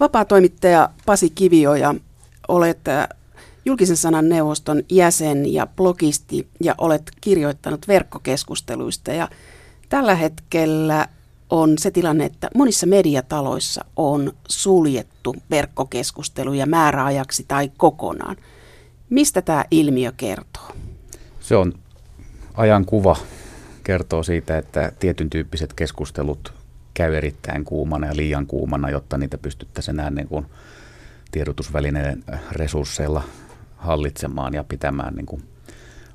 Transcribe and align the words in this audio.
Vapaa-toimittaja 0.00 0.90
Pasi 1.06 1.30
Kivioja, 1.30 1.94
olet 2.48 2.78
julkisen 3.64 3.96
sanan 3.96 4.28
neuvoston 4.28 4.82
jäsen 4.90 5.52
ja 5.52 5.66
blogisti 5.66 6.48
ja 6.60 6.74
olet 6.78 7.02
kirjoittanut 7.20 7.88
verkkokeskusteluista. 7.88 9.12
Ja 9.12 9.28
tällä 9.88 10.14
hetkellä 10.14 11.08
on 11.50 11.78
se 11.78 11.90
tilanne, 11.90 12.24
että 12.24 12.50
monissa 12.54 12.86
mediataloissa 12.86 13.84
on 13.96 14.32
suljettu 14.48 15.36
verkkokeskusteluja 15.50 16.66
määräajaksi 16.66 17.44
tai 17.48 17.70
kokonaan. 17.76 18.36
Mistä 19.10 19.42
tämä 19.42 19.64
ilmiö 19.70 20.12
kertoo? 20.16 20.68
Se 21.40 21.56
on 21.56 21.72
ajan 22.54 22.84
kuva 22.84 23.16
kertoo 23.84 24.22
siitä, 24.22 24.58
että 24.58 24.92
tietyn 24.98 25.30
tyyppiset 25.30 25.72
keskustelut 25.72 26.57
käy 26.98 27.14
erittäin 27.14 27.64
kuumana 27.64 28.06
ja 28.06 28.16
liian 28.16 28.46
kuumana, 28.46 28.90
jotta 28.90 29.18
niitä 29.18 29.38
pystyttäisiin 29.38 30.00
enää 30.00 30.10
niin 30.10 30.28
kuin 30.28 30.46
tiedotusvälineiden 31.30 32.24
resursseilla 32.52 33.22
hallitsemaan 33.76 34.54
ja 34.54 34.64
pitämään 34.64 35.14
niin 35.14 35.26
kuin 35.26 35.42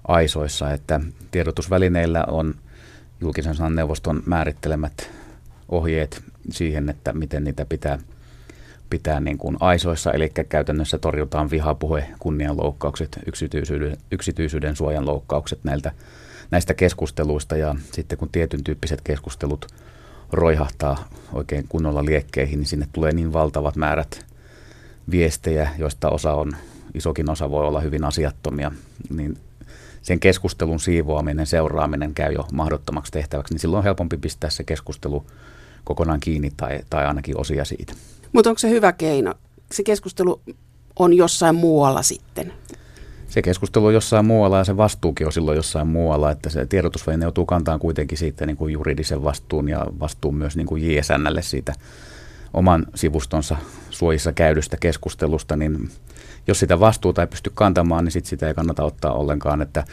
aisoissa. 0.08 0.72
Että 0.72 1.00
tiedotusvälineillä 1.32 2.26
on 2.28 2.56
julkisen 3.22 3.56
sanan 3.56 3.76
neuvoston 3.76 4.24
määrittelemät 4.26 5.10
ohjeet 5.70 6.24
siihen, 6.52 6.90
että 6.90 7.14
miten 7.14 7.44
niitä 7.44 7.66
pitää 7.66 8.00
pitää 8.90 9.20
niin 9.20 9.38
kuin 9.38 9.58
aisoissa, 9.60 10.12
eli 10.12 10.30
käytännössä 10.50 10.98
torjutaan 10.98 11.50
vihapuhe, 11.50 12.08
kunnianloukkaukset, 12.20 13.20
yksityisyyden, 13.26 13.98
yksityisyyden 14.12 14.76
suojan 14.76 15.06
loukkaukset 15.06 15.60
näiltä, 15.64 15.92
näistä 16.52 16.74
keskusteluista 16.74 17.58
ja 17.58 17.76
sitten 17.92 18.18
kun 18.18 18.30
tietyn 18.30 18.64
tyyppiset 18.64 19.02
keskustelut 19.02 19.68
roihahtaa 20.34 21.08
oikein 21.34 21.66
kunnolla 21.70 22.06
liekkeihin, 22.06 22.60
niin 22.60 22.68
sinne 22.68 22.88
tulee 22.94 23.12
niin 23.12 23.34
valtavat 23.34 23.76
määrät 23.76 24.26
viestejä, 25.12 25.70
joista 25.78 26.10
osa 26.10 26.34
on, 26.34 26.56
isokin 26.94 27.30
osa 27.30 27.52
voi 27.52 27.68
olla 27.68 27.80
hyvin 27.82 28.04
asiattomia, 28.04 28.72
niin 29.10 29.38
sen 30.02 30.20
keskustelun 30.20 30.80
siivoaminen, 30.80 31.48
seuraaminen 31.48 32.14
käy 32.14 32.34
jo 32.34 32.48
mahdottomaksi 32.54 33.12
tehtäväksi, 33.12 33.54
niin 33.54 33.60
silloin 33.60 33.78
on 33.78 33.84
helpompi 33.84 34.18
pistää 34.18 34.50
se 34.50 34.64
keskustelu 34.64 35.26
kokonaan 35.84 36.20
kiinni 36.20 36.52
tai, 36.58 36.80
tai 36.90 37.06
ainakin 37.06 37.38
osia 37.38 37.66
siitä. 37.66 37.94
Mutta 38.34 38.50
onko 38.50 38.60
se 38.60 38.70
hyvä 38.70 38.92
keino? 38.92 39.34
Se 39.72 39.84
keskustelu 39.84 40.42
on 41.00 41.14
jossain 41.14 41.56
muualla 41.56 42.02
sitten. 42.02 42.54
Se 43.34 43.42
keskustelu 43.42 43.86
on 43.86 43.94
jossain 43.94 44.26
muualla 44.26 44.58
ja 44.58 44.64
se 44.64 44.78
vastuukin 44.78 45.28
on 45.28 45.34
silloin 45.34 45.56
jossain 45.56 45.88
muualla, 45.88 46.32
että 46.32 46.50
se 46.50 46.66
tiedotusväline 46.66 47.26
joutuu 47.26 47.46
kantamaan 47.46 47.80
kuitenkin 47.80 48.18
siitä 48.18 48.46
niin 48.46 48.58
kuin 48.58 48.74
juridisen 48.74 49.24
vastuun 49.24 49.70
ja 49.70 49.88
vastuun 50.00 50.36
myös 50.36 50.58
niin 50.58 50.68
kuin 50.68 50.96
JSNlle 50.96 51.42
siitä 51.42 51.74
oman 52.54 52.86
sivustonsa 52.96 53.58
suojissa 53.90 54.32
käydystä 54.32 54.78
keskustelusta, 54.80 55.56
niin 55.56 55.90
jos 56.48 56.60
sitä 56.60 56.80
vastuuta 56.80 57.22
ei 57.22 57.28
pysty 57.28 57.52
kantamaan, 57.54 58.04
niin 58.04 58.12
sit 58.12 58.26
sitä 58.26 58.48
ei 58.48 58.54
kannata 58.54 58.84
ottaa 58.84 59.14
ollenkaan, 59.14 59.62
että 59.62 59.84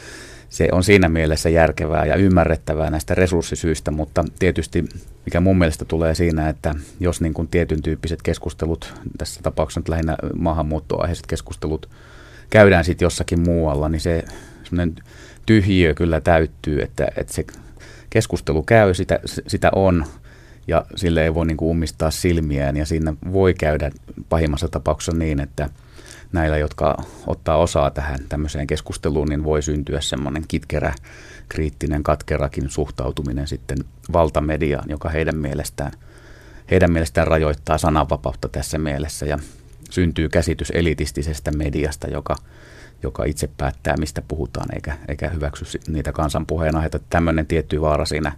se 0.49 0.67
on 0.71 0.83
siinä 0.83 1.09
mielessä 1.09 1.49
järkevää 1.49 2.05
ja 2.05 2.15
ymmärrettävää 2.15 2.89
näistä 2.89 3.15
resurssisyistä, 3.15 3.91
mutta 3.91 4.25
tietysti 4.39 4.85
mikä 5.25 5.39
mun 5.39 5.57
mielestä 5.57 5.85
tulee 5.85 6.15
siinä, 6.15 6.49
että 6.49 6.75
jos 6.99 7.21
niin 7.21 7.33
kuin 7.33 7.47
tietyn 7.47 7.81
tyyppiset 7.81 8.21
keskustelut, 8.21 8.93
tässä 9.17 9.41
tapauksessa 9.43 9.79
nyt 9.79 9.89
lähinnä 9.89 10.15
maahanmuuttoaiheiset 10.35 11.27
keskustelut, 11.27 11.89
käydään 12.51 12.85
sitten 12.85 13.05
jossakin 13.05 13.39
muualla, 13.39 13.89
niin 13.89 14.01
se 14.01 14.23
tyhjiö 15.45 15.93
kyllä 15.93 16.21
täyttyy, 16.21 16.81
että, 16.81 17.07
että 17.17 17.33
se 17.33 17.45
keskustelu 18.09 18.63
käy, 18.63 18.93
sitä, 18.93 19.19
sitä 19.25 19.69
on, 19.75 20.05
ja 20.67 20.85
sille 20.95 21.23
ei 21.23 21.33
voi 21.33 21.45
niin 21.45 21.57
kuin 21.57 21.69
ummistaa 21.69 22.11
silmiään, 22.11 22.77
ja 22.77 22.85
siinä 22.85 23.13
voi 23.31 23.53
käydä 23.53 23.91
pahimmassa 24.29 24.67
tapauksessa 24.67 25.17
niin, 25.17 25.39
että– 25.39 25.69
näillä, 26.31 26.57
jotka 26.57 27.03
ottaa 27.27 27.57
osaa 27.57 27.89
tähän 27.89 28.19
tämmöiseen 28.29 28.67
keskusteluun, 28.67 29.27
niin 29.27 29.43
voi 29.43 29.61
syntyä 29.61 30.01
semmoinen 30.01 30.43
kitkerä, 30.47 30.93
kriittinen, 31.49 32.03
katkerakin 32.03 32.69
suhtautuminen 32.69 33.47
sitten 33.47 33.77
valtamediaan, 34.13 34.89
joka 34.89 35.09
heidän 35.09 35.37
mielestään, 35.37 35.91
heidän 36.71 36.91
mielestään 36.91 37.27
rajoittaa 37.27 37.77
sananvapautta 37.77 38.49
tässä 38.49 38.77
mielessä 38.77 39.25
ja 39.25 39.39
syntyy 39.91 40.29
käsitys 40.29 40.71
elitistisestä 40.75 41.51
mediasta, 41.51 42.07
joka, 42.07 42.35
joka 43.03 43.23
itse 43.23 43.49
päättää, 43.57 43.97
mistä 43.97 44.21
puhutaan, 44.27 44.75
eikä, 44.75 44.97
eikä 45.07 45.29
hyväksy 45.29 45.79
niitä 45.87 46.11
kansanpuheen 46.11 46.75
aiheita. 46.75 46.99
Tämmöinen 47.09 47.47
tietty 47.47 47.81
vaara 47.81 48.05
siinä 48.05 48.31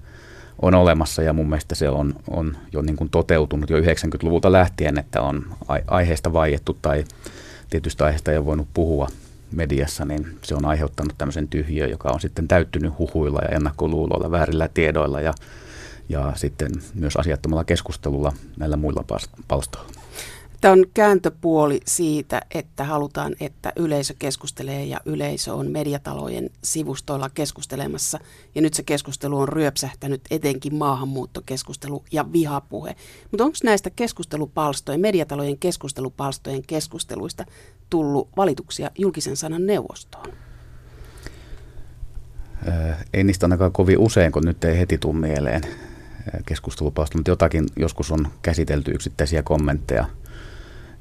on 0.62 0.74
olemassa 0.74 1.22
ja 1.22 1.34
mun 1.34 1.50
mielestä 1.50 1.76
se 1.76 1.90
on, 1.90 2.16
on 2.30 2.58
jo 2.74 2.82
niin 2.82 2.96
kuin 2.96 3.10
toteutunut 3.10 3.70
jo 3.70 3.80
90-luvulta 3.80 4.52
lähtien, 4.52 4.98
että 4.98 5.22
on 5.22 5.46
aiheesta 5.88 6.34
vaiettu 6.34 6.78
tai 6.82 7.04
tietystä 7.70 8.06
aiheesta 8.06 8.32
ei 8.32 8.38
ole 8.38 8.46
voinut 8.46 8.68
puhua 8.74 9.08
mediassa, 9.52 10.06
niin 10.06 10.38
se 10.42 10.56
on 10.56 10.66
aiheuttanut 10.66 11.18
tämmöisen 11.18 11.48
tyhjiön, 11.48 11.90
joka 11.90 12.10
on 12.10 12.20
sitten 12.20 12.48
täyttynyt 12.48 12.98
huhuilla 12.98 13.40
ja 13.42 13.56
ennakkoluuloilla, 13.56 14.32
väärillä 14.32 14.70
tiedoilla 14.74 15.22
ja, 15.22 15.34
ja 16.10 16.34
sitten 16.36 16.72
myös 16.94 17.16
asiattomalla 17.16 17.64
keskustelulla 17.64 18.34
näillä 18.58 18.78
muilla 18.78 19.04
palstoilla. 19.48 20.03
Tämä 20.64 20.72
on 20.72 20.86
kääntöpuoli 20.94 21.80
siitä, 21.86 22.42
että 22.54 22.84
halutaan, 22.84 23.36
että 23.40 23.74
yleisö 23.76 24.14
keskustelee 24.20 24.86
ja 24.86 25.02
yleisö 25.06 25.54
on 25.54 25.72
mediatalojen 25.72 26.50
sivustoilla 26.64 27.30
keskustelemassa. 27.30 28.20
Ja 28.56 28.62
nyt 28.62 28.74
se 28.74 28.84
keskustelu 28.84 29.40
on 29.40 29.50
ryöpsähtänyt 29.50 30.22
etenkin 30.32 30.76
maahanmuuttokeskustelu 30.76 32.04
ja 32.12 32.32
vihapuhe. 32.34 32.96
Mutta 33.32 33.44
onko 33.44 33.58
näistä 33.64 33.90
keskustelupalstojen, 33.90 35.02
mediatalojen 35.02 35.58
keskustelupalstojen 35.58 36.64
keskusteluista 36.68 37.46
tullut 37.90 38.30
valituksia 38.38 38.92
julkisen 38.98 39.38
sanan 39.38 39.66
neuvostoon? 39.66 40.28
Ei 43.14 43.24
niistä 43.24 43.46
ainakaan 43.46 43.72
kovin 43.72 44.00
usein, 44.00 44.32
kun 44.32 44.44
nyt 44.46 44.64
ei 44.64 44.80
heti 44.80 44.98
tule 44.98 45.16
mieleen 45.16 45.62
keskustelupalstoja, 46.46 47.20
mutta 47.20 47.32
jotakin 47.32 47.66
joskus 47.76 48.12
on 48.12 48.28
käsitelty 48.42 48.92
yksittäisiä 48.92 49.44
kommentteja– 49.44 50.06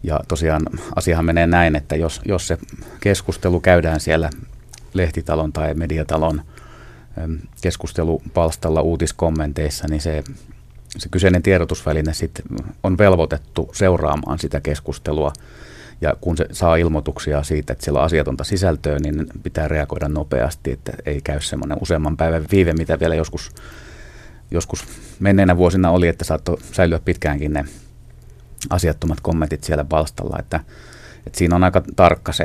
ja 0.02 0.20
tosiaan 0.28 0.62
asiahan 0.96 1.24
menee 1.24 1.46
näin, 1.46 1.76
että 1.76 1.96
jos, 1.96 2.20
jos 2.24 2.46
se 2.46 2.58
keskustelu 3.00 3.60
käydään 3.60 4.00
siellä 4.00 4.30
lehtitalon 4.94 5.52
tai 5.52 5.74
mediatalon 5.74 6.42
keskustelupalstalla 7.60 8.80
uutiskommenteissa, 8.80 9.86
niin 9.88 10.00
se, 10.00 10.24
se 10.98 11.08
kyseinen 11.08 11.42
tiedotusväline 11.42 12.14
sit 12.14 12.42
on 12.82 12.98
velvoitettu 12.98 13.70
seuraamaan 13.74 14.38
sitä 14.38 14.60
keskustelua. 14.60 15.32
Ja 16.00 16.16
kun 16.20 16.36
se 16.36 16.46
saa 16.52 16.76
ilmoituksia 16.76 17.42
siitä, 17.42 17.72
että 17.72 17.84
siellä 17.84 17.98
on 17.98 18.04
asiatonta 18.04 18.44
sisältöä, 18.44 18.98
niin 18.98 19.26
pitää 19.42 19.68
reagoida 19.68 20.08
nopeasti, 20.08 20.72
että 20.72 20.92
ei 21.06 21.20
käy 21.20 21.40
semmoinen 21.40 21.78
useamman 21.80 22.16
päivän 22.16 22.44
viive, 22.52 22.72
mitä 22.72 23.00
vielä 23.00 23.14
joskus, 23.14 23.50
joskus 24.50 24.84
menneinä 25.20 25.56
vuosina 25.56 25.90
oli, 25.90 26.08
että 26.08 26.24
saattoi 26.24 26.58
säilyä 26.72 27.00
pitkäänkin 27.04 27.52
ne 27.52 27.64
asiattomat 28.70 29.20
kommentit 29.20 29.64
siellä 29.64 29.84
palstalla, 29.84 30.36
että, 30.38 30.60
että 31.26 31.38
siinä 31.38 31.56
on 31.56 31.64
aika 31.64 31.82
tarkka 31.96 32.32
se 32.32 32.44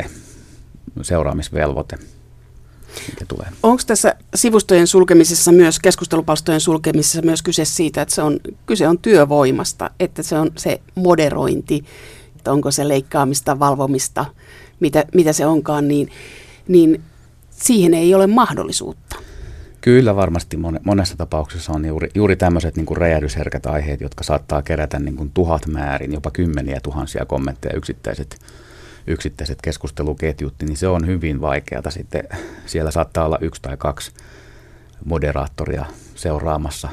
seuraamisvelvoite. 1.02 1.98
Tulee. 3.28 3.48
Onko 3.64 3.84
tässä 3.88 4.16
sivustojen 4.36 4.88
sulkemisessa 4.88 5.52
myös, 5.52 5.80
keskustelupalstojen 5.80 6.62
sulkemisessa 6.62 7.22
myös 7.22 7.42
kyse 7.42 7.66
siitä, 7.66 8.02
että 8.02 8.16
se 8.16 8.22
on, 8.22 8.40
kyse 8.66 8.88
on 8.88 9.00
työvoimasta, 9.00 9.90
että 10.00 10.24
se 10.24 10.40
on 10.40 10.52
se 10.58 10.82
moderointi, 10.96 11.86
että 12.36 12.52
onko 12.52 12.72
se 12.72 12.88
leikkaamista, 12.88 13.60
valvomista, 13.60 14.26
mitä, 14.80 15.06
mitä 15.14 15.34
se 15.34 15.46
onkaan, 15.46 15.88
niin, 15.88 16.12
niin 16.68 17.04
siihen 17.50 17.94
ei 17.94 18.16
ole 18.16 18.28
mahdollisuutta. 18.28 19.16
Kyllä 19.88 20.16
varmasti 20.16 20.58
monessa 20.84 21.18
tapauksessa 21.18 21.74
on 21.74 21.86
juuri, 21.86 22.10
juuri 22.16 22.36
tämmöiset 22.36 22.76
niin 22.76 22.86
kuin 22.86 22.98
räjähdysherkät 22.98 23.66
aiheet, 23.66 24.02
jotka 24.02 24.24
saattaa 24.24 24.62
kerätä 24.62 25.00
niin 25.00 25.16
kuin 25.16 25.32
tuhat 25.34 25.68
määrin, 25.68 26.14
jopa 26.14 26.32
kymmeniä 26.32 26.80
tuhansia 26.84 27.26
kommentteja 27.26 27.78
yksittäiset, 27.78 28.40
yksittäiset 29.08 29.62
keskusteluketjut, 29.62 30.54
niin 30.62 30.78
se 30.78 30.88
on 30.88 31.08
hyvin 31.08 31.42
vaikeata 31.42 31.92
sitten. 31.92 32.24
Siellä 32.66 32.92
saattaa 32.92 33.26
olla 33.26 33.38
yksi 33.42 33.62
tai 33.62 33.78
kaksi 33.78 34.12
moderaattoria 35.06 35.86
seuraamassa 36.16 36.90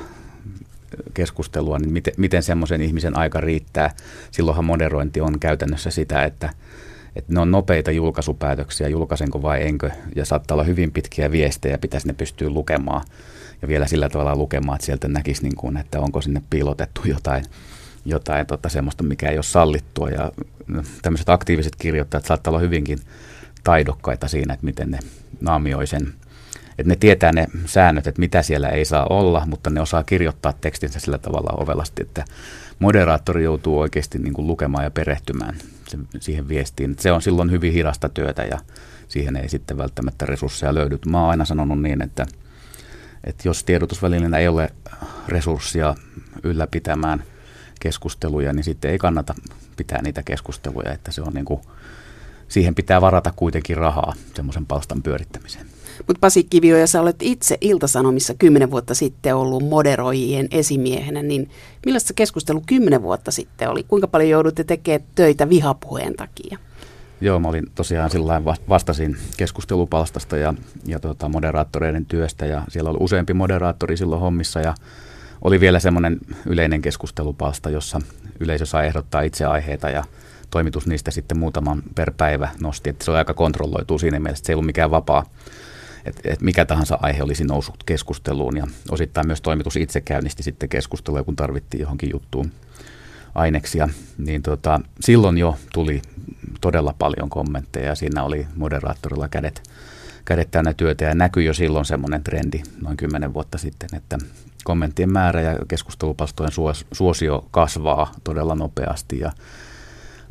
keskustelua, 1.15 1.79
niin 1.79 1.93
miten, 1.93 2.15
miten 2.17 2.43
semmoisen 2.43 2.81
ihmisen 2.81 3.17
aika 3.17 3.41
riittää. 3.41 3.95
Silloinhan 4.31 4.65
moderointi 4.65 5.21
on 5.21 5.41
käytännössä 5.41 5.91
sitä, 5.91 6.25
että 6.25 6.51
että 7.17 7.33
ne 7.33 7.41
on 7.41 7.51
nopeita 7.51 7.91
julkaisupäätöksiä, 7.91 8.89
julkaisenko 8.89 9.43
vai 9.43 9.63
enkö, 9.63 9.91
ja 10.17 10.25
saattaa 10.25 10.55
olla 10.55 10.65
hyvin 10.65 10.93
pitkiä 10.93 11.31
viestejä, 11.31 11.79
pitäisi 11.79 12.07
ne 12.07 12.13
pystyä 12.13 12.51
lukemaan, 12.51 13.05
ja 13.63 13.69
vielä 13.69 13.87
sillä 13.87 14.09
tavalla 14.09 14.37
lukemaan, 14.37 14.77
että 14.77 14.87
sieltä 14.87 15.09
näkisi, 15.09 15.43
niin 15.43 15.57
kuin, 15.57 15.77
että 15.77 16.01
onko 16.01 16.21
sinne 16.21 16.43
piilotettu 16.51 17.01
jotain, 17.05 17.45
jotain 18.05 18.47
tota, 18.47 18.69
semmoista, 18.69 19.05
mikä 19.05 19.29
ei 19.29 19.37
ole 19.37 19.43
sallittua, 19.43 20.11
ja 20.11 20.33
no, 20.67 20.83
tämmöiset 21.03 21.29
aktiiviset 21.29 21.77
kirjoittajat 21.77 22.25
saattaa 22.25 22.51
olla 22.51 22.61
hyvinkin 22.61 22.99
taidokkaita 23.65 24.29
siinä, 24.29 24.55
että 24.55 24.67
miten 24.67 24.91
ne 24.91 24.99
naamioi 25.41 25.87
sen, 25.87 26.15
että 26.79 26.89
ne 26.89 26.97
tietää 26.97 27.33
ne 27.33 27.47
säännöt, 27.67 28.07
että 28.07 28.21
mitä 28.21 28.43
siellä 28.43 28.69
ei 28.69 28.85
saa 28.85 29.07
olla, 29.11 29.47
mutta 29.47 29.71
ne 29.71 29.81
osaa 29.81 30.03
kirjoittaa 30.03 30.53
tekstinsä 30.53 31.01
sillä 31.01 31.19
tavalla 31.19 31.63
ovelasti, 31.63 32.03
että 32.03 32.25
moderaattori 32.79 33.45
joutuu 33.45 33.81
oikeasti 33.81 34.19
niin 34.19 34.35
kuin 34.35 34.47
lukemaan 34.47 34.85
ja 34.85 34.91
perehtymään 34.91 35.57
siihen 36.21 36.49
viestiin. 36.49 36.97
Se 36.99 37.13
on 37.13 37.23
silloin 37.23 37.51
hyvin 37.51 37.73
hidasta 37.73 38.09
työtä 38.09 38.43
ja 38.43 38.59
siihen 39.09 39.37
ei 39.37 39.49
sitten 39.49 39.79
välttämättä 39.79 40.27
resursseja 40.27 40.75
löydy. 40.75 40.99
Mä 41.07 41.21
oon 41.21 41.31
aina 41.31 41.45
sanonut 41.45 41.83
niin, 41.83 42.03
että, 42.03 42.27
että 43.25 43.49
jos 43.49 43.65
tiedotusvälineenä 43.65 44.39
ei 44.39 44.49
ole 44.49 44.71
resursseja 45.29 45.95
ylläpitämään 46.43 47.23
keskusteluja, 47.81 48.53
niin 48.53 48.65
sitten 48.65 48.91
ei 48.91 48.99
kannata 48.99 49.35
pitää 49.77 50.03
niitä 50.03 50.23
keskusteluja, 50.23 50.93
että 50.93 51.13
se 51.13 51.23
on 51.23 51.33
niin 51.33 51.45
kuin, 51.45 51.61
siihen 52.49 52.75
pitää 52.75 53.01
varata 53.01 53.33
kuitenkin 53.37 53.77
rahaa 53.77 54.15
semmoisen 54.35 54.67
palstan 54.67 55.03
pyörittämiseen. 55.03 55.67
Mutta 55.99 56.21
Pasi 56.21 56.45
Kivioja, 56.45 56.87
sä 56.87 57.01
olet 57.01 57.17
itse 57.23 57.59
Iltasanomissa 57.61 58.35
kymmenen 58.35 58.71
vuotta 58.71 58.95
sitten 58.95 59.37
ollut 59.37 59.69
moderoijien 59.69 60.49
esimiehenä, 60.51 61.23
niin 61.23 61.51
millaista 61.87 62.15
keskustelu 62.15 62.63
kymmenen 62.67 63.03
vuotta 63.03 63.31
sitten 63.31 63.69
oli? 63.69 63.83
Kuinka 63.83 64.09
paljon 64.09 64.31
joudutte 64.31 64.65
tekemään 64.65 65.09
töitä 65.15 65.49
vihapuheen 65.49 66.15
takia? 66.15 66.59
Joo, 67.21 67.39
mä 67.39 67.49
olin 67.49 67.67
tosiaan 67.75 68.11
sillä 68.11 68.45
vastasin 68.69 69.17
keskustelupalstasta 69.37 70.37
ja, 70.37 70.55
ja 70.87 71.01
tota, 71.01 71.29
moderaattoreiden 71.29 72.07
työstä 72.07 72.47
ja 72.47 72.63
siellä 72.69 72.91
oli 72.91 72.99
useampi 73.01 73.35
moderaattori 73.35 73.97
silloin 73.97 74.21
hommissa 74.21 74.61
ja 74.61 74.75
oli 75.43 75.61
vielä 75.61 75.81
semmoinen 75.81 76.19
yleinen 76.47 76.83
keskustelupalsta, 76.83 77.71
jossa 77.71 78.01
yleisö 78.41 78.67
saa 78.67 78.85
ehdottaa 78.85 79.23
itse 79.23 79.45
aiheita 79.45 79.91
ja 79.91 80.05
toimitus 80.51 80.87
niistä 80.87 81.11
sitten 81.11 81.39
muutaman 81.39 81.83
per 81.95 82.13
päivä 82.17 82.49
nosti, 82.61 82.91
että 82.91 83.05
se 83.05 83.11
oli 83.11 83.19
aika 83.19 83.35
kontrolloitu 83.35 83.99
siinä 83.99 84.21
mielessä, 84.21 84.41
että 84.41 84.47
se 84.47 84.53
ei 84.53 84.55
ollut 84.55 84.67
mikään 84.67 84.91
vapaa, 84.91 85.25
että, 86.05 86.21
että 86.25 86.45
mikä 86.45 86.65
tahansa 86.65 86.99
aihe 87.03 87.23
olisi 87.23 87.45
noussut 87.45 87.85
keskusteluun 87.87 88.57
ja 88.57 88.67
osittain 88.91 89.27
myös 89.27 89.41
toimitus 89.41 89.77
itse 89.77 90.01
käynnisti 90.01 90.43
sitten 90.43 90.69
keskustelua, 90.69 91.25
kun 91.25 91.37
tarvittiin 91.37 91.81
johonkin 91.81 92.11
juttuun 92.13 92.53
aineksia, 93.35 93.89
niin 94.19 94.43
tota, 94.43 94.81
silloin 95.01 95.39
jo 95.39 95.57
tuli 95.73 96.03
todella 96.61 96.95
paljon 96.99 97.31
kommentteja 97.31 97.87
ja 97.87 97.95
siinä 97.95 98.23
oli 98.23 98.47
moderaattorilla 98.57 99.29
kädet, 99.29 99.63
kädet 100.25 100.51
täynnä 100.51 100.75
työtä 100.75 101.05
ja 101.05 101.15
näkyi 101.15 101.45
jo 101.45 101.55
silloin 101.55 101.85
semmoinen 101.85 102.25
trendi 102.25 102.63
noin 102.83 102.97
kymmenen 102.97 103.35
vuotta 103.35 103.59
sitten, 103.59 103.89
että 103.93 104.19
kommenttien 104.65 105.13
määrä 105.13 105.41
ja 105.41 105.59
keskustelupalstojen 105.69 106.53
suosio 106.93 107.49
kasvaa 107.51 108.13
todella 108.25 108.55
nopeasti 108.55 109.19
ja 109.19 109.33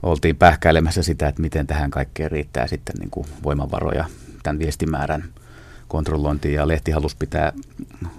oltiin 0.03 0.35
pähkäilemässä 0.35 1.03
sitä, 1.03 1.27
että 1.27 1.41
miten 1.41 1.67
tähän 1.67 1.91
kaikkeen 1.91 2.31
riittää 2.31 2.67
sitten 2.67 2.95
niin 2.99 3.09
kuin 3.09 3.27
voimavaroja 3.43 4.05
tämän 4.43 4.59
viestimäärän 4.59 5.23
kontrollointiin 5.93 6.53
ja 6.53 6.67
lehti 6.67 6.91
halusi 6.91 7.15
pitää 7.19 7.53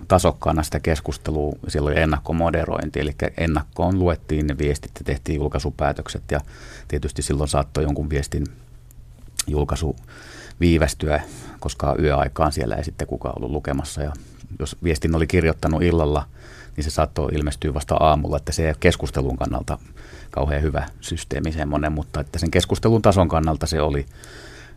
tasokkaana 0.08 0.62
sitä 0.62 0.80
keskustelua. 0.80 1.52
Siellä 1.68 1.88
oli 1.88 2.00
ennakkomoderointi, 2.00 3.00
eli 3.00 3.14
ennakkoon 3.36 3.98
luettiin 3.98 4.46
ne 4.46 4.58
viestit 4.58 4.92
ja 4.98 5.04
tehtiin 5.04 5.36
julkaisupäätökset 5.36 6.22
ja 6.30 6.40
tietysti 6.88 7.22
silloin 7.22 7.48
saattoi 7.48 7.84
jonkun 7.84 8.10
viestin 8.10 8.46
julkaisu 9.46 9.96
viivästyä, 10.60 11.22
koska 11.60 11.96
yöaikaan 11.98 12.52
siellä 12.52 12.74
ei 12.74 12.84
sitten 12.84 13.08
kukaan 13.08 13.34
ollut 13.36 13.50
lukemassa 13.50 14.02
ja 14.02 14.12
jos 14.58 14.76
viestin 14.84 15.14
oli 15.14 15.26
kirjoittanut 15.26 15.82
illalla, 15.82 16.26
niin 16.76 16.84
se 16.84 16.90
saattoi 16.90 17.34
ilmestyä 17.34 17.74
vasta 17.74 17.94
aamulla, 17.94 18.36
että 18.36 18.52
se 18.52 18.68
ei 18.68 18.74
keskustelun 18.80 19.36
kannalta 19.36 19.78
kauhean 20.30 20.62
hyvä 20.62 20.88
systeemi 21.00 21.52
semmoinen, 21.52 21.92
mutta 21.92 22.20
että 22.20 22.38
sen 22.38 22.50
keskustelun 22.50 23.02
tason 23.02 23.28
kannalta 23.28 23.66
se 23.66 23.80
oli 23.80 24.06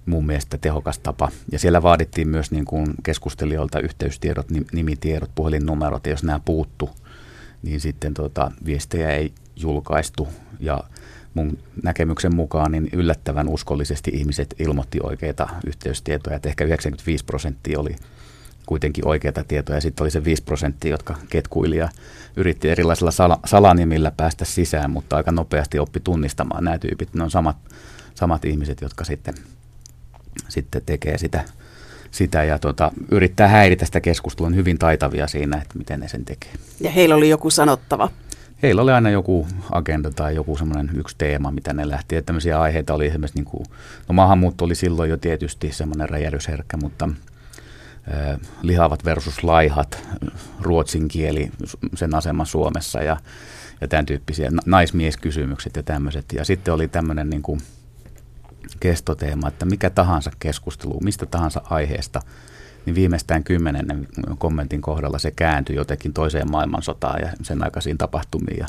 mun 0.07 0.25
mielestä 0.25 0.57
tehokas 0.57 0.99
tapa. 0.99 1.31
Ja 1.51 1.59
siellä 1.59 1.83
vaadittiin 1.83 2.27
myös 2.29 2.51
niin 2.51 2.65
kuin 2.65 2.87
keskustelijoilta 3.03 3.79
yhteystiedot, 3.79 4.47
nimitiedot, 4.71 5.31
puhelinnumerot, 5.35 6.05
ja 6.05 6.11
jos 6.11 6.23
nämä 6.23 6.39
puuttu, 6.45 6.89
niin 7.63 7.79
sitten 7.79 8.13
tuota, 8.13 8.51
viestejä 8.65 9.09
ei 9.09 9.33
julkaistu. 9.55 10.27
Ja 10.59 10.83
mun 11.33 11.57
näkemyksen 11.83 12.35
mukaan 12.35 12.71
niin 12.71 12.89
yllättävän 12.93 13.49
uskollisesti 13.49 14.11
ihmiset 14.13 14.55
ilmoitti 14.59 14.99
oikeita 15.03 15.49
yhteystietoja, 15.67 16.35
että 16.35 16.49
ehkä 16.49 16.63
95 16.65 17.25
prosenttia 17.25 17.79
oli 17.79 17.95
kuitenkin 18.65 19.07
oikeita 19.07 19.43
tietoja. 19.43 19.81
Sitten 19.81 20.03
oli 20.03 20.11
se 20.11 20.23
5 20.23 20.43
prosenttia, 20.43 20.91
jotka 20.91 21.15
ketkuili 21.29 21.77
ja 21.77 21.89
yritti 22.35 22.69
erilaisilla 22.69 23.11
sala, 23.11 23.39
salanimillä 23.45 24.11
päästä 24.17 24.45
sisään, 24.45 24.91
mutta 24.91 25.17
aika 25.17 25.31
nopeasti 25.31 25.79
oppi 25.79 25.99
tunnistamaan 25.99 26.63
nämä 26.63 26.79
tyypit. 26.79 27.13
Ne 27.13 27.23
on 27.23 27.31
samat, 27.31 27.57
samat 28.15 28.45
ihmiset, 28.45 28.81
jotka 28.81 29.03
sitten, 29.03 29.33
sitten 30.49 30.81
tekee 30.85 31.17
sitä, 31.17 31.43
sitä 32.11 32.43
ja 32.43 32.59
tota, 32.59 32.91
yrittää 33.11 33.47
häiritä 33.47 33.85
sitä 33.85 33.99
keskustelua. 33.99 34.47
On 34.47 34.55
hyvin 34.55 34.77
taitavia 34.77 35.27
siinä, 35.27 35.57
että 35.57 35.77
miten 35.77 35.99
ne 35.99 36.07
sen 36.07 36.25
tekee. 36.25 36.51
Ja 36.79 36.91
heillä 36.91 37.15
oli 37.15 37.29
joku 37.29 37.49
sanottava. 37.49 38.09
Heillä 38.63 38.81
oli 38.81 38.91
aina 38.91 39.09
joku 39.09 39.47
agenda 39.71 40.11
tai 40.11 40.35
joku 40.35 40.57
semmoinen 40.57 40.89
yksi 40.95 41.15
teema, 41.17 41.51
mitä 41.51 41.73
ne 41.73 41.89
lähti. 41.89 42.15
Että 42.15 42.25
tämmöisiä 42.25 42.61
aiheita 42.61 42.93
oli 42.93 43.07
esimerkiksi, 43.07 43.37
niin 43.37 43.45
kuin, 43.45 43.65
no 44.07 44.13
maahanmuutto 44.13 44.65
oli 44.65 44.75
silloin 44.75 45.09
jo 45.09 45.17
tietysti 45.17 45.71
semmoinen 45.71 46.09
räjähdysherkkä, 46.09 46.77
mutta– 46.77 47.09
lihavat 48.61 49.05
versus 49.05 49.43
laihat, 49.43 50.03
ruotsin 50.61 51.07
kieli, 51.07 51.51
sen 51.95 52.15
asema 52.15 52.45
Suomessa 52.45 53.01
ja, 53.01 53.17
ja 53.81 53.87
tämän 53.87 54.05
tyyppisiä 54.05 54.51
naismieskysymykset 54.65 55.75
ja 55.75 55.83
tämmöiset. 55.83 56.25
Ja 56.33 56.45
sitten 56.45 56.73
oli 56.73 56.87
tämmöinen 56.87 57.29
niin 57.29 57.41
kuin 57.41 57.59
kestoteema, 58.79 59.47
että 59.47 59.65
mikä 59.65 59.89
tahansa 59.89 60.31
keskustelu, 60.39 60.99
mistä 61.03 61.25
tahansa 61.25 61.61
aiheesta, 61.69 62.21
niin 62.85 62.95
viimeistään 62.95 63.43
kymmenennen 63.43 64.07
kommentin 64.37 64.81
kohdalla 64.81 65.19
se 65.19 65.31
kääntyi 65.31 65.75
jotenkin 65.75 66.13
toiseen 66.13 66.51
maailmansotaan 66.51 67.21
ja 67.21 67.29
sen 67.41 67.63
aikaisiin 67.63 67.97
tapahtumiin. 67.97 68.57
Ja 68.59 68.67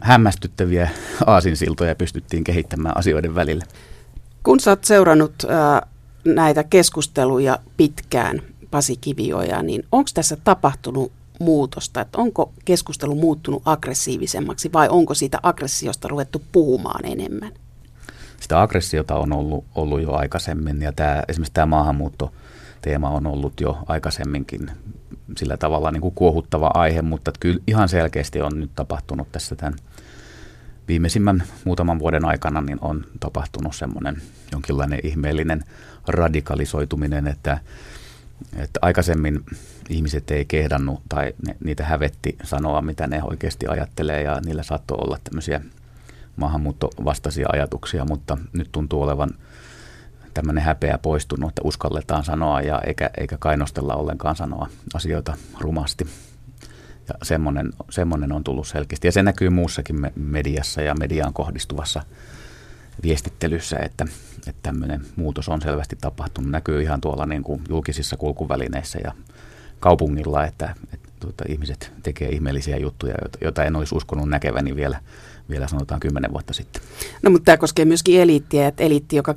hämmästyttäviä 0.00 0.90
aasinsiltoja 1.26 1.94
pystyttiin 1.94 2.44
kehittämään 2.44 2.96
asioiden 2.96 3.34
välillä. 3.34 3.64
Kun 4.42 4.60
sä 4.60 4.70
oot 4.70 4.84
seurannut 4.84 5.34
äh, 5.44 5.90
näitä 6.24 6.64
keskusteluja 6.64 7.58
pitkään, 7.76 8.42
Pasi 8.70 8.96
Kivioja, 8.96 9.62
niin 9.62 9.82
onko 9.92 10.10
tässä 10.14 10.36
tapahtunut 10.44 11.12
muutosta, 11.40 12.00
että 12.00 12.18
onko 12.18 12.52
keskustelu 12.64 13.14
muuttunut 13.14 13.62
aggressiivisemmaksi 13.64 14.72
vai 14.72 14.88
onko 14.88 15.14
siitä 15.14 15.38
aggressiosta 15.42 16.08
ruvettu 16.08 16.42
puhumaan 16.52 17.04
enemmän? 17.04 17.52
Sitä 18.44 18.62
aggressiota 18.62 19.14
on 19.14 19.32
ollut, 19.32 19.64
ollut 19.74 20.02
jo 20.02 20.12
aikaisemmin 20.12 20.82
ja 20.82 20.92
tämä, 20.92 21.22
esimerkiksi 21.28 21.54
tämä 21.54 21.66
maahanmuutto 21.66 22.32
teema 22.82 23.10
on 23.10 23.26
ollut 23.26 23.60
jo 23.60 23.78
aikaisemminkin 23.86 24.70
sillä 25.36 25.56
tavalla 25.56 25.90
niin 25.90 26.00
kuin 26.00 26.14
kuohuttava 26.14 26.70
aihe, 26.74 27.02
mutta 27.02 27.32
kyllä 27.40 27.60
ihan 27.66 27.88
selkeästi 27.88 28.40
on 28.40 28.60
nyt 28.60 28.70
tapahtunut 28.74 29.32
tässä 29.32 29.56
tämän 29.56 29.74
viimeisimmän 30.88 31.42
muutaman 31.64 31.98
vuoden 31.98 32.24
aikana 32.24 32.60
niin 32.60 32.78
on 32.80 33.04
tapahtunut 33.20 33.74
semmoinen 33.74 34.22
jonkinlainen 34.52 35.00
ihmeellinen 35.02 35.64
radikalisoituminen, 36.08 37.26
että, 37.26 37.58
että 38.56 38.78
aikaisemmin 38.82 39.40
ihmiset 39.88 40.30
ei 40.30 40.44
kehdannut 40.44 41.02
tai 41.08 41.34
ne, 41.46 41.56
niitä 41.64 41.84
hävetti 41.84 42.36
sanoa, 42.42 42.82
mitä 42.82 43.06
ne 43.06 43.22
oikeasti 43.22 43.66
ajattelee 43.66 44.22
ja 44.22 44.40
niillä 44.44 44.62
saattoi 44.62 44.98
olla 45.00 45.18
tämmöisiä 45.24 45.60
maahanmuuttovastaisia 46.36 47.48
ajatuksia, 47.52 48.04
mutta 48.04 48.38
nyt 48.52 48.68
tuntuu 48.72 49.02
olevan 49.02 49.30
tämmöinen 50.34 50.64
häpeä 50.64 50.98
poistunut, 50.98 51.48
että 51.48 51.62
uskalletaan 51.64 52.24
sanoa 52.24 52.60
ja 52.60 52.80
eikä, 52.86 53.10
eikä 53.16 53.36
kainostella 53.38 53.94
ollenkaan 53.94 54.36
sanoa 54.36 54.68
asioita 54.94 55.36
rumasti. 55.60 56.06
Ja 57.08 57.14
semmoinen, 57.22 57.72
semmoinen 57.90 58.32
on 58.32 58.44
tullut 58.44 58.66
selkeästi. 58.66 59.08
Ja 59.08 59.12
se 59.12 59.22
näkyy 59.22 59.50
muussakin 59.50 60.10
mediassa 60.16 60.82
ja 60.82 60.94
mediaan 60.94 61.32
kohdistuvassa 61.32 62.02
viestittelyssä, 63.02 63.76
että, 63.76 64.04
että 64.46 64.62
tämmöinen 64.62 65.00
muutos 65.16 65.48
on 65.48 65.62
selvästi 65.62 65.96
tapahtunut. 66.00 66.50
Näkyy 66.50 66.82
ihan 66.82 67.00
tuolla 67.00 67.26
niin 67.26 67.42
kuin 67.42 67.62
julkisissa 67.68 68.16
kulkuvälineissä 68.16 68.98
ja 69.04 69.12
kaupungilla, 69.80 70.44
että, 70.44 70.74
että 70.92 71.08
tuota, 71.20 71.44
ihmiset 71.48 71.92
tekee 72.02 72.28
ihmeellisiä 72.28 72.76
juttuja, 72.76 73.14
joita 73.40 73.64
en 73.64 73.76
olisi 73.76 73.94
uskonut 73.94 74.28
näkeväni 74.28 74.76
vielä, 74.76 75.00
vielä 75.50 75.68
sanotaan 75.68 76.00
kymmenen 76.00 76.32
vuotta 76.32 76.52
sitten. 76.52 76.82
No 77.22 77.30
mutta 77.30 77.44
tämä 77.44 77.56
koskee 77.56 77.84
myöskin 77.84 78.20
eliittiä, 78.20 78.68
että 78.68 78.82
eliitti, 78.82 79.16
joka 79.16 79.34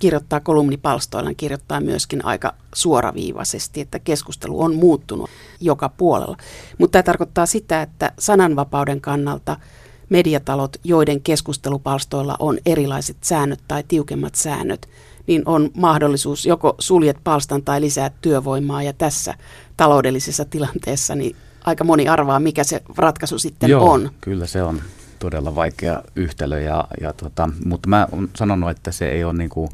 kirjoittaa 0.00 0.40
kolumnipalstoilla, 0.40 1.34
kirjoittaa 1.34 1.80
myöskin 1.80 2.24
aika 2.24 2.54
suoraviivaisesti, 2.74 3.80
että 3.80 3.98
keskustelu 3.98 4.60
on 4.60 4.74
muuttunut 4.74 5.30
joka 5.60 5.88
puolella. 5.88 6.36
Mutta 6.78 6.92
tämä 6.92 7.02
tarkoittaa 7.02 7.46
sitä, 7.46 7.82
että 7.82 8.12
sananvapauden 8.18 9.00
kannalta– 9.00 9.56
mediatalot, 10.08 10.76
joiden 10.84 11.20
keskustelupalstoilla 11.20 12.36
on 12.38 12.58
erilaiset 12.66 13.16
säännöt 13.20 13.60
tai 13.68 13.84
tiukemmat 13.88 14.34
säännöt, 14.34 14.88
niin 15.26 15.42
on 15.46 15.70
mahdollisuus 15.76 16.46
joko 16.46 16.74
suljet 16.78 17.16
palstan 17.24 17.62
tai 17.62 17.80
lisää 17.80 18.10
työvoimaa. 18.20 18.82
Ja 18.82 18.92
tässä 18.92 19.34
taloudellisessa 19.76 20.44
tilanteessa 20.44 21.14
niin 21.14 21.36
aika 21.64 21.84
moni 21.84 22.08
arvaa, 22.08 22.40
mikä 22.40 22.64
se 22.64 22.82
ratkaisu 22.96 23.38
sitten 23.38 23.70
Joo, 23.70 23.90
on. 23.90 24.10
kyllä 24.20 24.46
se 24.46 24.62
on 24.62 24.80
todella 25.18 25.54
vaikea 25.54 26.02
yhtälö, 26.16 26.60
ja, 26.60 26.84
ja 27.00 27.12
tota, 27.12 27.50
mutta 27.64 27.88
mä 27.88 28.06
olen 28.12 28.28
sanonut, 28.36 28.70
että 28.70 28.92
se 28.92 29.08
ei 29.08 29.24
ole 29.24 29.32
niin 29.32 29.50
kuin, 29.50 29.68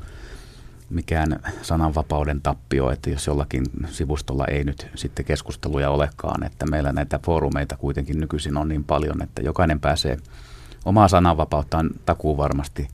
mikään 0.91 1.41
sananvapauden 1.63 2.41
tappio, 2.41 2.91
että 2.91 3.11
jos 3.11 3.27
jollakin 3.27 3.65
sivustolla 3.91 4.47
ei 4.47 4.65
nyt 4.65 4.87
sitten 4.95 5.25
keskusteluja 5.25 5.91
olekaan, 5.91 6.47
että 6.47 6.67
meillä 6.67 6.93
näitä 6.93 7.21
foorumeita 7.25 7.77
kuitenkin 7.77 8.21
nykyisin 8.21 8.57
on 8.57 8.69
niin 8.69 8.85
paljon, 8.85 9.23
että 9.23 9.43
jokainen 9.43 9.81
pääsee 9.81 10.19
omaa 10.85 11.09
sananvapauttaan 11.09 11.91
takuu 12.07 12.37
varmasti 12.37 12.89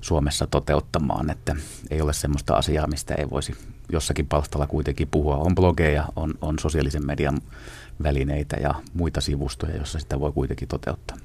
Suomessa 0.00 0.46
toteuttamaan, 0.46 1.30
että 1.30 1.56
ei 1.90 2.00
ole 2.00 2.12
semmoista 2.12 2.54
asiaa, 2.54 2.86
mistä 2.86 3.14
ei 3.14 3.30
voisi 3.30 3.56
jossakin 3.92 4.26
palstalla 4.26 4.66
kuitenkin 4.66 5.08
puhua. 5.10 5.36
On 5.36 5.54
blogeja, 5.54 6.04
on, 6.16 6.34
on 6.40 6.58
sosiaalisen 6.58 7.06
median 7.06 7.38
välineitä 8.02 8.56
ja 8.56 8.74
muita 8.94 9.20
sivustoja, 9.20 9.76
joissa 9.76 9.98
sitä 9.98 10.20
voi 10.20 10.32
kuitenkin 10.32 10.68
toteuttaa. 10.68 11.16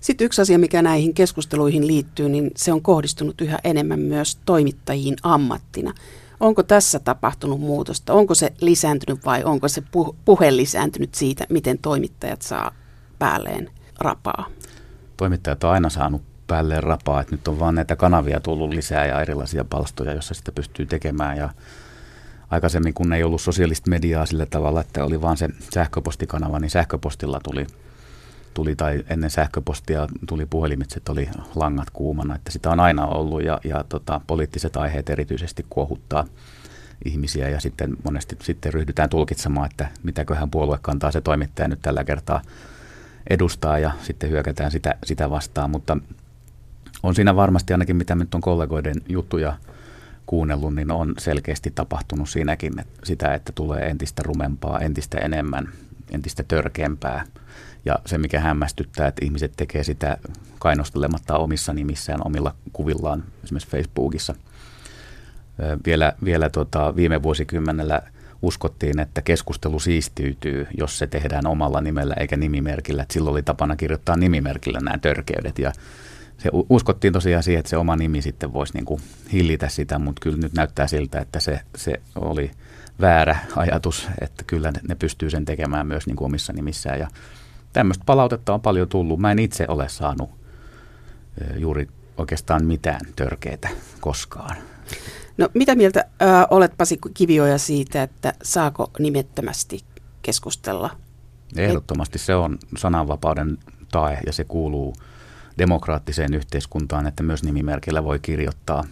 Sitten 0.00 0.24
yksi 0.24 0.42
asia, 0.42 0.58
mikä 0.58 0.82
näihin 0.82 1.14
keskusteluihin 1.14 1.86
liittyy, 1.86 2.28
niin 2.28 2.50
se 2.56 2.72
on 2.72 2.82
kohdistunut 2.82 3.40
yhä 3.40 3.58
enemmän 3.64 4.00
myös 4.00 4.38
toimittajiin 4.44 5.16
ammattina. 5.22 5.94
Onko 6.40 6.62
tässä 6.62 6.98
tapahtunut 6.98 7.60
muutosta? 7.60 8.12
Onko 8.12 8.34
se 8.34 8.52
lisääntynyt 8.60 9.24
vai 9.24 9.44
onko 9.44 9.68
se 9.68 9.82
puhe 10.24 10.56
lisääntynyt 10.56 11.14
siitä, 11.14 11.46
miten 11.48 11.78
toimittajat 11.78 12.42
saa 12.42 12.74
päälleen 13.18 13.70
rapaa? 13.98 14.46
Toimittajat 15.16 15.64
on 15.64 15.70
aina 15.70 15.90
saanut 15.90 16.22
päälleen 16.46 16.82
rapaa, 16.82 17.20
että 17.20 17.34
nyt 17.34 17.48
on 17.48 17.58
vaan 17.58 17.74
näitä 17.74 17.96
kanavia 17.96 18.40
tullut 18.40 18.70
lisää 18.70 19.06
ja 19.06 19.20
erilaisia 19.20 19.64
palstoja, 19.64 20.12
joissa 20.12 20.34
sitä 20.34 20.52
pystyy 20.52 20.86
tekemään 20.86 21.36
ja 21.36 21.50
aikaisemmin 22.50 22.94
kun 22.94 23.12
ei 23.12 23.22
ollut 23.22 23.40
sosiaalista 23.40 23.90
mediaa 23.90 24.26
sillä 24.26 24.46
tavalla, 24.46 24.80
että 24.80 25.04
oli 25.04 25.20
vaan 25.20 25.36
se 25.36 25.48
sähköpostikanava, 25.74 26.58
niin 26.58 26.70
sähköpostilla 26.70 27.40
tuli, 27.42 27.66
tuli 28.54 28.76
tai 28.76 29.04
ennen 29.10 29.30
sähköpostia 29.30 30.08
tuli 30.28 30.46
puhelimitse, 30.46 31.00
oli 31.08 31.28
langat 31.54 31.90
kuumana, 31.90 32.34
että 32.34 32.52
sitä 32.52 32.70
on 32.70 32.80
aina 32.80 33.06
ollut 33.06 33.42
ja, 33.42 33.60
ja 33.64 33.84
tota, 33.88 34.20
poliittiset 34.26 34.76
aiheet 34.76 35.10
erityisesti 35.10 35.66
kuohuttaa 35.70 36.24
ihmisiä 37.04 37.48
ja 37.48 37.60
sitten 37.60 37.96
monesti 38.04 38.36
sitten 38.42 38.72
ryhdytään 38.72 39.10
tulkitsemaan, 39.10 39.70
että 39.70 39.88
mitäköhän 40.02 40.50
puolue 40.50 40.78
kantaa 40.82 41.12
se 41.12 41.20
toimittaja 41.20 41.68
nyt 41.68 41.82
tällä 41.82 42.04
kertaa 42.04 42.42
edustaa 43.30 43.78
ja 43.78 43.90
sitten 44.02 44.30
hyökätään 44.30 44.70
sitä, 44.70 44.94
sitä 45.04 45.30
vastaan, 45.30 45.70
mutta 45.70 45.96
on 47.02 47.14
siinä 47.14 47.36
varmasti 47.36 47.72
ainakin 47.72 47.96
mitä 47.96 48.14
nyt 48.14 48.34
on 48.34 48.40
kollegoiden 48.40 48.96
juttuja 49.08 49.56
kuunnellut, 50.28 50.74
niin 50.74 50.90
on 50.90 51.14
selkeästi 51.18 51.72
tapahtunut 51.74 52.28
siinäkin 52.28 52.80
että 52.80 53.00
sitä, 53.04 53.34
että 53.34 53.52
tulee 53.54 53.88
entistä 53.88 54.22
rumempaa, 54.22 54.78
entistä 54.78 55.18
enemmän, 55.18 55.68
entistä 56.10 56.42
törkeämpää. 56.48 57.24
Ja 57.84 57.98
se, 58.06 58.18
mikä 58.18 58.40
hämmästyttää, 58.40 59.08
että 59.08 59.24
ihmiset 59.24 59.52
tekee 59.56 59.84
sitä 59.84 60.16
kainostelematta 60.58 61.38
omissa 61.38 61.72
nimissään, 61.72 62.20
omilla 62.24 62.54
kuvillaan, 62.72 63.24
esimerkiksi 63.44 63.70
Facebookissa. 63.70 64.34
Vielä, 65.86 66.12
vielä 66.24 66.48
tota, 66.48 66.96
viime 66.96 67.22
vuosikymmenellä 67.22 68.02
uskottiin, 68.42 69.00
että 69.00 69.22
keskustelu 69.22 69.80
siistiytyy, 69.80 70.66
jos 70.78 70.98
se 70.98 71.06
tehdään 71.06 71.46
omalla 71.46 71.80
nimellä 71.80 72.14
eikä 72.14 72.36
nimimerkillä. 72.36 73.02
Et 73.02 73.10
silloin 73.10 73.32
oli 73.32 73.42
tapana 73.42 73.76
kirjoittaa 73.76 74.16
nimimerkillä 74.16 74.80
nämä 74.80 74.98
törkeydet 74.98 75.58
ja 75.58 75.72
se 76.38 76.50
uskottiin 76.70 77.12
tosiaan 77.12 77.42
siihen, 77.42 77.58
että 77.58 77.70
se 77.70 77.76
oma 77.76 77.96
nimi 77.96 78.22
sitten 78.22 78.52
voisi 78.52 78.74
niin 78.74 78.84
kuin 78.84 79.00
hillitä 79.32 79.68
sitä, 79.68 79.98
mutta 79.98 80.20
kyllä 80.20 80.36
nyt 80.36 80.52
näyttää 80.52 80.86
siltä, 80.86 81.20
että 81.20 81.40
se, 81.40 81.60
se 81.76 82.00
oli 82.14 82.50
väärä 83.00 83.36
ajatus, 83.56 84.08
että 84.20 84.44
kyllä 84.46 84.72
ne 84.88 84.94
pystyy 84.94 85.30
sen 85.30 85.44
tekemään 85.44 85.86
myös 85.86 86.06
niin 86.06 86.16
kuin 86.16 86.26
omissa 86.26 86.52
nimissään. 86.52 86.98
Ja 86.98 87.08
tämmöistä 87.72 88.04
palautetta 88.06 88.54
on 88.54 88.60
paljon 88.60 88.88
tullut. 88.88 89.20
Mä 89.20 89.32
en 89.32 89.38
itse 89.38 89.64
ole 89.68 89.88
saanut 89.88 90.30
juuri 91.56 91.88
oikeastaan 92.16 92.64
mitään 92.64 93.00
törkeitä 93.16 93.68
koskaan. 94.00 94.56
No 95.38 95.48
mitä 95.54 95.74
mieltä 95.74 96.04
äh, 96.22 96.46
olet 96.50 96.72
Pasi 96.76 96.98
Kivioja 97.14 97.58
siitä, 97.58 98.02
että 98.02 98.32
saako 98.42 98.90
nimettömästi 98.98 99.80
keskustella? 100.22 100.90
Ehdottomasti 101.56 102.18
se 102.18 102.34
on 102.34 102.58
sananvapauden 102.76 103.58
tae 103.92 104.18
ja 104.26 104.32
se 104.32 104.44
kuuluu 104.44 104.94
demokraattiseen 105.58 106.34
yhteiskuntaan, 106.34 107.06
että 107.06 107.22
myös 107.22 107.42
nimimerkillä 107.42 108.04
voi 108.04 108.18
kirjoittaa, 108.18 108.84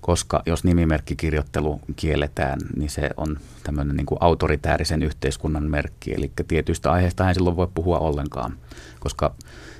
koska 0.00 0.42
jos 0.46 0.64
nimimerkkikirjoittelu 0.64 1.80
kielletään, 1.96 2.60
niin 2.76 2.90
se 2.90 3.10
on 3.16 3.38
tämmöinen 3.64 3.96
niin 3.96 4.06
kuin 4.06 4.18
autoritäärisen 4.20 5.02
yhteiskunnan 5.02 5.70
merkki, 5.70 6.14
eli 6.14 6.32
tietyistä 6.48 6.92
aiheista 6.92 7.28
ei 7.28 7.34
silloin 7.34 7.56
voi 7.56 7.68
puhua 7.74 7.98
ollenkaan, 7.98 8.56
koska 9.00 9.34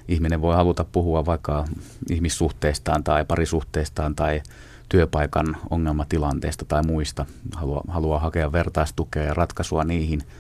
ihminen 0.09 0.43
voi 0.43 0.55
haluta 0.55 0.85
puhua 0.85 1.27
vaikka 1.27 1.65
ihmissuhteistaan 2.11 3.05
tai 3.05 3.25
parisuhteistaan 3.25 4.15
tai 4.15 4.43
työpaikan 4.89 5.57
ongelmatilanteesta 5.71 6.65
tai 6.65 6.83
muista, 6.83 7.27
haluaa, 7.55 7.85
haluaa 7.89 8.19
hakea 8.19 8.53
vertaistukea 8.53 9.23
ja 9.23 9.35
ratkaisua 9.35 9.85
niihin– 9.85 10.23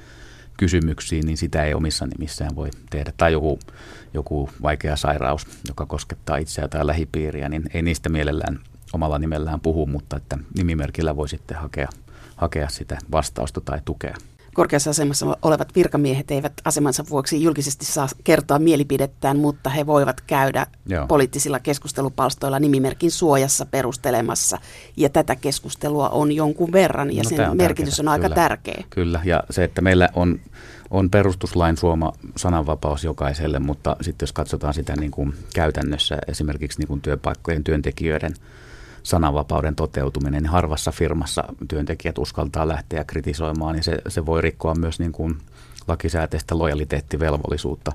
kysymyksiin, 0.56 1.26
niin 1.26 1.36
sitä 1.36 1.64
ei 1.64 1.74
omissa 1.74 2.06
nimissään 2.06 2.56
voi 2.56 2.70
tehdä. 2.90 3.12
Tai 3.16 3.32
joku, 3.32 3.58
joku 4.14 4.50
vaikea 4.62 4.96
sairaus, 4.96 5.46
joka 5.68 5.86
koskettaa 5.86 6.36
itseä 6.36 6.68
tai 6.68 6.86
lähipiiriä, 6.86 7.48
niin 7.48 7.62
ei 7.74 7.82
niistä 7.82 8.08
mielellään 8.08 8.58
omalla 8.92 9.18
nimellään 9.18 9.60
puhu, 9.60 9.86
mutta 9.86 10.16
että 10.16 10.38
nimimerkillä 10.56 11.16
voi 11.16 11.28
sitten 11.28 11.56
hakea, 11.56 11.88
hakea 12.36 12.68
sitä 12.68 12.98
vastausta 13.12 13.60
tai 13.60 13.80
tukea 13.84 14.14
korkeassa 14.54 14.90
asemassa 14.90 15.36
olevat 15.42 15.74
virkamiehet 15.74 16.30
eivät 16.30 16.52
asemansa 16.64 17.04
vuoksi 17.10 17.42
julkisesti 17.42 17.84
saa 17.84 18.08
kertoa 18.24 18.58
mielipidettään, 18.58 19.38
mutta 19.38 19.70
he 19.70 19.86
voivat 19.86 20.20
käydä 20.20 20.66
Joo. 20.86 21.06
poliittisilla 21.06 21.60
keskustelupalstoilla 21.60 22.58
nimimerkin 22.58 23.10
suojassa 23.10 23.66
perustelemassa. 23.66 24.58
Ja 24.96 25.08
tätä 25.08 25.36
keskustelua 25.36 26.08
on 26.08 26.32
jonkun 26.32 26.72
verran 26.72 27.16
ja 27.16 27.22
no, 27.22 27.28
sen 27.28 27.50
on 27.50 27.56
merkitys 27.56 27.96
tärkeää. 27.96 28.12
on 28.12 28.12
aika 28.12 28.22
kyllä, 28.22 28.34
tärkeä. 28.34 28.84
Kyllä, 28.90 29.20
ja 29.24 29.42
se, 29.50 29.64
että 29.64 29.82
meillä 29.82 30.08
on, 30.14 30.40
on 30.90 31.10
perustuslain 31.10 31.76
suoma 31.76 32.12
sananvapaus 32.36 33.04
jokaiselle, 33.04 33.58
mutta 33.58 33.96
sitten 34.00 34.26
jos 34.26 34.32
katsotaan 34.32 34.74
sitä 34.74 34.96
niin 34.96 35.10
kuin 35.10 35.34
käytännössä 35.54 36.18
esimerkiksi 36.28 36.78
niin 36.78 36.88
kuin 36.88 37.00
työpaikkojen 37.00 37.64
työntekijöiden– 37.64 38.34
sananvapauden 39.02 39.76
toteutuminen, 39.76 40.42
niin 40.42 40.50
harvassa 40.50 40.92
firmassa 40.92 41.44
työntekijät 41.68 42.18
uskaltaa 42.18 42.68
lähteä 42.68 43.04
kritisoimaan, 43.04 43.74
niin 43.74 43.84
se, 43.84 43.98
se 44.08 44.26
voi 44.26 44.42
rikkoa 44.42 44.74
myös 44.74 44.98
niin 44.98 45.12
kuin 45.12 45.38
lakisääteistä 45.88 46.58
lojaliteettivelvollisuutta, 46.58 47.92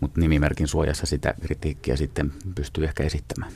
mutta 0.00 0.20
nimimerkin 0.20 0.68
suojassa 0.68 1.06
sitä 1.06 1.34
kritiikkiä 1.40 1.96
sitten 1.96 2.32
pystyy 2.54 2.84
ehkä 2.84 3.02
esittämään. 3.02 3.52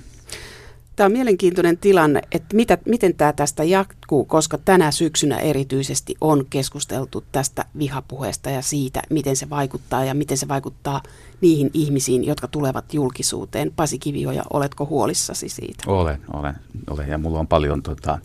Tämä 1.03 1.09
on 1.09 1.13
mielenkiintoinen 1.13 1.79
tilanne, 1.79 2.23
että 2.33 2.57
mitä, 2.57 2.79
miten 2.87 3.15
tämä 3.15 3.33
tästä 3.33 3.65
jatkuu, 3.65 4.25
koska 4.25 4.59
tänä 4.59 4.91
syksynä 4.91 5.39
erityisesti 5.39 6.15
on 6.21 6.47
keskusteltu 6.51 7.25
tästä 7.33 7.65
vihapuheesta 7.79 8.51
ja 8.51 8.63
siitä, 8.63 9.03
miten 9.11 9.37
se 9.37 9.51
vaikuttaa 9.51 10.05
ja 10.05 10.15
miten 10.15 10.37
se 10.37 10.49
vaikuttaa 10.49 11.03
niihin 11.41 11.71
ihmisiin, 11.75 12.25
jotka 12.25 12.49
tulevat 12.49 12.95
julkisuuteen. 12.95 13.73
Pasi 13.77 13.99
Kivioja, 13.99 14.43
oletko 14.53 14.87
huolissasi 14.87 15.49
siitä? 15.49 15.85
Olen, 15.87 16.21
olen. 16.33 16.55
olen. 16.91 17.09
Ja 17.09 17.19
mulla 17.19 17.39
on 17.39 17.49
paljon 17.49 17.83
tota, 17.83 18.19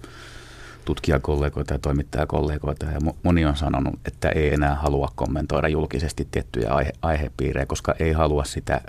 tutkijakollegoita 0.85 1.73
ja 1.73 1.79
toimittajakollegoita 1.79 2.85
ja 2.85 2.99
moni 3.23 3.45
on 3.45 3.55
sanonut, 3.55 3.99
että 4.05 4.29
ei 4.29 4.53
enää 4.53 4.75
halua 4.75 5.11
kommentoida 5.15 5.67
julkisesti 5.67 6.27
tiettyjä 6.31 6.69
aihe- 6.69 6.93
aihepiirejä, 7.01 7.65
koska 7.65 7.95
ei 7.99 8.11
halua 8.11 8.43
sitä 8.43 8.81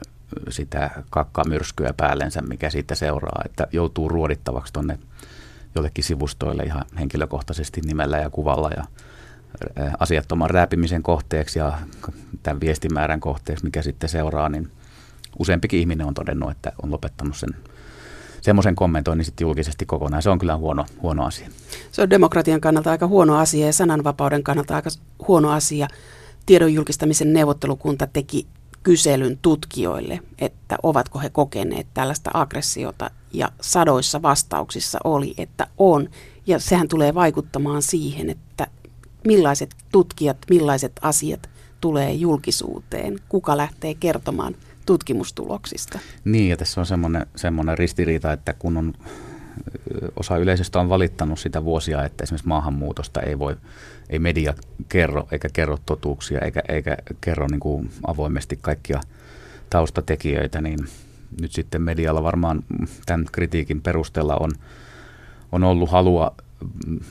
sitä 0.49 0.91
kakkamyrskyä 1.11 1.95
päällensä, 1.97 2.43
mikä 2.43 2.71
siitä 2.71 2.95
seuraa, 2.95 3.43
että 3.45 3.67
joutuu 3.73 4.09
ruodittavaksi 4.09 4.73
tuonne 4.73 4.99
jollekin 5.75 6.05
sivustoille 6.05 6.63
ihan 6.63 6.85
henkilökohtaisesti 6.99 7.81
nimellä 7.81 8.19
ja 8.19 8.31
kuvalla 8.31 8.71
ja 8.77 8.85
asiattoman 9.99 10.51
rääpimisen 10.51 11.03
kohteeksi 11.03 11.59
ja 11.59 11.79
tämän 12.43 12.61
viestimäärän 12.61 13.21
kohteeksi, 13.21 13.65
mikä 13.65 13.83
sitten 13.83 14.09
seuraa, 14.09 14.49
niin 14.49 14.71
useampikin 15.39 15.81
ihminen 15.81 16.07
on 16.07 16.15
todennut, 16.15 16.51
että 16.51 16.73
on 16.83 16.91
lopettanut 16.91 17.37
sen 17.37 17.51
semmoisen 18.41 18.77
kommentoinnin 18.77 19.25
sitten 19.25 19.45
julkisesti 19.45 19.87
kokonaan. 19.87 20.23
Se 20.23 20.31
on 20.31 20.39
kyllä 20.39 20.57
huono, 20.57 20.87
huono 21.03 21.25
asia. 21.25 21.49
Se 21.93 22.03
on 22.03 22.11
demokratian 22.11 22.61
kannalta 22.61 22.91
aika 22.91 23.07
huono 23.07 23.39
asia 23.39 23.67
ja 23.67 23.73
sananvapauden 23.73 24.43
kannalta 24.43 24.77
aika 24.77 24.91
huono 25.29 25.51
asia. 25.51 25.89
Tiedon 26.47 26.75
julkistamisen 26.75 27.33
neuvottelukunta 27.33 28.07
teki 28.07 28.47
kyselyn 28.89 29.39
tutkijoille, 29.43 30.21
että 30.39 30.77
ovatko 30.83 31.19
he 31.19 31.31
kokeneet 31.31 31.87
tällaista 31.95 32.31
aggressiota 32.35 33.11
ja 33.33 33.49
sadoissa 33.61 34.23
vastauksissa 34.23 34.99
oli, 35.05 35.35
että 35.39 35.67
on. 35.79 36.09
Ja 36.47 36.59
sehän 36.59 36.89
tulee 36.89 37.15
vaikuttamaan 37.15 37.83
siihen, 37.83 38.31
että 38.31 38.67
millaiset 39.27 39.75
tutkijat, 39.93 40.37
millaiset 40.51 40.93
asiat 41.03 41.51
tulee 41.81 42.13
julkisuuteen, 42.13 43.19
kuka 43.29 43.57
lähtee 43.57 43.95
kertomaan 43.95 44.55
tutkimustuloksista. 44.87 45.99
Niin, 46.25 46.49
ja 46.49 46.57
tässä 46.57 46.81
on 46.81 46.87
semmoinen, 46.87 47.27
semmoinen 47.37 47.79
ristiriita, 47.79 48.33
että 48.33 48.53
kun 48.53 48.77
on 48.77 48.95
osa 50.17 50.37
yleisöstä 50.37 50.81
on 50.81 50.89
valittanut 50.89 51.39
sitä 51.39 51.65
vuosia, 51.65 52.05
että 52.05 52.25
esimerkiksi 52.25 52.49
maahanmuutosta 52.49 53.21
ei 53.21 53.39
voi, 53.39 53.57
ei 54.11 54.19
media 54.19 54.55
kerro 54.89 55.29
eikä 55.33 55.49
kerro 55.53 55.79
totuuksia 55.87 56.41
eikä, 56.41 56.63
eikä 56.69 56.97
kerro 57.21 57.47
niin 57.51 57.61
kuin 57.61 57.91
avoimesti 58.07 58.59
kaikkia 58.63 59.01
taustatekijöitä, 59.71 60.61
niin 60.61 60.79
nyt 61.41 61.53
sitten 61.53 61.83
medialla 61.83 62.23
varmaan 62.23 62.65
tämän 63.07 63.27
kritiikin 63.33 63.81
perusteella 63.81 64.37
on, 64.37 64.51
on 65.53 65.65
ollut 65.65 65.91
halua 65.91 66.35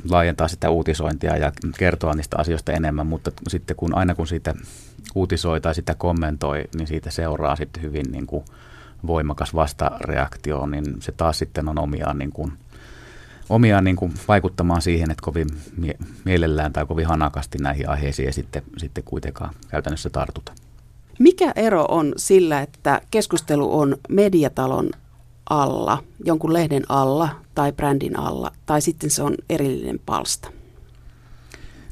laajentaa 0.10 0.48
sitä 0.48 0.70
uutisointia 0.70 1.38
ja 1.38 1.52
kertoa 1.78 2.14
niistä 2.14 2.38
asioista 2.40 2.72
enemmän, 2.72 3.08
mutta 3.08 3.32
sitten 3.48 3.76
kun 3.76 3.98
aina 3.98 4.16
kun 4.16 4.28
siitä 4.28 4.54
uutisoi 5.16 5.62
tai 5.62 5.76
sitä 5.76 5.96
kommentoi, 5.96 6.64
niin 6.78 6.88
siitä 6.88 7.12
seuraa 7.12 7.56
sitten 7.56 7.84
hyvin 7.84 8.06
niin 8.12 8.28
kuin 8.28 8.46
voimakas 9.08 9.56
vastareaktio, 9.56 10.66
niin 10.66 10.86
se 11.00 11.12
taas 11.12 11.40
sitten 11.40 11.70
on 11.70 11.80
omiaan, 11.80 12.18
niin 12.18 12.32
kuin, 12.32 12.54
omiaan 13.50 13.84
niin 13.84 13.96
kuin 13.96 14.14
vaikuttamaan 14.28 14.82
siihen, 14.82 15.12
että 15.12 15.22
kovin 15.22 15.48
mie- 15.78 15.98
mielellään 16.26 16.74
tai 16.74 16.86
kovin 16.86 17.08
hanakasti 17.08 17.58
näihin 17.58 17.90
aiheisiin 17.90 18.26
ja 18.26 18.34
sitten, 18.34 18.64
sitten 18.78 19.04
kuitenkaan 19.04 19.54
käytännössä 19.68 20.10
tartuta. 20.10 20.52
Mikä 21.20 21.52
ero 21.56 21.86
on 21.90 22.14
sillä, 22.18 22.62
että 22.62 23.02
keskustelu 23.12 23.80
on 23.80 23.98
mediatalon 24.10 24.90
alla, 25.50 26.04
jonkun 26.26 26.54
lehden 26.54 26.84
alla 26.90 27.30
tai 27.56 27.72
brändin 27.72 28.20
alla, 28.20 28.52
tai 28.66 28.82
sitten 28.82 29.10
se 29.10 29.24
on 29.24 29.36
erillinen 29.50 30.00
palsta? 30.06 30.52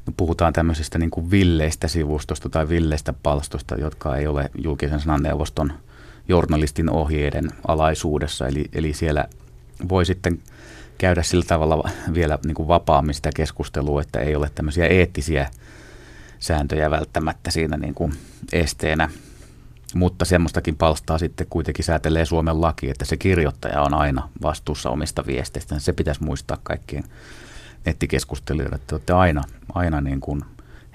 No 0.06 0.14
puhutaan 0.18 0.54
tämmöisestä 0.54 1.00
niin 1.00 1.12
kuin 1.12 1.32
villeistä 1.32 1.88
sivustosta 1.88 2.50
tai 2.50 2.70
villeistä 2.70 3.14
palstosta, 3.24 3.76
jotka 3.76 4.16
ei 4.16 4.28
ole 4.28 4.50
julkisen 4.64 5.00
sananneuvoston 5.00 5.74
journalistin 6.28 6.90
ohjeiden 6.90 7.52
alaisuudessa. 7.68 8.48
Eli, 8.48 8.66
eli 8.74 8.94
siellä 8.94 9.26
voi 9.90 10.06
sitten 10.06 10.40
käydä 10.98 11.24
sillä 11.24 11.46
tavalla 11.48 11.90
vielä 12.14 12.40
niin 12.46 12.56
kuin 12.56 12.68
vapaammin 12.68 13.16
sitä 13.16 13.30
keskustelua, 13.36 14.02
että 14.02 14.20
ei 14.20 14.36
ole 14.36 14.50
tämmöisiä 14.56 14.88
eettisiä 14.88 15.50
sääntöjä 16.40 16.92
välttämättä 16.92 17.52
siinä 17.52 17.78
niin 17.78 17.94
kuin 17.94 18.14
esteenä. 18.54 19.10
Mutta 19.96 20.26
semmoistakin 20.26 20.76
palstaa 20.76 21.18
sitten 21.18 21.48
kuitenkin 21.50 21.86
säätelee 21.86 22.26
Suomen 22.26 22.62
laki, 22.62 22.90
että 22.90 23.06
se 23.06 23.18
kirjoittaja 23.18 23.82
on 23.82 23.94
aina 23.94 24.30
vastuussa 24.42 24.90
omista 24.90 25.26
viesteistä. 25.28 25.80
Se 25.80 25.94
pitäisi 25.94 26.24
muistaa 26.24 26.58
kaikkien 26.64 27.04
nettikeskustelijoille, 27.86 28.76
että 28.76 28.96
olette 28.96 29.14
aina, 29.14 29.44
aina 29.74 30.02
niin 30.02 30.20
kuin 30.20 30.42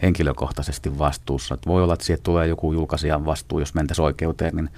henkilökohtaisesti 0.03 0.99
vastuussa. 0.99 1.55
Että 1.55 1.71
voi 1.71 1.83
olla, 1.83 1.95
että 1.95 2.07
siihen 2.07 2.23
tulee 2.23 2.47
joku 2.47 2.73
julkaisijan 2.73 3.25
vastuu, 3.25 3.59
jos 3.59 3.75
mentäisiin 3.75 4.05
oikeuteen, 4.05 4.57
niin 4.57 4.71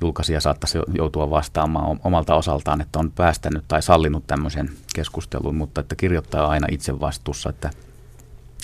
julkaisija 0.00 0.40
saattaisi 0.40 0.78
joutua 0.94 1.30
vastaamaan 1.30 2.00
omalta 2.04 2.34
osaltaan, 2.34 2.80
että 2.80 2.98
on 2.98 3.12
päästänyt 3.12 3.64
tai 3.68 3.82
sallinut 3.82 4.26
tämmöisen 4.26 4.70
keskustelun, 4.94 5.56
mutta 5.56 5.80
että 5.80 5.96
kirjoittaja 5.96 6.44
on 6.44 6.50
aina 6.50 6.66
itse 6.70 7.00
vastuussa, 7.00 7.50
että 7.50 7.70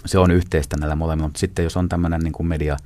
se 0.06 0.18
on 0.18 0.30
yhteistä 0.30 0.76
näillä 0.76 0.96
molemmilla. 0.96 1.28
Mutta 1.28 1.40
sitten 1.40 1.62
jos 1.62 1.76
on 1.76 1.88
tämmöinen 1.88 2.20
niin 2.20 2.32
kuin 2.32 2.46
media 2.46 2.76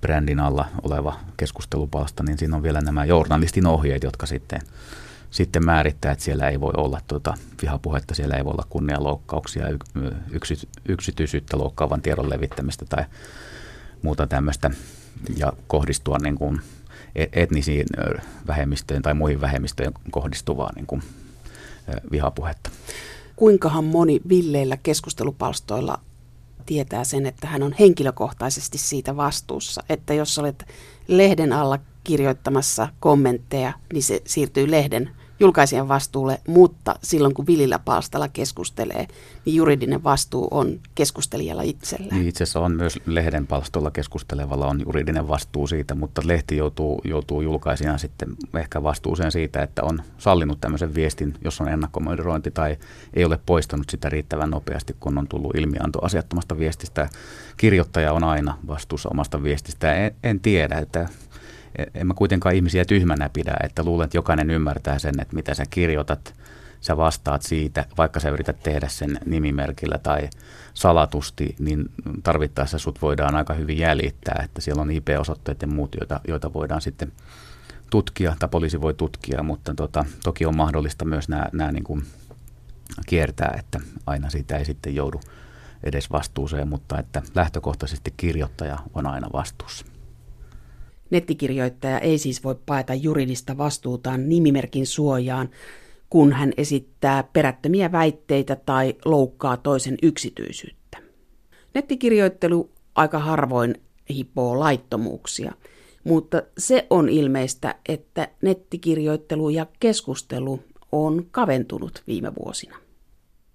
brändin 0.00 0.40
alla 0.40 0.64
oleva 0.82 1.16
keskustelupalsta, 1.36 2.22
niin 2.22 2.38
siinä 2.38 2.56
on 2.56 2.62
vielä 2.62 2.80
nämä 2.80 3.04
journalistin 3.04 3.66
ohjeet, 3.66 4.02
jotka 4.02 4.26
sitten, 4.26 4.60
sitten 5.30 5.64
määrittää, 5.64 6.12
että 6.12 6.24
siellä 6.24 6.48
ei 6.48 6.60
voi 6.60 6.72
olla 6.76 7.00
tuota 7.06 7.34
vihapuhetta, 7.62 8.14
siellä 8.14 8.36
ei 8.36 8.44
voi 8.44 8.52
olla 8.52 8.66
kunnianloukkauksia, 8.68 9.64
yksy, 10.30 10.54
yksityisyyttä 10.88 11.58
loukkaavan 11.58 12.02
tiedon 12.02 12.30
levittämistä 12.30 12.84
tai 12.88 13.04
muuta 14.02 14.26
tämmöistä 14.26 14.70
ja 15.36 15.52
kohdistua 15.66 16.18
niin 16.22 16.34
kuin 16.34 16.60
e-, 17.14 17.26
etnisiin 17.32 17.86
vähemmistöihin 18.46 19.02
tai 19.02 19.14
muihin 19.14 19.40
vähemmistöihin 19.40 19.94
kohdistuvaa 20.10 20.70
niin 20.74 20.86
kuin 20.86 21.02
vihapuhetta. 22.10 22.70
Kuinkahan 23.36 23.84
moni 23.84 24.20
villeillä 24.28 24.76
keskustelupalstoilla 24.82 26.00
tietää 26.66 27.04
sen, 27.04 27.26
että 27.26 27.46
hän 27.46 27.62
on 27.62 27.74
henkilökohtaisesti 27.78 28.78
siitä 28.78 29.16
vastuussa. 29.16 29.82
Että 29.88 30.14
jos 30.14 30.38
olet 30.38 30.64
lehden 31.08 31.52
alla 31.52 31.78
kirjoittamassa 32.04 32.88
kommentteja, 33.00 33.72
niin 33.92 34.02
se 34.02 34.22
siirtyy 34.26 34.70
lehden 34.70 35.10
julkaisijan 35.40 35.88
vastuulle, 35.88 36.40
mutta 36.48 36.94
silloin 37.02 37.34
kun 37.34 37.46
Vilillä 37.46 37.78
palstalla 37.78 38.28
keskustelee, 38.28 39.08
niin 39.44 39.56
juridinen 39.56 40.04
vastuu 40.04 40.48
on 40.50 40.80
keskustelijalla 40.94 41.62
itsellä. 41.62 42.14
Niin 42.14 42.28
itse 42.28 42.44
asiassa 42.44 42.60
on 42.60 42.72
myös 42.72 42.98
lehden 43.06 43.46
palstolla 43.46 43.90
keskustelevalla 43.90 44.66
on 44.66 44.80
juridinen 44.86 45.28
vastuu 45.28 45.66
siitä, 45.66 45.94
mutta 45.94 46.22
lehti 46.24 46.56
joutuu, 46.56 47.00
joutuu 47.04 47.40
julkaisijana 47.42 47.98
sitten 47.98 48.28
ehkä 48.56 48.82
vastuuseen 48.82 49.32
siitä, 49.32 49.62
että 49.62 49.82
on 49.84 50.02
sallinut 50.18 50.60
tämmöisen 50.60 50.94
viestin, 50.94 51.34
jos 51.44 51.60
on 51.60 51.68
ennakkomoderointi 51.68 52.50
tai 52.50 52.76
ei 53.14 53.24
ole 53.24 53.40
poistanut 53.46 53.90
sitä 53.90 54.08
riittävän 54.08 54.50
nopeasti, 54.50 54.96
kun 55.00 55.18
on 55.18 55.28
tullut 55.28 55.56
ilmianto 55.56 56.04
asiattomasta 56.04 56.58
viestistä. 56.58 57.08
Kirjoittaja 57.56 58.12
on 58.12 58.24
aina 58.24 58.58
vastuussa 58.66 59.08
omasta 59.08 59.42
viestistä. 59.42 59.94
En, 59.94 60.14
en 60.22 60.40
tiedä, 60.40 60.78
että 60.78 61.08
en 61.94 62.06
mä 62.06 62.14
kuitenkaan 62.14 62.54
ihmisiä 62.54 62.84
tyhmänä 62.84 63.30
pidä, 63.32 63.54
että 63.62 63.84
luulen, 63.84 64.04
että 64.04 64.16
jokainen 64.16 64.50
ymmärtää 64.50 64.98
sen, 64.98 65.20
että 65.20 65.36
mitä 65.36 65.54
sä 65.54 65.64
kirjoitat, 65.70 66.34
sä 66.80 66.96
vastaat 66.96 67.42
siitä, 67.42 67.84
vaikka 67.98 68.20
sä 68.20 68.28
yrität 68.30 68.62
tehdä 68.62 68.88
sen 68.88 69.18
nimimerkillä 69.26 69.98
tai 69.98 70.30
salatusti, 70.74 71.54
niin 71.58 71.84
tarvittaessa 72.22 72.78
sut 72.78 73.02
voidaan 73.02 73.34
aika 73.34 73.54
hyvin 73.54 73.78
jäljittää, 73.78 74.42
että 74.44 74.60
siellä 74.60 74.82
on 74.82 74.90
IP-osoitteet 74.90 75.62
ja 75.62 75.68
muut, 75.68 75.96
joita, 76.00 76.20
joita 76.28 76.52
voidaan 76.52 76.80
sitten 76.80 77.12
tutkia, 77.90 78.36
tai 78.38 78.48
poliisi 78.48 78.80
voi 78.80 78.94
tutkia, 78.94 79.42
mutta 79.42 79.74
tota, 79.74 80.04
toki 80.22 80.46
on 80.46 80.56
mahdollista 80.56 81.04
myös 81.04 81.28
nämä, 81.28 81.46
nämä 81.52 81.72
niin 81.72 81.84
kuin 81.84 82.02
kiertää, 83.06 83.54
että 83.58 83.80
aina 84.06 84.30
siitä 84.30 84.56
ei 84.56 84.64
sitten 84.64 84.94
joudu 84.94 85.20
edes 85.82 86.10
vastuuseen, 86.10 86.68
mutta 86.68 86.98
että 86.98 87.22
lähtökohtaisesti 87.34 88.14
kirjoittaja 88.16 88.78
on 88.94 89.06
aina 89.06 89.28
vastuussa. 89.32 89.89
Nettikirjoittaja 91.10 91.98
ei 91.98 92.18
siis 92.18 92.44
voi 92.44 92.54
paeta 92.66 92.94
juridista 92.94 93.58
vastuutaan 93.58 94.28
nimimerkin 94.28 94.86
suojaan, 94.86 95.50
kun 96.10 96.32
hän 96.32 96.52
esittää 96.56 97.22
perättömiä 97.32 97.92
väitteitä 97.92 98.56
tai 98.56 98.94
loukkaa 99.04 99.56
toisen 99.56 99.96
yksityisyyttä. 100.02 100.98
Nettikirjoittelu 101.74 102.70
aika 102.94 103.18
harvoin 103.18 103.74
hipoo 104.10 104.60
laittomuuksia, 104.60 105.52
mutta 106.04 106.42
se 106.58 106.86
on 106.90 107.08
ilmeistä, 107.08 107.74
että 107.88 108.28
nettikirjoittelu 108.42 109.50
ja 109.50 109.66
keskustelu 109.80 110.60
on 110.92 111.26
kaventunut 111.30 112.02
viime 112.06 112.32
vuosina. 112.44 112.76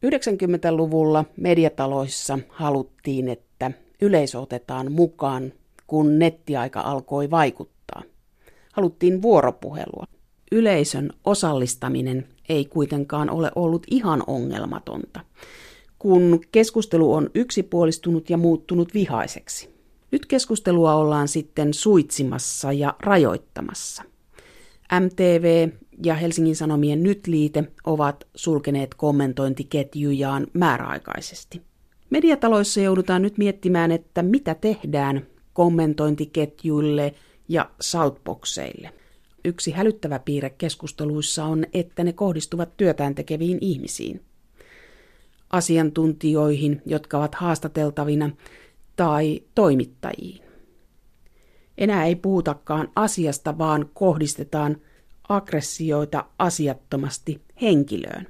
90-luvulla 0.05 1.25
mediataloissa 1.37 2.39
haluttiin, 2.49 3.29
että 3.29 3.71
yleisö 4.01 4.39
otetaan 4.39 4.91
mukaan 4.91 5.53
kun 5.87 6.19
nettiaika 6.19 6.81
alkoi 6.81 7.29
vaikuttaa. 7.29 8.03
Haluttiin 8.73 9.21
vuoropuhelua. 9.21 10.05
Yleisön 10.51 11.09
osallistaminen 11.23 12.27
ei 12.49 12.65
kuitenkaan 12.65 13.29
ole 13.29 13.51
ollut 13.55 13.87
ihan 13.91 14.23
ongelmatonta, 14.27 15.19
kun 15.99 16.41
keskustelu 16.51 17.13
on 17.13 17.29
yksipuolistunut 17.35 18.29
ja 18.29 18.37
muuttunut 18.37 18.93
vihaiseksi. 18.93 19.75
Nyt 20.11 20.25
keskustelua 20.25 20.95
ollaan 20.95 21.27
sitten 21.27 21.73
suitsimassa 21.73 22.71
ja 22.71 22.95
rajoittamassa. 22.99 24.03
MTV 24.99 25.69
ja 26.03 26.15
Helsingin 26.15 26.55
Sanomien 26.55 27.03
Nyt-liite 27.03 27.63
ovat 27.85 28.27
sulkeneet 28.35 28.95
kommentointiketjujaan 28.95 30.47
määräaikaisesti. 30.53 31.61
Mediataloissa 32.09 32.79
joudutaan 32.81 33.21
nyt 33.21 33.37
miettimään, 33.37 33.91
että 33.91 34.23
mitä 34.23 34.55
tehdään, 34.55 35.27
kommentointiketjuille 35.55 37.13
ja 37.47 37.69
southboxeille. 37.81 38.93
Yksi 39.45 39.71
hälyttävä 39.71 40.19
piirre 40.19 40.49
keskusteluissa 40.49 41.45
on, 41.45 41.65
että 41.73 42.03
ne 42.03 42.13
kohdistuvat 42.13 42.77
työtään 42.77 43.15
tekeviin 43.15 43.57
ihmisiin. 43.61 44.21
Asiantuntijoihin, 45.49 46.81
jotka 46.85 47.17
ovat 47.17 47.35
haastateltavina, 47.35 48.29
tai 48.95 49.41
toimittajiin. 49.55 50.41
Enää 51.77 52.05
ei 52.05 52.15
puhutakaan 52.15 52.91
asiasta, 52.95 53.57
vaan 53.57 53.89
kohdistetaan 53.93 54.77
aggressioita 55.29 56.25
asiattomasti 56.39 57.41
henkilöön. 57.61 58.27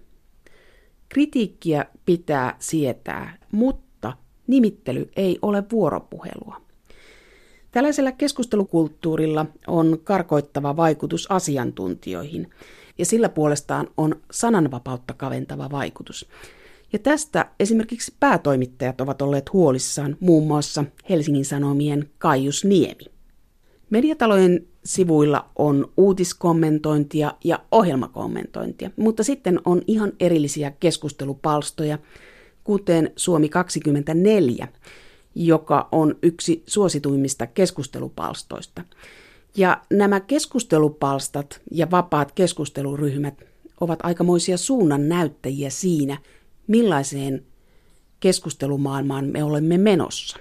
Kritiikkiä 1.09 1.85
pitää 2.05 2.55
sietää, 2.59 3.37
mutta 3.51 4.13
nimittely 4.47 5.09
ei 5.15 5.39
ole 5.41 5.63
vuoropuhelua. 5.71 6.64
Tällaisella 7.75 8.11
keskustelukulttuurilla 8.11 9.45
on 9.67 9.99
karkoittava 10.03 10.75
vaikutus 10.75 11.31
asiantuntijoihin, 11.31 12.49
ja 12.97 13.05
sillä 13.05 13.29
puolestaan 13.29 13.87
on 13.97 14.15
sananvapautta 14.31 15.13
kaventava 15.13 15.71
vaikutus. 15.71 16.29
Ja 16.93 16.99
tästä 16.99 17.45
esimerkiksi 17.59 18.13
päätoimittajat 18.19 19.01
ovat 19.01 19.21
olleet 19.21 19.53
huolissaan, 19.53 20.17
muun 20.19 20.47
muassa 20.47 20.85
Helsingin 21.09 21.45
Sanomien 21.45 22.09
Kaius 22.17 22.65
Niemi. 22.65 23.05
Mediatalojen 23.89 24.67
sivuilla 24.85 25.49
on 25.55 25.91
uutiskommentointia 25.97 27.33
ja 27.43 27.59
ohjelmakommentointia, 27.71 28.91
mutta 28.95 29.23
sitten 29.23 29.59
on 29.65 29.81
ihan 29.87 30.11
erillisiä 30.19 30.71
keskustelupalstoja, 30.79 31.97
kuten 32.63 33.11
Suomi 33.15 33.49
24, 33.49 34.67
joka 35.35 35.89
on 35.91 36.15
yksi 36.23 36.63
suosituimmista 36.67 37.47
keskustelupalstoista. 37.47 38.83
Ja 39.57 39.81
nämä 39.93 40.19
keskustelupalstat 40.19 41.61
ja 41.71 41.91
vapaat 41.91 42.31
keskusteluryhmät 42.31 43.43
ovat 43.79 43.99
aikamoisia 44.03 44.57
suunnan 44.57 45.09
näyttäjiä 45.09 45.69
siinä, 45.69 46.17
millaiseen 46.67 47.45
keskustelumaailmaan 48.19 49.25
me 49.25 49.43
olemme 49.43 49.77
menossa. 49.77 50.37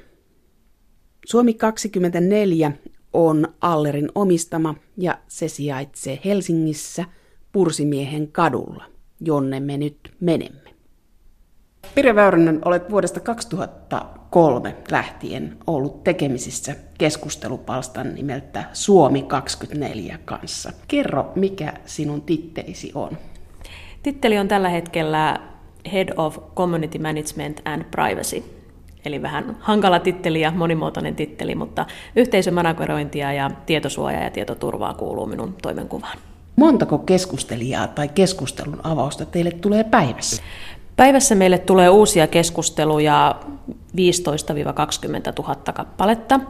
Suomi 1.27 1.55
24 1.55 2.73
on 3.13 3.49
Allerin 3.61 4.09
omistama 4.15 4.75
ja 4.97 5.19
se 5.29 5.49
sijaitsee 5.49 6.21
Helsingissä 6.25 7.05
Pursimiehen 7.53 8.29
kadulla, 8.33 8.85
jonne 9.21 9.61
me 9.61 9.77
nyt 9.77 9.97
menemme. 10.21 10.64
Pirja 11.95 12.15
Väyrynen, 12.15 12.61
olet 12.65 12.91
vuodesta 12.91 13.21
2003 13.21 14.77
lähtien 14.91 15.57
ollut 15.67 16.05
tekemisissä 16.05 16.77
keskustelupalstan 16.99 18.15
nimeltä 18.15 18.65
Suomi 18.73 19.23
24 19.23 20.19
kanssa. 20.25 20.73
Kerro, 20.89 21.33
mikä 21.35 21.73
sinun 21.87 22.23
tittelisi 22.23 22.93
on? 22.95 23.19
Titteli 24.03 24.39
on 24.39 24.49
tällä 24.49 24.69
hetkellä 24.69 25.41
Head 25.93 26.09
of 26.17 26.39
Community 26.57 26.99
Management 26.99 27.61
and 27.65 27.85
Privacy. 27.91 28.43
Eli 29.05 29.23
vähän 29.23 29.57
hankala 29.61 29.99
titteli 29.99 30.41
ja 30.41 30.51
monimuotoinen 30.51 31.17
titteli, 31.17 31.55
mutta 31.55 31.87
yhteisömanagerointia 32.17 33.33
ja 33.33 33.51
tietosuojaa 33.67 34.23
ja 34.23 34.31
tietoturvaa 34.31 34.95
kuuluu 34.95 35.27
minun 35.27 35.55
toimenkuvaan. 35.63 36.19
Montako 36.57 36.99
keskustelijaa 36.99 37.89
tai 37.89 38.09
keskustelun 38.09 38.81
avausta 38.85 39.27
teille 39.27 39.51
tulee 39.51 39.85
päivässä? 39.85 40.43
Päivässä 40.97 41.35
meille 41.35 41.59
tulee 41.59 41.89
uusia 41.89 42.27
keskusteluja 42.27 43.41
15-20 43.71 43.95
000 45.39 45.55
kappaletta. 45.75 46.41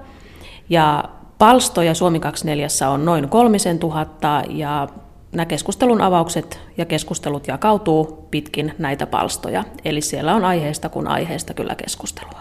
Ja 0.69 1.05
palstoja 1.39 1.95
Suomi 1.95 2.21
24 2.21 2.69
on 2.91 3.05
noin 3.05 3.29
3000 3.29 4.43
ja 4.49 4.89
nämä 5.33 5.47
keskustelun 5.47 6.01
avaukset 6.01 6.61
ja 6.77 6.85
keskustelut 6.85 7.49
jakautuu 7.49 8.29
pitkin 8.31 8.75
näitä 8.79 9.07
palstoja. 9.07 9.65
Eli 9.85 10.01
siellä 10.01 10.35
on 10.35 10.45
aiheesta 10.45 10.89
kuin 10.89 11.09
aiheesta 11.09 11.55
kyllä 11.55 11.75
keskustelua. 11.75 12.41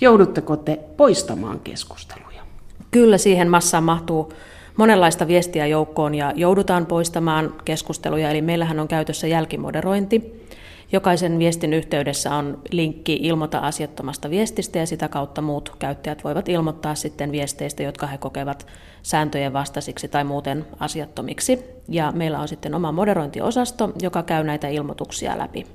Joudutteko 0.00 0.56
te 0.56 0.80
poistamaan 0.96 1.60
keskusteluja? 1.60 2.42
Kyllä 2.90 3.18
siihen 3.18 3.50
massaan 3.50 3.84
mahtuu 3.84 4.32
monenlaista 4.76 5.26
viestiä 5.26 5.66
joukkoon 5.66 6.14
ja 6.14 6.32
joudutaan 6.36 6.86
poistamaan 6.86 7.54
keskusteluja. 7.64 8.30
Eli 8.30 8.42
meillähän 8.42 8.80
on 8.80 8.88
käytössä 8.88 9.26
jälkimoderointi. 9.26 10.43
Jokaisen 10.92 11.38
viestin 11.38 11.72
yhteydessä 11.72 12.34
on 12.34 12.62
linkki 12.70 13.18
ilmoita 13.22 13.58
asiattomasta 13.58 14.30
viestistä 14.30 14.78
ja 14.78 14.86
sitä 14.86 15.08
kautta 15.08 15.42
muut 15.42 15.76
käyttäjät 15.78 16.24
voivat 16.24 16.48
ilmoittaa 16.48 16.94
sitten 16.94 17.32
viesteistä, 17.32 17.82
jotka 17.82 18.06
he 18.06 18.18
kokevat 18.18 18.66
sääntöjen 19.02 19.52
vastaisiksi 19.52 20.08
tai 20.08 20.24
muuten 20.24 20.66
asiattomiksi. 20.80 21.64
Ja 21.88 22.12
meillä 22.12 22.38
on 22.38 22.48
sitten 22.48 22.74
oma 22.74 22.92
moderointiosasto, 22.92 23.92
joka 24.02 24.22
käy 24.22 24.44
näitä 24.44 24.68
ilmoituksia 24.68 25.38
läpi. 25.38 25.66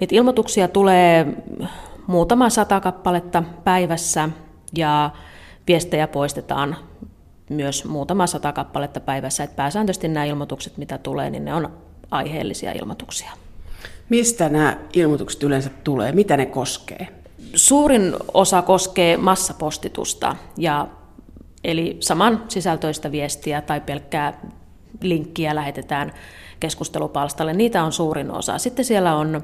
Niitä 0.00 0.16
ilmoituksia 0.16 0.68
tulee 0.68 1.26
muutama 2.06 2.50
sata 2.50 2.80
kappaletta 2.80 3.42
päivässä 3.64 4.28
ja 4.76 5.10
viestejä 5.66 6.08
poistetaan 6.08 6.76
myös 7.50 7.84
muutama 7.84 8.26
sata 8.26 8.52
kappaletta 8.52 9.00
päivässä. 9.00 9.44
Et 9.44 9.56
pääsääntöisesti 9.56 10.08
nämä 10.08 10.24
ilmoitukset, 10.24 10.76
mitä 10.76 10.98
tulee, 10.98 11.30
niin 11.30 11.44
ne 11.44 11.54
on 11.54 11.72
aiheellisia 12.10 12.72
ilmoituksia. 12.72 13.30
Mistä 14.12 14.48
nämä 14.48 14.76
ilmoitukset 14.92 15.42
yleensä 15.42 15.70
tulee? 15.84 16.12
Mitä 16.12 16.36
ne 16.36 16.46
koskee? 16.46 17.08
Suurin 17.54 18.14
osa 18.34 18.62
koskee 18.62 19.16
massapostitusta, 19.16 20.36
ja, 20.56 20.88
eli 21.64 21.96
saman 22.00 22.44
sisältöistä 22.48 23.12
viestiä 23.12 23.60
tai 23.60 23.80
pelkkää 23.80 24.40
linkkiä 25.00 25.54
lähetetään 25.54 26.12
keskustelupalstalle. 26.60 27.52
Niitä 27.52 27.82
on 27.84 27.92
suurin 27.92 28.30
osa. 28.30 28.58
Sitten 28.58 28.84
siellä 28.84 29.16
on 29.16 29.42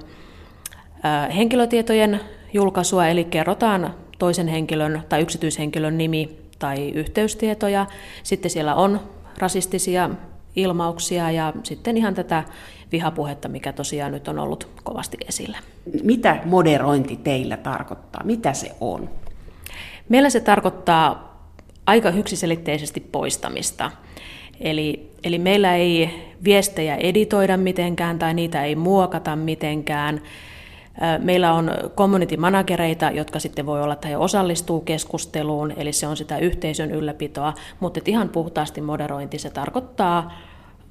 henkilötietojen 1.36 2.20
julkaisua, 2.52 3.06
eli 3.06 3.24
kerrotaan 3.24 3.94
toisen 4.18 4.48
henkilön 4.48 5.02
tai 5.08 5.22
yksityishenkilön 5.22 5.98
nimi 5.98 6.38
tai 6.58 6.90
yhteystietoja. 6.90 7.86
Sitten 8.22 8.50
siellä 8.50 8.74
on 8.74 9.00
rasistisia 9.38 10.10
ilmauksia 10.58 11.30
ja 11.30 11.52
sitten 11.62 11.96
ihan 11.96 12.14
tätä 12.14 12.44
vihapuhetta, 12.92 13.48
mikä 13.48 13.72
tosiaan 13.72 14.12
nyt 14.12 14.28
on 14.28 14.38
ollut 14.38 14.68
kovasti 14.82 15.16
esillä. 15.28 15.58
Mitä 16.02 16.40
moderointi 16.44 17.16
teillä 17.16 17.56
tarkoittaa? 17.56 18.24
Mitä 18.24 18.52
se 18.52 18.74
on? 18.80 19.10
Meillä 20.08 20.30
se 20.30 20.40
tarkoittaa 20.40 21.28
aika 21.86 22.10
yksiselitteisesti 22.10 23.00
poistamista. 23.00 23.90
Eli, 24.60 25.10
eli 25.24 25.38
meillä 25.38 25.74
ei 25.74 26.10
viestejä 26.44 26.96
editoida 26.96 27.56
mitenkään 27.56 28.18
tai 28.18 28.34
niitä 28.34 28.64
ei 28.64 28.76
muokata 28.76 29.36
mitenkään. 29.36 30.20
Meillä 31.18 31.52
on 31.52 31.70
community 31.96 32.36
managereita, 32.36 33.10
jotka 33.10 33.38
sitten 33.38 33.66
voi 33.66 33.82
olla, 33.82 33.94
että 33.94 34.08
he 34.08 34.16
osallistuu 34.16 34.80
keskusteluun, 34.80 35.72
eli 35.76 35.92
se 35.92 36.06
on 36.06 36.16
sitä 36.16 36.38
yhteisön 36.38 36.90
ylläpitoa, 36.90 37.54
mutta 37.80 38.00
ihan 38.06 38.28
puhtaasti 38.28 38.80
moderointi, 38.80 39.38
se 39.38 39.50
tarkoittaa 39.50 40.32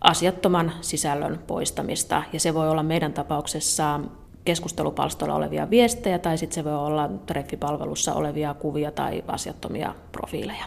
asiattoman 0.01 0.71
sisällön 0.81 1.39
poistamista, 1.47 2.23
ja 2.33 2.39
se 2.39 2.53
voi 2.53 2.69
olla 2.69 2.83
meidän 2.83 3.13
tapauksessa 3.13 3.99
keskustelupalstolla 4.45 5.35
olevia 5.35 5.69
viestejä, 5.69 6.19
tai 6.19 6.37
sitten 6.37 6.55
se 6.55 6.63
voi 6.63 6.75
olla 6.75 7.09
treffipalvelussa 7.25 8.13
olevia 8.13 8.53
kuvia 8.53 8.91
tai 8.91 9.23
asiattomia 9.27 9.95
profiileja. 10.11 10.65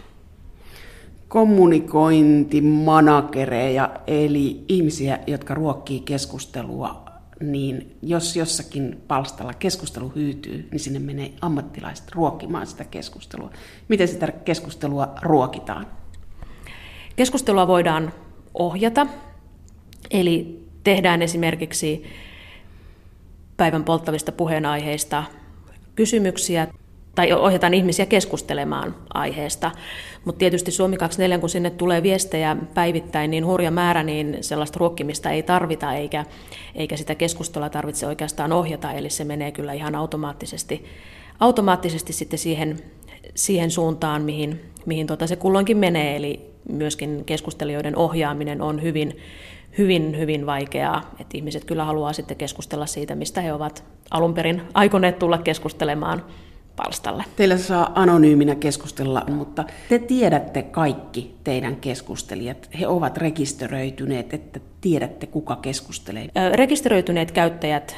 Kommunikointimanagereja, 1.27 3.89
eli 4.07 4.65
ihmisiä, 4.67 5.19
jotka 5.27 5.53
ruokkii 5.53 5.99
keskustelua, 5.99 7.05
niin 7.39 7.97
jos 8.01 8.35
jossakin 8.35 9.01
palstalla 9.07 9.53
keskustelu 9.53 10.11
hyytyy, 10.15 10.67
niin 10.71 10.79
sinne 10.79 10.99
menee 10.99 11.33
ammattilaiset 11.41 12.11
ruokkimaan 12.11 12.67
sitä 12.67 12.85
keskustelua. 12.85 13.51
Miten 13.87 14.07
sitä 14.07 14.31
keskustelua 14.31 15.07
ruokitaan? 15.21 15.87
Keskustelua 17.15 17.67
voidaan 17.67 18.13
ohjata. 18.53 19.07
Eli 20.11 20.65
tehdään 20.83 21.21
esimerkiksi 21.21 22.03
päivän 23.57 23.83
polttavista 23.83 24.31
puheenaiheista 24.31 25.23
kysymyksiä 25.95 26.67
tai 27.15 27.33
ohjataan 27.33 27.73
ihmisiä 27.73 28.05
keskustelemaan 28.05 28.95
aiheesta. 29.13 29.71
Mutta 30.25 30.39
tietysti 30.39 30.71
Suomi 30.71 30.97
24, 30.97 31.39
kun 31.39 31.49
sinne 31.49 31.69
tulee 31.69 32.03
viestejä 32.03 32.57
päivittäin 32.73 33.31
niin 33.31 33.45
hurja 33.45 33.71
määrä, 33.71 34.03
niin 34.03 34.37
sellaista 34.41 34.79
ruokkimista 34.79 35.29
ei 35.29 35.43
tarvita, 35.43 35.93
eikä, 35.93 36.25
eikä 36.75 36.97
sitä 36.97 37.15
keskustelua 37.15 37.69
tarvitse 37.69 38.07
oikeastaan 38.07 38.53
ohjata, 38.53 38.91
eli 38.91 39.09
se 39.09 39.23
menee 39.23 39.51
kyllä 39.51 39.73
ihan 39.73 39.95
automaattisesti, 39.95 40.85
automaattisesti 41.39 42.13
sitten 42.13 42.39
siihen, 42.39 42.79
siihen 43.35 43.71
suuntaan, 43.71 44.21
mihin, 44.21 44.61
mihin 44.85 45.07
tota 45.07 45.27
se 45.27 45.35
kulloinkin 45.35 45.77
menee, 45.77 46.15
eli 46.15 46.50
myöskin 46.69 47.25
keskustelijoiden 47.25 47.95
ohjaaminen 47.95 48.61
on 48.61 48.81
hyvin, 48.81 49.17
hyvin, 49.77 50.17
hyvin 50.17 50.45
vaikeaa. 50.45 51.15
Että 51.19 51.37
ihmiset 51.37 51.65
kyllä 51.65 51.85
haluaa 51.85 52.13
sitten 52.13 52.37
keskustella 52.37 52.85
siitä, 52.85 53.15
mistä 53.15 53.41
he 53.41 53.53
ovat 53.53 53.83
alun 54.11 54.33
perin 54.33 54.61
aikoneet 54.73 55.19
tulla 55.19 55.37
keskustelemaan 55.37 56.25
palstalle. 56.75 57.23
Teillä 57.35 57.57
saa 57.57 57.91
anonyyminä 57.95 58.55
keskustella, 58.55 59.25
mutta 59.29 59.63
te 59.89 59.99
tiedätte 59.99 60.61
kaikki 60.63 61.35
teidän 61.43 61.75
keskustelijat. 61.75 62.69
He 62.79 62.87
ovat 62.87 63.17
rekisteröityneet, 63.17 64.33
että 64.33 64.59
tiedätte 64.81 65.27
kuka 65.27 65.55
keskustelee. 65.55 66.27
Rekisteröityneet 66.53 67.31
käyttäjät 67.31 67.95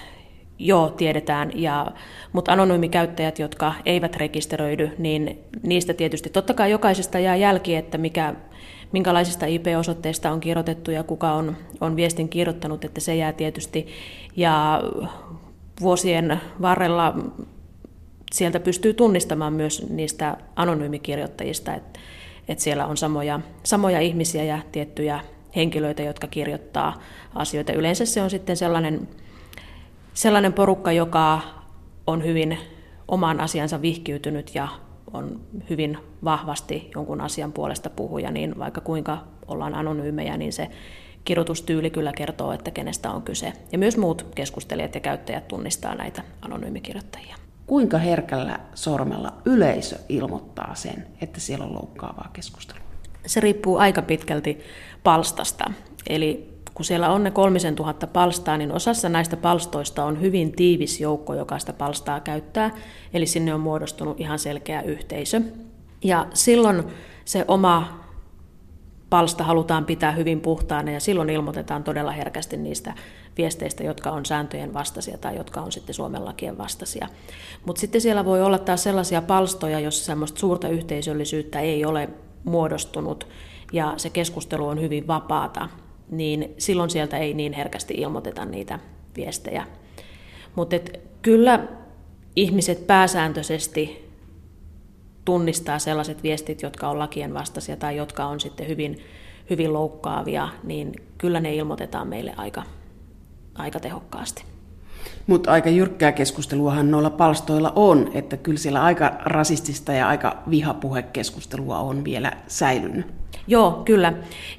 joo, 0.59 0.89
tiedetään, 0.89 1.51
ja, 1.55 1.91
mutta 2.33 2.51
anonyymikäyttäjät, 2.51 3.39
jotka 3.39 3.73
eivät 3.85 4.15
rekisteröidy, 4.15 4.91
niin 4.97 5.39
niistä 5.63 5.93
tietysti 5.93 6.29
totta 6.29 6.53
kai 6.53 6.71
jokaisesta 6.71 7.19
jää 7.19 7.35
jälki, 7.35 7.75
että 7.75 7.97
mikä, 7.97 8.35
minkälaisista 8.93 9.45
IP-osoitteista 9.45 10.31
on 10.31 10.39
kirjoitettu 10.39 10.91
ja 10.91 11.03
kuka 11.03 11.31
on, 11.31 11.57
on 11.81 11.95
viestin 11.95 12.29
kirjoittanut, 12.29 12.85
että 12.85 13.01
se 13.01 13.15
jää 13.15 13.33
tietysti. 13.33 13.87
Ja 14.35 14.83
vuosien 15.81 16.41
varrella 16.61 17.15
sieltä 18.31 18.59
pystyy 18.59 18.93
tunnistamaan 18.93 19.53
myös 19.53 19.89
niistä 19.89 20.37
anonyymikirjoittajista, 20.55 21.73
että, 21.73 21.99
että 22.47 22.63
siellä 22.63 22.85
on 22.85 22.97
samoja, 22.97 23.39
samoja 23.63 23.99
ihmisiä 23.99 24.43
ja 24.43 24.59
tiettyjä 24.71 25.19
henkilöitä, 25.55 26.03
jotka 26.03 26.27
kirjoittaa 26.27 27.01
asioita. 27.35 27.73
Yleensä 27.73 28.05
se 28.05 28.21
on 28.21 28.29
sitten 28.29 28.57
sellainen 28.57 29.07
sellainen 30.13 30.53
porukka, 30.53 30.91
joka 30.91 31.41
on 32.07 32.23
hyvin 32.23 32.57
oman 33.07 33.39
asiansa 33.39 33.81
vihkiytynyt 33.81 34.55
ja 34.55 34.67
on 35.13 35.41
hyvin 35.69 35.97
vahvasti 36.23 36.91
jonkun 36.95 37.21
asian 37.21 37.51
puolesta 37.51 37.89
puhuja, 37.89 38.31
niin 38.31 38.59
vaikka 38.59 38.81
kuinka 38.81 39.17
ollaan 39.47 39.75
anonyymejä, 39.75 40.37
niin 40.37 40.53
se 40.53 40.69
kirjoitustyyli 41.25 41.89
kyllä 41.89 42.11
kertoo, 42.13 42.51
että 42.51 42.71
kenestä 42.71 43.11
on 43.11 43.21
kyse. 43.21 43.53
Ja 43.71 43.77
myös 43.77 43.97
muut 43.97 44.25
keskustelijat 44.35 44.95
ja 44.95 45.01
käyttäjät 45.01 45.47
tunnistaa 45.47 45.95
näitä 45.95 46.23
anonyymikirjoittajia. 46.41 47.35
Kuinka 47.67 47.97
herkällä 47.97 48.59
sormella 48.73 49.33
yleisö 49.45 49.95
ilmoittaa 50.09 50.75
sen, 50.75 51.07
että 51.21 51.39
siellä 51.39 51.65
on 51.65 51.73
loukkaavaa 51.73 52.29
keskustelua? 52.33 52.83
Se 53.25 53.39
riippuu 53.39 53.77
aika 53.77 54.01
pitkälti 54.01 54.59
palstasta. 55.03 55.73
Eli 56.09 56.52
kun 56.73 56.85
siellä 56.85 57.09
on 57.09 57.23
ne 57.23 57.31
kolmisen 57.31 57.75
tuhatta 57.75 58.07
palstaa, 58.07 58.57
niin 58.57 58.71
osassa 58.71 59.09
näistä 59.09 59.37
palstoista 59.37 60.05
on 60.05 60.21
hyvin 60.21 60.51
tiivis 60.51 61.01
joukko, 61.01 61.33
joka 61.33 61.59
sitä 61.59 61.73
palstaa 61.73 62.19
käyttää. 62.19 62.71
Eli 63.13 63.25
sinne 63.25 63.53
on 63.53 63.59
muodostunut 63.59 64.19
ihan 64.19 64.39
selkeä 64.39 64.81
yhteisö. 64.81 65.41
Ja 66.03 66.27
silloin 66.33 66.83
se 67.25 67.45
oma 67.47 68.03
palsta 69.09 69.43
halutaan 69.43 69.85
pitää 69.85 70.11
hyvin 70.11 70.41
puhtaana 70.41 70.91
ja 70.91 70.99
silloin 70.99 71.29
ilmoitetaan 71.29 71.83
todella 71.83 72.11
herkästi 72.11 72.57
niistä 72.57 72.93
viesteistä, 73.37 73.83
jotka 73.83 74.11
on 74.11 74.25
sääntöjen 74.25 74.73
vastaisia 74.73 75.17
tai 75.17 75.35
jotka 75.35 75.61
on 75.61 75.71
sitten 75.71 75.95
Suomen 75.95 76.25
lakien 76.25 76.57
vastaisia. 76.57 77.07
Mutta 77.65 77.79
sitten 77.79 78.01
siellä 78.01 78.25
voi 78.25 78.41
olla 78.41 78.57
taas 78.57 78.83
sellaisia 78.83 79.21
palstoja, 79.21 79.79
joissa 79.79 80.05
semmoista 80.05 80.39
suurta 80.39 80.69
yhteisöllisyyttä 80.69 81.59
ei 81.59 81.85
ole 81.85 82.09
muodostunut 82.43 83.27
ja 83.73 83.93
se 83.97 84.09
keskustelu 84.09 84.67
on 84.67 84.81
hyvin 84.81 85.07
vapaata, 85.07 85.69
niin 86.17 86.53
silloin 86.57 86.89
sieltä 86.89 87.17
ei 87.17 87.33
niin 87.33 87.53
herkästi 87.53 87.93
ilmoiteta 87.93 88.45
niitä 88.45 88.79
viestejä. 89.15 89.67
Mutta 90.55 90.75
kyllä 91.21 91.67
ihmiset 92.35 92.87
pääsääntöisesti 92.87 94.09
tunnistaa 95.25 95.79
sellaiset 95.79 96.23
viestit, 96.23 96.61
jotka 96.61 96.89
on 96.89 96.99
lakien 96.99 97.33
vastaisia 97.33 97.77
tai 97.77 97.97
jotka 97.97 98.25
on 98.25 98.39
sitten 98.39 98.67
hyvin, 98.67 98.99
hyvin 99.49 99.73
loukkaavia, 99.73 100.49
niin 100.63 100.93
kyllä 101.17 101.39
ne 101.39 101.55
ilmoitetaan 101.55 102.07
meille 102.07 102.33
aika, 102.37 102.63
aika 103.55 103.79
tehokkaasti. 103.79 104.43
Mutta 105.27 105.51
aika 105.51 105.69
jyrkkää 105.69 106.11
keskusteluahan 106.11 106.91
noilla 106.91 107.09
palstoilla 107.09 107.73
on, 107.75 108.11
että 108.13 108.37
kyllä 108.37 108.57
siellä 108.57 108.83
aika 108.83 109.13
rasistista 109.19 109.93
ja 109.93 110.07
aika 110.07 110.43
vihapuhekeskustelua 110.49 111.79
on 111.79 112.03
vielä 112.03 112.31
säilynyt. 112.47 113.22
Joo, 113.47 113.81
kyllä. 113.85 114.13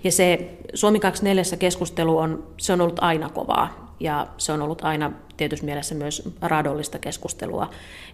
Ja 0.05 0.13
se 0.13 0.51
Suomi 0.75 1.01
24 1.01 1.43
keskustelu 1.59 2.19
on, 2.19 2.47
se 2.57 2.73
on 2.73 2.81
ollut 2.81 2.99
aina 3.01 3.29
kovaa 3.29 3.95
ja 4.01 4.27
se 4.39 4.53
on 4.53 4.63
ollut 4.63 4.85
aina 4.85 5.13
tietysti 5.37 5.67
mielessä 5.67 5.95
myös 5.95 6.29
radollista 6.43 6.99
keskustelua. 6.99 7.71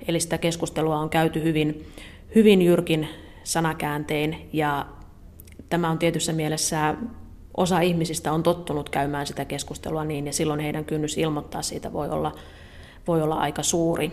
Eli 0.09 0.21
sitä 0.21 0.39
keskustelua 0.39 0.99
on 0.99 1.11
käyty 1.11 1.43
hyvin, 1.43 1.87
hyvin 2.35 2.63
jyrkin 2.63 3.09
sanakääntein 3.45 4.49
ja 4.53 4.87
tämä 5.71 5.91
on 5.91 5.99
tietyssä 5.99 6.33
mielessä 6.33 6.95
osa 7.57 7.81
ihmisistä 7.81 8.33
on 8.33 8.43
tottunut 8.43 8.89
käymään 8.89 9.27
sitä 9.27 9.45
keskustelua 9.45 10.05
niin 10.05 10.27
ja 10.27 10.33
silloin 10.33 10.61
heidän 10.61 10.85
kynnys 10.85 11.19
ilmoittaa 11.19 11.63
siitä 11.63 11.93
voi 11.93 12.09
olla, 12.09 12.33
voi 13.07 13.23
olla 13.23 13.35
aika 13.35 13.63
suuri. 13.63 14.13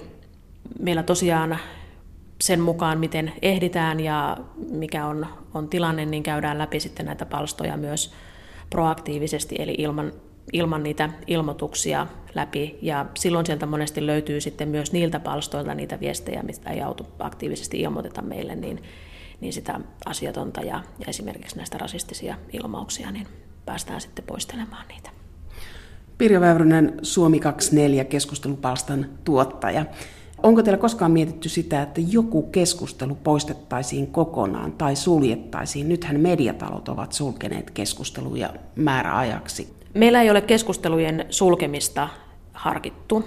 Meillä 0.80 1.04
tosiaan 1.04 1.58
sen 2.41 2.62
mukaan, 2.62 3.00
miten 3.00 3.32
ehditään 3.41 4.00
ja 4.00 4.38
mikä 4.71 5.06
on, 5.06 5.28
on 5.54 5.69
tilanne, 5.69 6.06
niin 6.06 6.23
käydään 6.23 6.58
läpi 6.58 6.80
sitten 6.80 7.06
näitä 7.06 7.26
palstoja 7.26 7.78
myös 7.78 8.13
proaktiivisesti, 8.69 9.56
eli 9.60 9.76
ilman, 9.78 10.13
ilman 10.54 10.84
niitä 10.84 11.10
ilmoituksia 11.28 12.08
läpi. 12.36 12.80
Ja 12.82 13.06
silloin 13.17 13.45
sieltä 13.45 13.65
monesti 13.65 14.06
löytyy 14.06 14.41
sitten 14.41 14.69
myös 14.69 14.91
niiltä 14.91 15.19
palstoilta 15.19 15.76
niitä 15.76 16.00
viestejä, 16.00 16.43
mistä 16.43 16.69
ei 16.69 16.82
auto 16.82 17.06
aktiivisesti 17.19 17.80
ilmoiteta 17.80 18.21
meille, 18.21 18.56
niin, 18.56 18.84
niin 19.41 19.54
sitä 19.54 19.80
asiatonta 20.06 20.62
ja, 20.62 20.84
ja 21.00 21.06
esimerkiksi 21.08 21.58
näistä 21.58 21.78
rasistisia 21.78 22.36
ilmauksia, 22.54 23.12
niin 23.12 23.28
päästään 23.65 24.02
sitten 24.02 24.26
poistelemaan 24.26 24.88
niitä. 24.88 25.10
Pirjo 26.17 26.41
Väyrynen, 26.41 27.00
Suomi 27.02 27.39
24 27.39 28.04
keskustelupalstan 28.04 29.10
tuottaja. 29.23 29.86
Onko 30.43 30.63
teillä 30.63 30.78
koskaan 30.78 31.12
mietitty 31.12 31.50
sitä, 31.50 31.82
että 31.82 32.02
joku 32.10 32.43
keskustelu 32.43 33.17
poistettaisiin 33.23 34.08
kokonaan 34.08 34.71
tai 34.71 34.95
suljettaisiin? 34.95 35.89
Nythän 35.89 36.19
mediatalot 36.19 36.89
ovat 36.89 37.13
sulkeneet 37.13 37.71
keskusteluja 37.71 38.54
määräajaksi. 38.76 39.73
Meillä 39.93 40.21
ei 40.21 40.30
ole 40.30 40.41
keskustelujen 40.41 41.26
sulkemista 41.30 42.10
harkittu. 42.54 43.23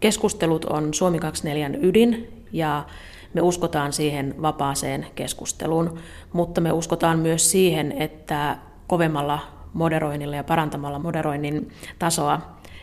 Keskustelut 0.00 0.64
on 0.64 0.94
Suomi 0.94 1.18
24 1.18 1.70
ydin 1.82 2.44
ja 2.52 2.86
me 3.34 3.40
uskotaan 3.40 3.92
siihen 3.92 4.34
vapaaseen 4.42 5.06
keskusteluun, 5.14 5.98
mutta 6.32 6.60
me 6.60 6.72
uskotaan 6.72 7.18
myös 7.18 7.50
siihen, 7.50 7.92
että 7.92 8.58
kovemmalla 8.86 9.38
moderoinnilla 9.72 10.36
ja 10.36 10.44
parantamalla 10.44 10.98
moderoinnin 10.98 11.68
tasoa 11.98 12.40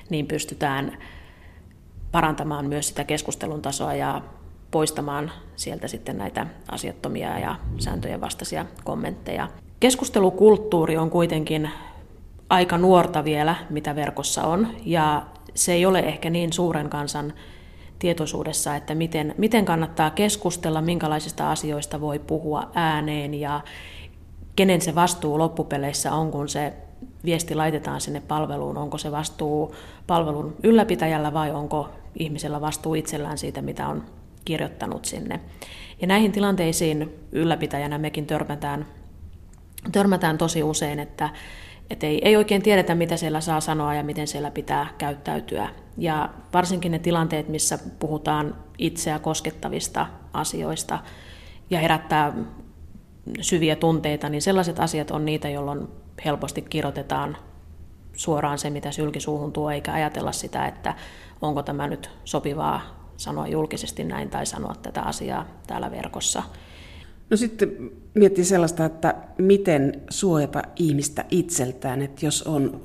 niin 0.10 0.27
pystytään 0.27 0.97
parantamaan 2.12 2.65
myös 2.65 2.88
sitä 2.88 3.04
keskustelun 3.04 3.62
tasoa 3.62 3.93
ja 3.93 4.22
poistamaan 4.72 5.32
sieltä 5.56 5.88
sitten 5.88 6.17
näitä 6.17 6.48
asiattomia 6.72 7.39
ja 7.39 7.56
sääntöjen 7.78 8.22
vastaisia 8.22 8.65
kommentteja. 8.84 9.48
Keskustelukulttuuri 9.80 10.98
on 10.98 11.10
kuitenkin 11.10 11.69
aika 12.50 12.78
nuorta 12.78 13.24
vielä, 13.24 13.56
mitä 13.69 13.95
verkossa 13.95 14.43
on, 14.43 14.67
ja 14.86 15.26
se 15.56 15.74
ei 15.74 15.86
ole 15.86 16.00
ehkä 16.00 16.30
niin 16.30 16.54
suuren 16.54 16.89
kansan 16.89 17.34
tietoisuudessa, 18.00 18.76
että 18.76 18.95
miten, 18.95 19.36
miten 19.38 19.65
kannattaa 19.65 20.10
keskustella, 20.10 20.82
minkälaisista 20.82 21.52
asioista 21.52 22.02
voi 22.02 22.19
puhua 22.19 22.72
ääneen 22.74 23.34
ja 23.34 23.62
kenen 24.56 24.82
se 24.82 24.95
vastuu 24.95 25.38
loppupeleissä 25.38 26.13
on, 26.13 26.32
kun 26.32 26.50
se 26.50 26.74
viesti 27.26 27.56
laitetaan 27.56 28.02
sinne 28.02 28.22
palveluun. 28.28 28.78
Onko 28.78 28.98
se 28.98 29.12
vastuu 29.12 29.76
palvelun 30.08 30.56
ylläpitäjällä 30.63 31.34
vai 31.34 31.52
onko 31.52 31.89
ihmisellä 32.19 32.62
vastuu 32.62 32.95
itsellään 32.95 33.38
siitä, 33.38 33.62
mitä 33.62 33.88
on 33.88 34.04
kirjoittanut 34.45 35.06
sinne. 35.06 35.39
Ja 36.02 36.08
näihin 36.08 36.32
tilanteisiin 36.32 37.13
ylläpitäjänä 37.32 37.98
mekin 37.98 38.26
törmätään, 38.26 38.86
törmätään 39.91 40.38
tosi 40.38 40.63
usein, 40.63 41.00
että, 41.00 41.30
että 41.89 42.08
ei, 42.08 42.22
ei 42.28 42.36
oikein 42.36 42.62
tiedetä, 42.62 42.95
mitä 42.95 43.17
siellä 43.17 43.41
saa 43.41 43.60
sanoa 43.60 43.93
ja 43.93 44.04
miten 44.04 44.28
siellä 44.28 44.52
pitää 44.52 44.88
käyttäytyä. 44.98 45.69
Ja 45.98 46.30
varsinkin 46.54 46.91
ne 46.91 47.00
tilanteet, 47.00 47.50
missä 47.50 47.80
puhutaan 48.00 48.56
itseä 48.78 49.19
koskettavista 49.19 50.08
asioista 50.34 51.00
ja 51.69 51.80
herättää 51.80 52.34
syviä 53.41 53.76
tunteita, 53.76 54.30
niin 54.30 54.41
sellaiset 54.41 54.80
asiat 54.80 55.12
on 55.12 55.26
niitä, 55.26 55.50
jolloin 55.50 55.88
helposti 56.26 56.62
kirjoitetaan 56.62 57.38
suoraan 58.19 58.58
se, 58.58 58.69
mitä 58.69 58.91
sylkisuuhun 58.91 59.53
tuo, 59.53 59.71
eikä 59.71 59.93
ajatella 59.93 60.32
sitä, 60.32 60.67
että 60.67 60.95
onko 61.41 61.63
tämä 61.63 61.88
nyt 61.88 62.10
sopivaa 62.25 63.12
sanoa 63.17 63.47
julkisesti 63.47 64.03
näin 64.03 64.29
tai 64.29 64.45
sanoa 64.45 64.75
tätä 64.82 65.01
asiaa 65.01 65.45
täällä 65.67 65.91
verkossa. 65.91 66.43
No 67.29 67.38
sitten 67.38 67.91
miettii 68.13 68.45
sellaista, 68.45 68.86
että 68.86 69.15
miten 69.38 70.01
suojata 70.10 70.63
ihmistä 70.75 71.25
itseltään, 71.32 72.01
että 72.01 72.25
jos 72.25 72.43
on 72.43 72.82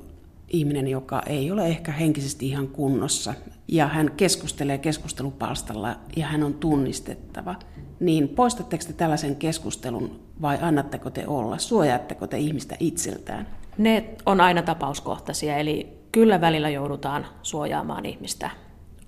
ihminen, 0.49 0.89
joka 0.89 1.23
ei 1.27 1.51
ole 1.51 1.67
ehkä 1.67 1.93
henkisesti 1.93 2.49
ihan 2.49 2.69
kunnossa 2.69 3.35
ja 3.69 3.87
hän 3.87 4.11
keskustelee 4.17 4.79
keskustelupalstalla 4.79 5.97
ja 6.17 6.27
hän 6.27 6.43
on 6.43 6.55
tunnistettava, 6.55 7.55
niin 8.01 8.29
poistatteko 8.29 8.85
te 8.87 8.93
tällaisen 8.93 9.37
keskustelun 9.37 10.21
vai 10.43 10.59
annatteko 10.63 11.11
te 11.11 11.27
olla? 11.27 11.59
Suojaatteko 11.59 12.27
te 12.27 12.39
ihmistä 12.39 12.77
itseltään? 12.81 13.47
Ne 13.79 14.05
on 14.27 14.41
aina 14.41 14.63
tapauskohtaisia, 14.63 15.57
eli 15.57 15.99
kyllä 16.13 16.41
välillä 16.41 16.69
joudutaan 16.69 17.27
suojaamaan 17.43 18.07
ihmistä 18.07 18.51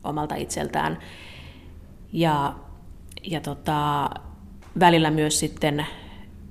omalta 0.04 0.34
itseltään. 0.34 0.98
Ja, 2.12 2.54
ja 3.22 3.40
tota, 3.40 4.10
välillä 4.80 5.10
myös 5.10 5.40
sitten 5.40 5.86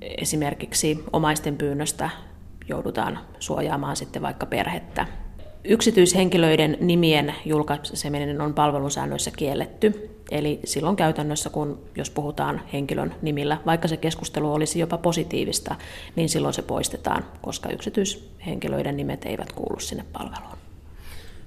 esimerkiksi 0.00 1.04
omaisten 1.12 1.56
pyynnöstä 1.56 2.10
joudutaan 2.68 3.18
suojaamaan 3.38 3.96
sitten 3.96 4.22
vaikka 4.22 4.46
perhettä. 4.46 5.06
Yksityishenkilöiden 5.68 6.76
nimien 6.80 7.34
julkaiseminen 7.44 8.40
on 8.40 8.54
palvelusäännöissä 8.54 9.30
kielletty. 9.36 10.10
Eli 10.30 10.60
silloin 10.64 10.96
käytännössä, 10.96 11.50
kun 11.50 11.78
jos 11.96 12.10
puhutaan 12.10 12.60
henkilön 12.72 13.14
nimillä, 13.22 13.58
vaikka 13.66 13.88
se 13.88 13.96
keskustelu 13.96 14.52
olisi 14.52 14.78
jopa 14.78 14.98
positiivista, 14.98 15.74
niin 16.16 16.28
silloin 16.28 16.54
se 16.54 16.62
poistetaan, 16.62 17.24
koska 17.42 17.68
yksityishenkilöiden 17.68 18.96
nimet 18.96 19.24
eivät 19.24 19.52
kuulu 19.52 19.80
sinne 19.80 20.04
palveluun. 20.12 20.56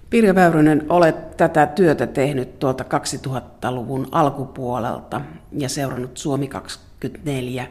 Pirjo 0.09 0.35
Väyrynen, 0.35 0.85
olet 0.89 1.37
tätä 1.37 1.67
työtä 1.67 2.07
tehnyt 2.07 2.59
tuolta 2.59 2.83
2000-luvun 2.83 4.07
alkupuolelta 4.11 5.21
ja 5.51 5.69
seurannut 5.69 6.17
Suomi 6.17 6.47
24 6.47 7.67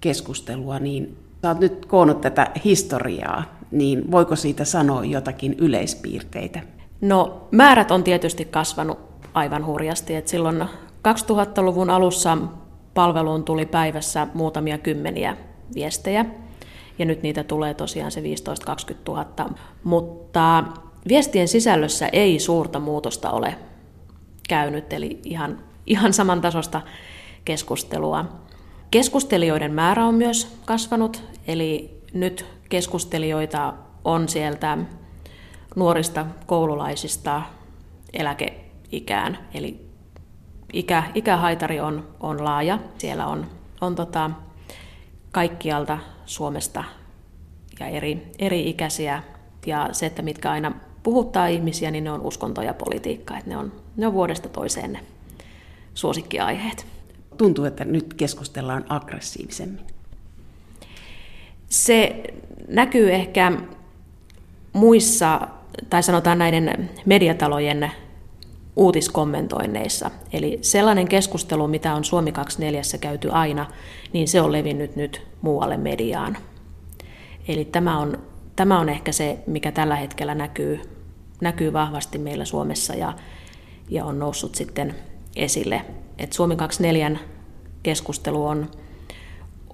keskustelua, 0.00 0.78
niin 0.78 1.16
oot 1.48 1.60
nyt 1.60 1.86
koonnut 1.86 2.20
tätä 2.20 2.50
historiaa, 2.64 3.44
niin 3.74 4.10
voiko 4.10 4.36
siitä 4.36 4.64
sanoa 4.64 5.04
jotakin 5.04 5.54
yleispiirteitä? 5.58 6.60
No 7.00 7.48
määrät 7.50 7.90
on 7.90 8.04
tietysti 8.04 8.44
kasvanut 8.44 8.98
aivan 9.34 9.66
hurjasti, 9.66 10.14
että 10.14 10.30
silloin 10.30 10.64
2000-luvun 11.08 11.90
alussa 11.90 12.38
palveluun 12.94 13.44
tuli 13.44 13.66
päivässä 13.66 14.26
muutamia 14.34 14.78
kymmeniä 14.78 15.36
viestejä, 15.74 16.24
ja 16.98 17.04
nyt 17.04 17.22
niitä 17.22 17.44
tulee 17.44 17.74
tosiaan 17.74 18.10
se 18.10 18.20
15-20 18.20 18.24
000, 19.08 19.26
mutta 19.84 20.64
viestien 21.08 21.48
sisällössä 21.48 22.08
ei 22.08 22.38
suurta 22.38 22.80
muutosta 22.80 23.30
ole 23.30 23.56
käynyt, 24.48 24.92
eli 24.92 25.20
ihan, 25.24 25.58
ihan 25.86 26.12
samantasosta 26.12 26.80
keskustelua. 27.44 28.24
Keskustelijoiden 28.90 29.72
määrä 29.72 30.06
on 30.06 30.14
myös 30.14 30.56
kasvanut, 30.64 31.22
eli 31.46 32.00
nyt 32.12 32.46
keskustelijoita 32.68 33.74
on 34.04 34.28
sieltä 34.28 34.78
nuorista 35.76 36.26
koululaisista 36.46 37.42
eläkeikään. 38.12 39.38
Eli 39.54 39.86
ikä, 40.72 41.02
ikähaitari 41.14 41.80
on, 41.80 42.08
on 42.20 42.44
laaja. 42.44 42.78
Siellä 42.98 43.26
on, 43.26 43.46
on 43.80 43.94
tota, 43.94 44.30
kaikkialta 45.32 45.98
Suomesta 46.26 46.84
ja 47.80 47.86
eri, 47.86 48.32
eri 48.38 48.70
ikäisiä. 48.70 49.22
Ja 49.66 49.88
se, 49.92 50.06
että 50.06 50.22
mitkä 50.22 50.50
aina 50.50 50.72
puhuttaa 51.02 51.46
ihmisiä, 51.46 51.90
niin 51.90 52.04
ne 52.04 52.10
on 52.10 52.20
uskonto 52.20 52.62
ja 52.62 52.74
politiikka. 52.74 53.38
Että 53.38 53.50
ne, 53.50 53.56
on, 53.56 53.72
ne 53.96 54.06
on 54.06 54.12
vuodesta 54.12 54.48
toiseen 54.48 54.92
ne 54.92 55.00
suosikkiaiheet. 55.94 56.86
Tuntuu, 57.38 57.64
että 57.64 57.84
nyt 57.84 58.14
keskustellaan 58.14 58.84
aggressiivisemmin. 58.88 59.93
Se 61.74 62.22
näkyy 62.68 63.12
ehkä 63.12 63.52
muissa, 64.72 65.40
tai 65.90 66.02
sanotaan 66.02 66.38
näiden 66.38 66.90
mediatalojen 67.06 67.90
uutiskommentoinneissa. 68.76 70.10
Eli 70.32 70.58
sellainen 70.62 71.08
keskustelu, 71.08 71.68
mitä 71.68 71.94
on 71.94 72.04
Suomi 72.04 72.32
24 72.32 72.82
käyty 73.00 73.30
aina, 73.30 73.66
niin 74.12 74.28
se 74.28 74.40
on 74.40 74.52
levinnyt 74.52 74.96
nyt 74.96 75.26
muualle 75.42 75.76
mediaan. 75.76 76.36
Eli 77.48 77.64
tämä 77.64 77.98
on, 77.98 78.18
tämä 78.56 78.80
on 78.80 78.88
ehkä 78.88 79.12
se, 79.12 79.38
mikä 79.46 79.72
tällä 79.72 79.96
hetkellä 79.96 80.34
näkyy, 80.34 80.80
näkyy 81.40 81.72
vahvasti 81.72 82.18
meillä 82.18 82.44
Suomessa 82.44 82.94
ja, 82.94 83.12
ja 83.88 84.04
on 84.04 84.18
noussut 84.18 84.54
sitten 84.54 84.94
esille. 85.36 85.84
Et 86.18 86.32
Suomi 86.32 86.56
24 86.56 87.16
keskustelu 87.82 88.46
on, 88.46 88.70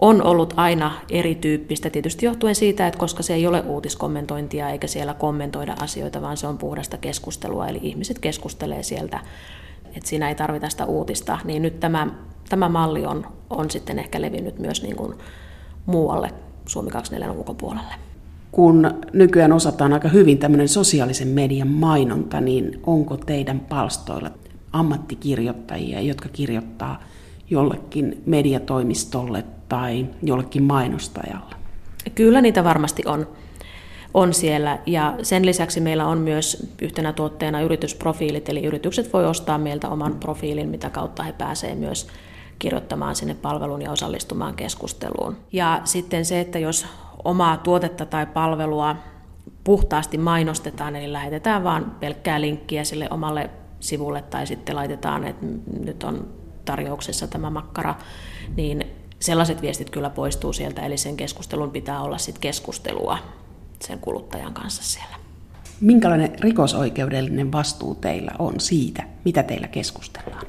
on 0.01 0.23
ollut 0.23 0.55
aina 0.57 0.93
erityyppistä, 1.11 1.91
tietysti 1.91 2.27
johtuen 2.27 2.55
siitä, 2.55 2.87
että 2.87 3.01
koska 3.01 3.23
se 3.23 3.35
ei 3.35 3.47
ole 3.47 3.61
uutiskommentointia 3.61 4.71
eikä 4.71 4.87
siellä 4.87 5.15
kommentoida 5.15 5.75
asioita, 5.81 6.23
vaan 6.23 6.37
se 6.37 6.47
on 6.47 6.59
puhdasta 6.59 6.97
keskustelua, 6.97 7.69
eli 7.69 7.79
ihmiset 7.83 8.19
keskustelee 8.19 8.83
sieltä, 8.83 9.21
että 9.97 10.09
siinä 10.09 10.29
ei 10.29 10.35
tarvita 10.35 10.69
sitä 10.69 10.85
uutista, 10.85 11.39
niin 11.45 11.63
nyt 11.63 11.81
tämä, 11.81 12.07
tämä 12.49 12.69
malli 12.69 13.07
on, 13.07 13.27
on 13.51 13.71
sitten 13.71 13.99
ehkä 13.99 14.21
levinnyt 14.21 14.59
myös 14.59 14.83
niin 14.83 14.97
kuin 14.97 15.15
muualle 15.87 16.31
Suomi 16.67 16.91
24 16.91 17.39
ulkopuolelle. 17.39 17.95
Kun 18.53 18.91
nykyään 19.13 19.53
osataan 19.53 19.93
aika 19.93 20.09
hyvin 20.09 20.39
tämmöinen 20.39 20.69
sosiaalisen 20.69 21.29
median 21.29 21.69
mainonta, 21.69 22.41
niin 22.41 22.81
onko 22.87 23.17
teidän 23.17 23.61
palstoilla 23.61 24.31
ammattikirjoittajia, 24.73 26.01
jotka 26.01 26.29
kirjoittaa 26.29 27.03
jollekin 27.51 28.23
mediatoimistolle 28.27 29.45
tai 29.71 30.07
jollekin 30.23 30.63
mainostajalle? 30.63 31.55
Kyllä 32.15 32.41
niitä 32.41 32.65
varmasti 32.65 33.03
on, 33.07 33.29
on 34.15 34.35
siellä 34.35 34.79
ja 34.87 35.15
sen 35.23 35.47
lisäksi 35.47 35.81
meillä 35.81 36.07
on 36.07 36.19
myös 36.19 36.73
yhtenä 36.83 37.13
tuotteena 37.13 37.61
yritysprofiilit, 37.61 38.49
eli 38.49 38.65
yritykset 38.65 39.13
voi 39.13 39.27
ostaa 39.27 39.59
meiltä 39.59 39.89
oman 39.89 40.15
profiilin, 40.15 40.69
mitä 40.69 40.91
kautta 40.91 41.23
he 41.23 41.33
pääsevät 41.33 41.79
myös 41.79 42.09
kirjoittamaan 42.59 43.17
sinne 43.17 43.35
palveluun 43.35 43.83
ja 43.83 43.93
osallistumaan 43.93 44.55
keskusteluun. 44.55 45.37
Ja 45.53 45.81
sitten 45.85 46.25
se, 46.25 46.41
että 46.41 46.59
jos 46.59 46.87
omaa 47.25 47.57
tuotetta 47.57 48.07
tai 48.07 48.27
palvelua 48.27 48.97
puhtaasti 49.65 50.19
mainostetaan, 50.19 50.97
eli 50.97 51.13
lähetetään 51.13 51.65
vain 51.65 51.85
pelkkää 51.85 52.41
linkkiä 52.41 52.85
sille 52.85 53.09
omalle 53.11 53.51
sivulle 53.81 54.23
tai 54.23 54.47
sitten 54.47 54.77
laitetaan, 54.77 55.25
että 55.25 55.47
nyt 55.85 56.05
on 56.05 56.29
tarjouksessa 56.65 57.27
tämä 57.27 57.51
makkara, 57.51 57.95
niin 58.57 59.00
sellaiset 59.21 59.63
viestit 59.63 59.91
kyllä 59.91 60.11
poistuu 60.11 60.53
sieltä, 60.53 60.83
eli 60.83 60.97
sen 60.97 61.17
keskustelun 61.17 61.71
pitää 61.71 62.03
olla 62.03 62.19
sitten 62.19 62.41
keskustelua 62.41 63.19
sen 63.81 63.99
kuluttajan 63.99 64.55
kanssa 64.55 64.83
siellä. 64.83 65.17
Minkälainen 65.81 66.41
rikosoikeudellinen 66.41 67.53
vastuu 67.53 67.95
teillä 67.95 68.33
on 68.39 68.61
siitä, 68.61 69.03
mitä 69.25 69.43
teillä 69.43 69.69
keskustellaan? 69.69 70.47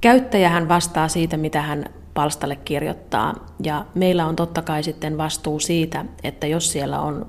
Käyttäjähän 0.00 0.68
vastaa 0.68 1.08
siitä, 1.08 1.36
mitä 1.36 1.62
hän 1.62 1.84
palstalle 2.14 2.56
kirjoittaa, 2.56 3.34
ja 3.62 3.86
meillä 3.94 4.26
on 4.26 4.36
totta 4.36 4.62
kai 4.62 4.82
sitten 4.82 5.18
vastuu 5.18 5.60
siitä, 5.60 6.04
että 6.22 6.46
jos 6.46 6.72
siellä 6.72 7.00
on 7.00 7.26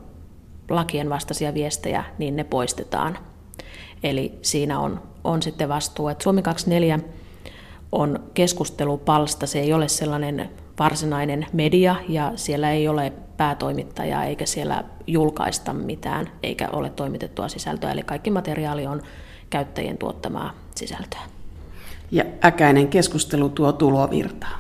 lakien 0.70 1.10
vastaisia 1.10 1.54
viestejä, 1.54 2.04
niin 2.18 2.36
ne 2.36 2.44
poistetaan. 2.44 3.18
Eli 4.04 4.40
siinä 4.42 4.80
on, 4.80 5.02
on 5.24 5.42
sitten 5.42 5.70
vastuu, 5.70 6.08
että 6.08 6.24
Suomi 6.24 6.42
24 6.42 7.00
on 7.92 8.20
keskustelupalsta, 8.34 9.48
se 9.48 9.60
ei 9.60 9.74
ole 9.74 9.88
sellainen 9.88 10.50
varsinainen 10.80 11.46
media 11.54 11.96
ja 12.10 12.32
siellä 12.36 12.72
ei 12.72 12.88
ole 12.88 13.14
päätoimittajaa 13.38 14.24
eikä 14.26 14.46
siellä 14.46 14.84
julkaista 15.08 15.74
mitään 15.74 16.30
eikä 16.44 16.70
ole 16.74 16.90
toimitettua 16.90 17.48
sisältöä, 17.48 17.92
eli 17.92 18.04
kaikki 18.04 18.32
materiaali 18.32 18.88
on 18.88 19.02
käyttäjien 19.50 19.98
tuottamaa 19.98 20.54
sisältöä. 20.76 21.20
Ja 22.12 22.24
äkäinen 22.46 22.88
keskustelu 22.88 23.50
tuo 23.50 23.72
tulovirtaa. 23.72 24.60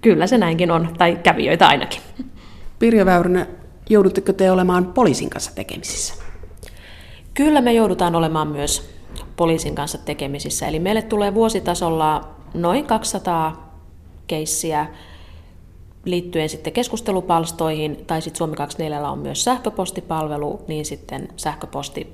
Kyllä 0.00 0.26
se 0.26 0.38
näinkin 0.38 0.70
on, 0.70 0.88
tai 0.98 1.18
kävijöitä 1.22 1.68
ainakin. 1.68 2.00
Pirjo 2.78 3.06
Väyrynen, 3.06 3.46
joudutteko 3.90 4.32
te 4.32 4.50
olemaan 4.50 4.86
poliisin 4.86 5.30
kanssa 5.30 5.54
tekemisissä? 5.54 6.14
Kyllä 7.34 7.60
me 7.60 7.72
joudutaan 7.72 8.14
olemaan 8.14 8.48
myös 8.48 8.90
poliisin 9.36 9.74
kanssa 9.74 9.98
tekemisissä. 9.98 10.68
Eli 10.68 10.78
meille 10.78 11.02
tulee 11.02 11.34
vuositasolla 11.34 12.28
noin 12.54 12.86
200 12.86 13.72
keissiä 14.26 14.86
liittyen 16.04 16.48
sitten 16.48 16.72
keskustelupalstoihin, 16.72 18.04
tai 18.06 18.22
sitten 18.22 18.38
Suomi 18.38 18.56
24 18.56 19.10
on 19.10 19.18
myös 19.18 19.44
sähköpostipalvelu, 19.44 20.64
niin 20.68 20.84
sitten 20.84 21.28
sähköposti, 21.36 22.06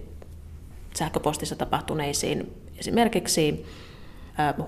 sähköpostissa 0.98 1.56
tapahtuneisiin 1.56 2.52
esimerkiksi 2.78 3.66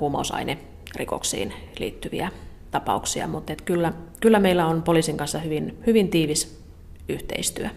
huumausainerikoksiin 0.01 1.53
liittyviä 1.79 2.31
tapauksia, 2.71 3.29
mutta 3.29 3.53
kyllä, 3.65 3.93
kyllä 4.21 4.39
meillä 4.39 4.67
on 4.67 4.83
poliisin 4.83 5.17
kanssa 5.17 5.39
hyvin, 5.39 5.79
hyvin 5.87 6.09
tiivis 6.09 6.61
yhteistyö 7.09 7.69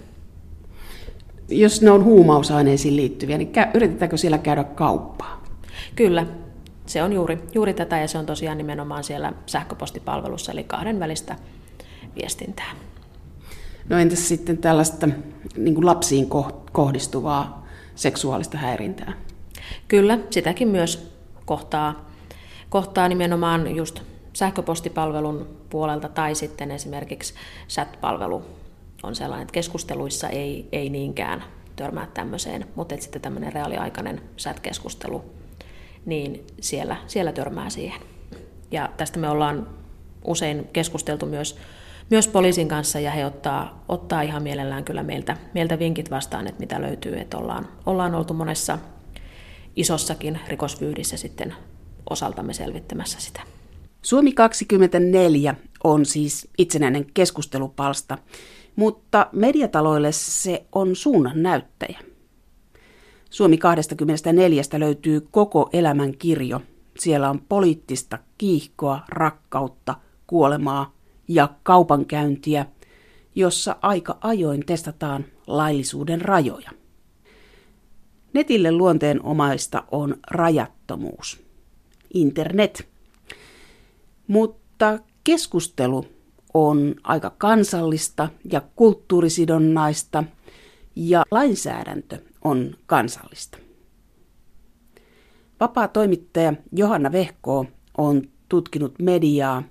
jos 1.50 1.82
ne 1.82 1.92
on 1.92 2.04
huumausaineisiin 2.04 2.96
liittyviä, 2.96 3.38
niin 3.38 3.52
yritetäänkö 3.74 4.18
siellä 4.18 4.38
käydä 4.38 4.64
kauppaa? 4.64 5.44
Kyllä, 5.96 6.26
se 6.86 7.04
on 7.04 7.14
juuri, 7.14 7.40
juuri 7.54 7.74
tätä 7.74 7.98
ja 7.98 8.08
se 8.08 8.18
on 8.18 8.26
tosiaan 8.26 8.58
nimenomaan 8.58 9.04
siellä 9.04 9.34
sähköpostipalvelussa, 9.46 10.52
eli 10.52 10.64
kahden 10.64 11.00
välistä 11.00 11.36
viestintää. 12.22 12.72
No 13.90 13.98
entäs 13.98 14.28
sitten 14.28 14.58
tällaista 14.58 15.08
niin 15.58 15.76
kuin 15.76 15.86
lapsiin 15.86 16.28
kohdistuvaa 16.72 17.68
seksuaalista 17.96 18.58
häirintää? 18.58 19.14
Kyllä, 19.88 20.20
sitäkin 20.30 20.68
myös 20.68 21.12
kohtaa, 21.46 22.10
kohtaa 22.70 23.08
nimenomaan 23.08 23.76
just 23.76 24.02
sähköpostipalvelun 24.34 25.48
puolelta 25.70 26.10
tai 26.10 26.36
sitten 26.36 26.72
esimerkiksi 26.72 27.34
chat-palvelu 27.70 28.42
on 29.04 29.16
sellainen, 29.16 29.42
että 29.42 29.54
keskusteluissa 29.54 30.30
ei, 30.30 30.68
ei 30.72 30.90
niinkään 30.90 31.44
törmää 31.76 32.08
tämmöiseen, 32.14 32.66
mutta 32.76 32.96
sitten 33.00 33.22
tämmöinen 33.22 33.54
reaaliaikainen 33.54 34.22
chat-keskustelu, 34.38 35.24
niin 36.06 36.48
siellä, 36.62 36.98
siellä 37.08 37.32
törmää 37.32 37.70
siihen. 37.70 38.02
Ja 38.72 38.90
tästä 38.98 39.20
me 39.20 39.30
ollaan 39.30 39.70
usein 40.26 40.68
keskusteltu 40.74 41.26
myös, 41.26 41.58
myös 42.10 42.28
poliisin 42.28 42.68
kanssa 42.68 43.00
ja 43.00 43.12
he 43.12 43.26
ottaa, 43.26 43.84
ottaa 43.90 44.22
ihan 44.22 44.44
mielellään 44.44 44.84
kyllä 44.84 45.04
meiltä, 45.04 45.38
meiltä 45.54 45.80
vinkit 45.80 46.12
vastaan, 46.12 46.48
että 46.48 46.60
mitä 46.60 46.82
löytyy, 46.82 47.20
että 47.20 47.38
ollaan, 47.38 47.68
ollaan 47.86 48.16
oltu 48.16 48.34
monessa 48.34 48.80
isossakin 49.76 50.40
rikosvyydissä 50.48 51.18
sitten 51.18 51.56
osaltamme 52.10 52.54
selvittämässä 52.54 53.20
sitä. 53.20 53.42
Suomi 54.02 54.34
24 54.34 55.56
on 55.84 56.06
siis 56.06 56.48
itsenäinen 56.58 57.06
keskustelupalsta, 57.14 58.18
mutta 58.76 59.28
mediataloille 59.32 60.12
se 60.12 60.66
on 60.72 60.96
suunnan 60.96 61.44
näyttäjä. 61.44 62.00
Suomi 63.30 63.58
24 63.58 64.64
löytyy 64.78 65.28
koko 65.32 65.70
elämän 65.74 66.18
kirjo. 66.18 66.62
Siellä 67.00 67.30
on 67.30 67.42
poliittista 67.50 68.18
kiihkoa, 68.38 69.00
rakkautta, 69.10 69.96
kuolemaa 70.28 70.94
ja 71.28 71.50
kaupankäyntiä, 71.64 72.66
jossa 73.36 73.76
aika 73.82 74.18
ajoin 74.22 74.66
testataan 74.66 75.26
laillisuuden 75.48 76.22
rajoja. 76.22 76.72
Netille 78.34 78.72
luonteenomaista 78.72 79.84
on 79.92 80.18
rajattomuus. 80.32 81.44
Internet. 82.14 82.88
Mutta 84.28 85.00
keskustelu 85.24 86.06
on 86.54 86.96
aika 87.04 87.30
kansallista 87.38 88.30
ja 88.52 88.62
kulttuurisidonnaista 88.76 90.24
ja 90.96 91.24
lainsäädäntö 91.32 92.18
on 92.44 92.76
kansallista. 92.86 93.58
Vapaa 95.60 95.88
toimittaja 95.88 96.54
Johanna 96.72 97.12
Vehko 97.12 97.66
on 97.98 98.22
tutkinut 98.50 99.00
mediaa 99.00 99.64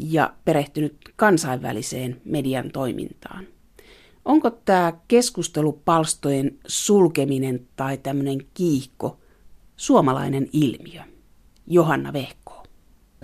ja 0.00 0.34
perehtynyt 0.44 0.96
kansainväliseen 1.16 2.20
median 2.24 2.70
toimintaan. 2.70 3.46
Onko 4.24 4.50
tämä 4.50 4.92
keskustelupalstojen 5.08 6.58
sulkeminen 6.66 7.68
tai 7.76 7.98
tämmöinen 7.98 8.38
kiihko 8.54 9.18
suomalainen 9.76 10.48
ilmiö? 10.52 11.02
Johanna 11.66 12.12
Vehko. 12.12 12.62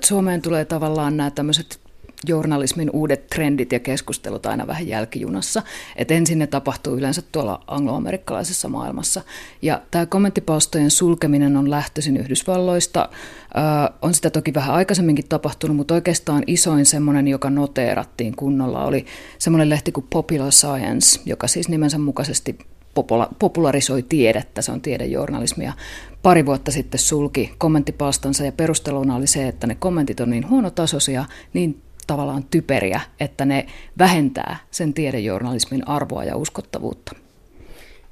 Suomeen 0.04 0.42
tulee 0.42 0.64
tavallaan 0.64 1.16
nämä 1.16 1.30
tämmöiset 1.30 1.83
journalismin 2.26 2.90
uudet 2.90 3.26
trendit 3.26 3.72
ja 3.72 3.80
keskustelut 3.80 4.46
aina 4.46 4.66
vähän 4.66 4.88
jälkijunassa. 4.88 5.62
Et 5.96 6.10
ensin 6.10 6.38
ne 6.38 6.46
tapahtuu 6.46 6.96
yleensä 6.96 7.22
tuolla 7.32 7.60
angloamerikkalaisessa 7.66 8.68
maailmassa. 8.68 9.22
Ja 9.62 9.82
tämä 9.90 10.06
kommenttipalstojen 10.06 10.90
sulkeminen 10.90 11.56
on 11.56 11.70
lähtöisin 11.70 12.16
Yhdysvalloista. 12.16 13.08
Ö, 13.10 13.92
on 14.02 14.14
sitä 14.14 14.30
toki 14.30 14.54
vähän 14.54 14.74
aikaisemminkin 14.74 15.28
tapahtunut, 15.28 15.76
mutta 15.76 15.94
oikeastaan 15.94 16.42
isoin 16.46 16.86
semmoinen, 16.86 17.28
joka 17.28 17.50
noteerattiin 17.50 18.36
kunnolla, 18.36 18.84
oli 18.84 19.06
semmoinen 19.38 19.70
lehti 19.70 19.92
kuin 19.92 20.06
Popular 20.10 20.52
Science, 20.52 21.20
joka 21.26 21.46
siis 21.46 21.68
nimensä 21.68 21.98
mukaisesti 21.98 22.58
popularisoi 23.38 24.02
tiedettä, 24.02 24.62
se 24.62 24.72
on 24.72 24.80
tiedejournalismia. 24.80 25.72
Pari 26.22 26.46
vuotta 26.46 26.70
sitten 26.70 27.00
sulki 27.00 27.54
kommenttipalstansa 27.58 28.44
ja 28.44 28.52
perusteluna 28.52 29.16
oli 29.16 29.26
se, 29.26 29.48
että 29.48 29.66
ne 29.66 29.74
kommentit 29.74 30.20
on 30.20 30.30
niin 30.30 30.48
huonotasoisia, 30.48 31.24
niin 31.52 31.82
tavallaan 32.06 32.44
typeriä, 32.50 33.00
että 33.20 33.44
ne 33.44 33.66
vähentää 33.98 34.56
sen 34.70 34.94
tiedejournalismin 34.94 35.88
arvoa 35.88 36.24
ja 36.24 36.36
uskottavuutta. 36.36 37.12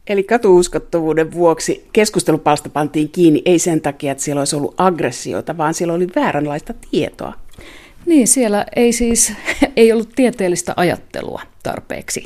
Eli 0.06 0.22
katuuskottavuuden 0.22 1.32
vuoksi 1.32 1.88
keskustelupalsta 1.92 2.68
pantiin 2.68 3.08
kiinni 3.08 3.42
ei 3.44 3.58
sen 3.58 3.80
takia, 3.80 4.12
että 4.12 4.24
siellä 4.24 4.40
olisi 4.40 4.56
ollut 4.56 4.74
aggressiota, 4.78 5.56
vaan 5.56 5.74
siellä 5.74 5.94
oli 5.94 6.06
vääränlaista 6.16 6.74
tietoa. 6.90 7.34
Niin, 8.06 8.28
siellä 8.28 8.66
ei 8.76 8.92
siis 8.92 9.32
ei 9.76 9.92
ollut 9.92 10.10
tieteellistä 10.16 10.72
ajattelua 10.76 11.42
tarpeeksi. 11.62 12.24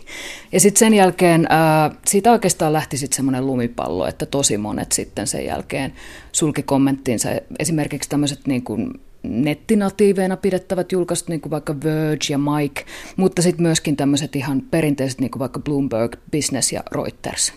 Ja 0.52 0.60
sitten 0.60 0.78
sen 0.78 0.94
jälkeen 0.94 1.46
ää, 1.48 1.90
siitä 2.06 2.32
oikeastaan 2.32 2.72
lähti 2.72 2.96
sitten 2.96 3.16
semmoinen 3.16 3.46
lumipallo, 3.46 4.06
että 4.06 4.26
tosi 4.26 4.58
monet 4.58 4.92
sitten 4.92 5.26
sen 5.26 5.44
jälkeen 5.44 5.92
sulki 6.32 6.62
kommenttinsa. 6.62 7.28
Esimerkiksi 7.58 8.08
tämmöiset 8.08 8.46
niin 8.46 8.62
kuin 8.62 9.00
nettinatiiveina 9.28 10.36
pidettävät 10.36 10.92
julkaisut, 10.92 11.28
niin 11.28 11.40
kuin 11.40 11.50
vaikka 11.50 11.74
Verge 11.84 12.26
ja 12.30 12.38
Mike, 12.38 12.84
mutta 13.16 13.42
sitten 13.42 13.62
myöskin 13.62 13.96
tämmöiset 13.96 14.36
ihan 14.36 14.62
perinteiset, 14.70 15.20
niin 15.20 15.30
kuin 15.30 15.40
vaikka 15.40 15.60
Bloomberg, 15.60 16.16
Business 16.32 16.72
ja 16.72 16.82
Reuters. 16.92 17.52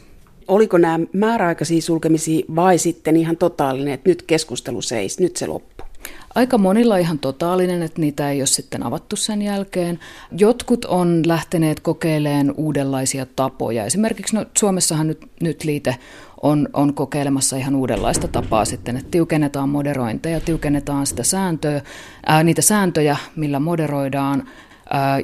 Oliko 0.48 0.78
nämä 0.78 1.00
määräaikaisia 1.14 1.82
sulkemisia 1.82 2.46
vai 2.56 2.78
sitten 2.78 3.18
ihan 3.18 3.38
totaalinen, 3.38 3.94
että 3.94 4.10
nyt 4.10 4.22
keskustelu 4.22 4.82
seis, 4.82 5.20
nyt 5.20 5.38
se 5.38 5.48
loppu? 5.48 5.84
Aika 6.36 6.58
monilla 6.58 6.98
ihan 6.98 7.20
totaalinen, 7.20 7.82
että 7.82 8.02
niitä 8.02 8.32
ei 8.32 8.42
ole 8.42 8.48
sitten 8.48 8.84
avattu 8.84 9.16
sen 9.16 9.42
jälkeen. 9.42 10.00
Jotkut 10.38 10.86
on 10.86 11.22
lähteneet 11.26 11.80
kokeilemaan 11.80 12.54
uudenlaisia 12.58 13.26
tapoja. 13.36 13.86
Esimerkiksi 13.86 14.36
no, 14.36 14.46
Suomessahan 14.58 15.08
nyt, 15.08 15.28
nyt 15.42 15.64
liite 15.64 15.96
on, 16.42 16.70
on 16.74 16.94
kokeilemassa 16.94 17.58
ihan 17.58 17.76
uudenlaista 17.76 18.28
tapaa 18.28 18.66
sitten, 18.66 18.98
että 18.98 19.12
tiukennetaan 19.12 19.70
moderointeja, 19.70 20.40
tiukennetaan 20.40 21.08
sitä 21.08 21.24
sääntöä, 21.24 21.82
ää, 22.26 22.44
niitä 22.44 22.62
sääntöjä, 22.62 23.18
millä 23.36 23.60
moderoidaan, 23.60 24.44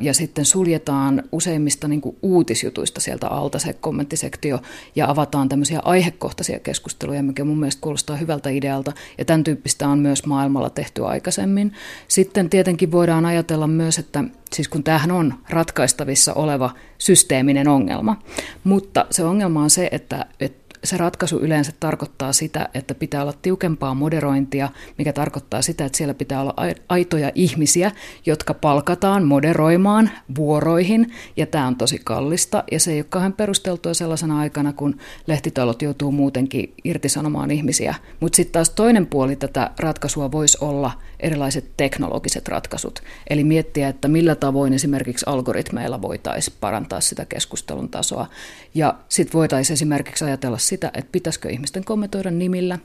ja 0.01 0.13
sitten 0.13 0.45
suljetaan 0.45 1.23
useimmista 1.31 1.87
niin 1.87 2.01
kuin 2.01 2.15
uutisjutuista 2.21 3.01
sieltä 3.01 3.27
alta 3.27 3.59
se 3.59 3.73
kommenttisektio 3.73 4.59
ja 4.95 5.09
avataan 5.09 5.49
tämmöisiä 5.49 5.79
aihekohtaisia 5.83 6.59
keskusteluja, 6.59 7.23
mikä 7.23 7.43
mun 7.43 7.59
mielestä 7.59 7.81
kuulostaa 7.81 8.15
hyvältä 8.15 8.49
idealta 8.49 8.91
ja 9.17 9.25
tämän 9.25 9.43
tyyppistä 9.43 9.87
on 9.89 9.99
myös 9.99 10.25
maailmalla 10.25 10.69
tehty 10.69 11.05
aikaisemmin. 11.05 11.73
Sitten 12.07 12.49
tietenkin 12.49 12.91
voidaan 12.91 13.25
ajatella 13.25 13.67
myös, 13.67 13.99
että 13.99 14.23
siis 14.53 14.67
kun 14.67 14.83
tämähän 14.83 15.11
on 15.11 15.33
ratkaistavissa 15.49 16.33
oleva 16.33 16.73
systeeminen 16.97 17.67
ongelma, 17.67 18.21
mutta 18.63 19.05
se 19.11 19.23
ongelma 19.23 19.63
on 19.63 19.69
se, 19.69 19.89
että, 19.91 20.25
että 20.39 20.64
se 20.85 20.97
ratkaisu 20.97 21.39
yleensä 21.39 21.71
tarkoittaa 21.79 22.33
sitä, 22.33 22.69
että 22.73 22.95
pitää 22.95 23.21
olla 23.21 23.33
tiukempaa 23.41 23.93
moderointia, 23.93 24.69
mikä 24.97 25.13
tarkoittaa 25.13 25.61
sitä, 25.61 25.85
että 25.85 25.97
siellä 25.97 26.13
pitää 26.13 26.41
olla 26.41 26.53
aitoja 26.89 27.31
ihmisiä, 27.35 27.91
jotka 28.25 28.53
palkataan 28.53 29.25
moderoimaan 29.25 30.09
vuoroihin, 30.37 31.13
ja 31.37 31.45
tämä 31.45 31.67
on 31.67 31.75
tosi 31.75 32.01
kallista, 32.03 32.63
ja 32.71 32.79
se 32.79 32.91
ei 32.91 32.99
ole 32.99 33.05
kauhean 33.09 33.33
perusteltua 33.33 33.93
sellaisena 33.93 34.39
aikana, 34.39 34.73
kun 34.73 34.97
lehtitalot 35.27 35.81
joutuu 35.81 36.11
muutenkin 36.11 36.73
irtisanomaan 36.83 37.51
ihmisiä. 37.51 37.95
Mutta 38.19 38.35
sitten 38.35 38.53
taas 38.53 38.69
toinen 38.69 39.07
puoli 39.07 39.35
tätä 39.35 39.71
ratkaisua 39.79 40.31
voisi 40.31 40.57
olla 40.61 40.91
erilaiset 41.19 41.71
teknologiset 41.77 42.47
ratkaisut, 42.47 43.03
eli 43.29 43.43
miettiä, 43.43 43.87
että 43.87 44.07
millä 44.07 44.35
tavoin 44.35 44.73
esimerkiksi 44.73 45.25
algoritmeilla 45.27 46.01
voitaisiin 46.01 46.57
parantaa 46.59 47.01
sitä 47.01 47.25
keskustelun 47.25 47.89
tasoa, 47.89 48.27
ja 48.73 48.95
sitten 49.09 49.33
voitaisiin 49.33 49.73
esimerkiksi 49.73 50.25
ajatella 50.25 50.57
sitä, 50.57 50.74
että 50.75 51.11
pitäisikö 51.11 51.49
ihmisten 51.49 51.83
kommentoida 51.83 52.31
nimillä. 52.31 52.79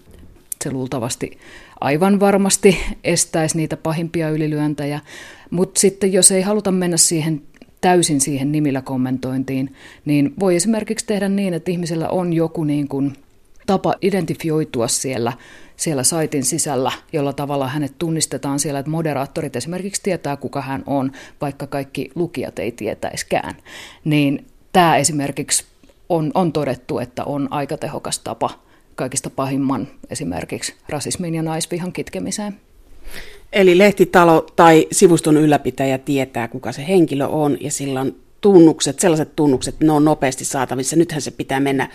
Se 0.64 0.70
luultavasti 0.70 1.38
aivan 1.80 2.20
varmasti 2.20 2.78
estäisi 3.04 3.56
niitä 3.56 3.76
pahimpia 3.76 4.30
ylilyöntejä. 4.30 5.00
Mutta 5.50 5.80
sitten 5.80 6.12
jos 6.12 6.30
ei 6.30 6.42
haluta 6.42 6.72
mennä 6.72 6.96
siihen 6.96 7.42
täysin 7.80 8.20
siihen 8.20 8.52
nimillä 8.52 8.82
kommentointiin, 8.82 9.74
niin 10.04 10.34
voi 10.40 10.56
esimerkiksi 10.56 11.06
tehdä 11.06 11.28
niin, 11.28 11.54
että 11.54 11.70
ihmisellä 11.70 12.08
on 12.08 12.32
joku 12.32 12.64
niin 12.64 12.88
kuin 12.88 13.12
tapa 13.66 13.94
identifioitua 14.02 14.88
siellä, 14.88 15.32
siellä 15.76 16.02
saitin 16.02 16.44
sisällä, 16.44 16.92
jolla 17.12 17.32
tavalla 17.32 17.68
hänet 17.68 17.94
tunnistetaan 17.98 18.58
siellä, 18.58 18.80
että 18.80 18.90
moderaattorit 18.90 19.56
esimerkiksi 19.56 20.02
tietää, 20.02 20.36
kuka 20.36 20.60
hän 20.60 20.82
on, 20.86 21.12
vaikka 21.40 21.66
kaikki 21.66 22.10
lukijat 22.14 22.58
ei 22.58 22.72
tietäiskään. 22.72 23.54
Niin 24.04 24.46
tämä 24.72 24.96
esimerkiksi 24.96 25.64
on, 26.10 26.30
on 26.34 26.52
todettu, 26.52 26.98
että 26.98 27.24
on 27.24 27.48
aika 27.50 27.76
tehokas 27.76 28.18
tapa 28.18 28.50
kaikista 28.94 29.30
pahimman 29.30 29.88
esimerkiksi 30.10 30.74
rasismin 30.88 31.34
ja 31.34 31.42
naisvihan 31.42 31.92
kitkemiseen. 31.92 32.60
Eli 33.52 33.78
lehtitalo 33.78 34.46
tai 34.56 34.86
sivuston 34.92 35.36
ylläpitäjä 35.36 35.98
tietää, 35.98 36.48
kuka 36.48 36.72
se 36.72 36.86
henkilö 36.88 37.26
on, 37.26 37.56
ja 37.60 37.70
sillä 37.70 38.00
on 38.00 38.14
tunnukset, 38.40 39.00
sellaiset 39.00 39.36
tunnukset, 39.36 39.80
ne 39.80 39.92
on 39.92 40.04
nopeasti 40.04 40.44
saatavissa. 40.44 40.96
Nythän 40.96 41.20
se 41.20 41.30
pitää 41.30 41.60
mennä 41.60 41.88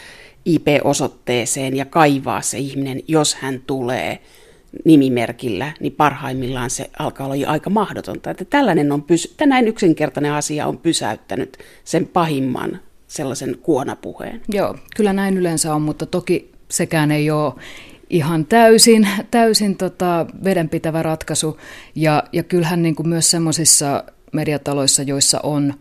IP-osoitteeseen 0.45 1.75
ja 1.75 1.85
kaivaa 1.85 2.41
se 2.41 2.57
ihminen, 2.57 3.01
jos 3.07 3.35
hän 3.35 3.61
tulee 3.67 4.19
nimimerkillä, 4.85 5.71
niin 5.79 5.93
parhaimmillaan 5.93 6.69
se 6.69 6.89
alkaa 6.99 7.25
olla 7.25 7.35
jo 7.35 7.49
aika 7.49 7.69
mahdotonta. 7.69 8.31
Että 8.31 8.45
tällainen 8.45 8.91
on 8.91 9.03
pysy- 9.03 9.33
tänään 9.37 9.67
yksinkertainen 9.67 10.31
asia 10.31 10.67
on 10.67 10.77
pysäyttänyt 10.77 11.57
sen 11.83 12.07
pahimman 12.07 12.79
sellaisen 13.15 13.57
kuonapuheen. 13.61 14.41
Joo, 14.49 14.75
kyllä 14.95 15.13
näin 15.13 15.37
yleensä 15.37 15.75
on, 15.75 15.81
mutta 15.81 16.05
toki 16.05 16.51
sekään 16.71 17.11
ei 17.11 17.31
ole 17.31 17.53
ihan 18.09 18.45
täysin, 18.45 19.07
täysin 19.31 19.77
tota 19.77 20.25
vedenpitävä 20.43 21.03
ratkaisu. 21.03 21.59
Ja, 21.95 22.23
ja 22.33 22.43
kyllähän 22.43 22.81
niin 22.81 22.95
kuin 22.95 23.09
myös 23.09 23.31
sellaisissa 23.31 24.03
mediataloissa, 24.31 25.03
joissa 25.03 25.39
on 25.43 25.73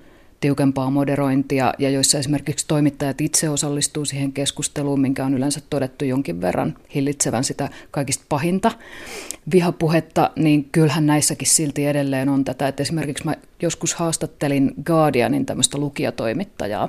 tiukempaa 0.44 0.90
moderointia 0.90 1.74
ja 1.78 1.90
joissa 1.90 2.18
esimerkiksi 2.18 2.66
toimittajat 2.68 3.20
itse 3.20 3.48
osallistuu 3.48 4.04
siihen 4.04 4.32
keskusteluun, 4.32 5.00
minkä 5.00 5.24
on 5.24 5.34
yleensä 5.34 5.60
todettu 5.70 6.04
jonkin 6.04 6.40
verran 6.40 6.76
hillitsevän 6.94 7.44
sitä 7.44 7.68
kaikista 7.90 8.24
pahinta 8.28 8.72
vihapuhetta, 9.52 10.30
niin 10.36 10.68
kyllähän 10.72 11.06
näissäkin 11.06 11.48
silti 11.48 11.86
edelleen 11.86 12.28
on 12.28 12.44
tätä. 12.44 12.68
Että 12.68 12.82
esimerkiksi 12.82 13.24
mä 13.24 13.34
joskus 13.62 13.94
haastattelin 13.94 14.74
Guardianin 14.86 15.46
tämmöistä 15.46 15.78
lukijatoimittajaa, 15.78 16.88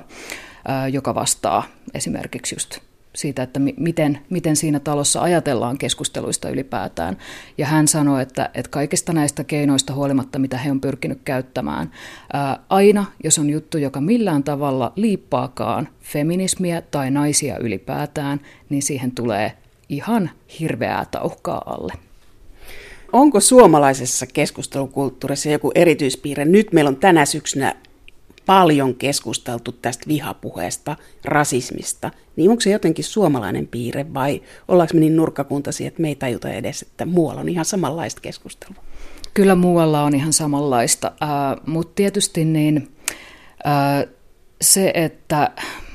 joka 0.92 1.14
vastaa 1.14 1.66
esimerkiksi 1.94 2.54
just 2.54 2.78
siitä, 3.16 3.42
että 3.42 3.60
miten, 3.76 4.18
miten 4.30 4.56
siinä 4.56 4.80
talossa 4.80 5.22
ajatellaan 5.22 5.78
keskusteluista 5.78 6.48
ylipäätään. 6.48 7.16
Ja 7.58 7.66
hän 7.66 7.88
sanoi, 7.88 8.22
että, 8.22 8.50
että 8.54 8.70
kaikista 8.70 9.12
näistä 9.12 9.44
keinoista 9.44 9.94
huolimatta, 9.94 10.38
mitä 10.38 10.58
he 10.58 10.70
on 10.70 10.80
pyrkinyt 10.80 11.20
käyttämään, 11.24 11.90
ää, 12.32 12.58
aina 12.68 13.04
jos 13.24 13.38
on 13.38 13.50
juttu, 13.50 13.78
joka 13.78 14.00
millään 14.00 14.44
tavalla 14.44 14.92
liippaakaan 14.96 15.88
feminismiä 16.00 16.80
tai 16.80 17.10
naisia 17.10 17.58
ylipäätään, 17.58 18.40
niin 18.68 18.82
siihen 18.82 19.12
tulee 19.12 19.52
ihan 19.88 20.30
hirveää 20.60 21.04
tauhkaa 21.10 21.62
alle. 21.66 21.92
Onko 23.12 23.40
suomalaisessa 23.40 24.26
keskustelukulttuurissa 24.26 25.50
joku 25.50 25.72
erityispiirre? 25.74 26.44
Nyt 26.44 26.72
meillä 26.72 26.88
on 26.88 26.96
tänä 26.96 27.24
syksynä 27.26 27.74
paljon 28.46 28.94
keskusteltu 28.94 29.72
tästä 29.72 30.04
vihapuheesta, 30.08 30.96
rasismista, 31.24 32.10
niin 32.36 32.50
onko 32.50 32.60
se 32.60 32.70
jotenkin 32.70 33.04
suomalainen 33.04 33.66
piirre 33.66 34.14
vai 34.14 34.42
ollaanko 34.68 34.94
me 34.94 35.00
niin 35.00 35.16
nurkkakuntaisia, 35.16 35.88
että 35.88 36.02
me 36.02 36.08
ei 36.08 36.14
tajuta 36.14 36.50
edes, 36.50 36.82
että 36.82 37.06
muualla 37.06 37.40
on 37.40 37.48
ihan 37.48 37.64
samanlaista 37.64 38.20
keskustelua? 38.20 38.82
Kyllä 39.34 39.54
muualla 39.54 40.02
on 40.02 40.14
ihan 40.14 40.32
samanlaista, 40.32 41.12
äh, 41.22 41.28
mutta 41.66 41.92
tietysti 41.94 42.44
niin, 42.44 42.88
äh, 43.66 44.06
se, 44.60 44.92
että 44.94 45.50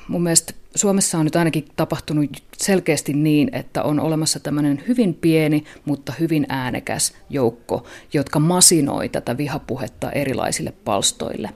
mun 0.07 0.23
mielestä 0.23 0.53
Suomessa 0.75 1.17
on 1.17 1.25
nyt 1.25 1.35
ainakin 1.35 1.65
tapahtunut 1.75 2.29
selkeästi 2.57 3.13
niin, 3.13 3.55
että 3.55 3.83
on 3.83 3.99
olemassa 3.99 4.39
tämmöinen 4.39 4.83
hyvin 4.87 5.13
pieni, 5.13 5.63
mutta 5.85 6.13
hyvin 6.19 6.45
äänekäs 6.49 7.13
joukko, 7.29 7.87
jotka 8.13 8.39
masinoi 8.39 9.09
tätä 9.09 9.37
vihapuhetta 9.37 10.11
erilaisille 10.11 10.73
palstoille. 10.85 11.49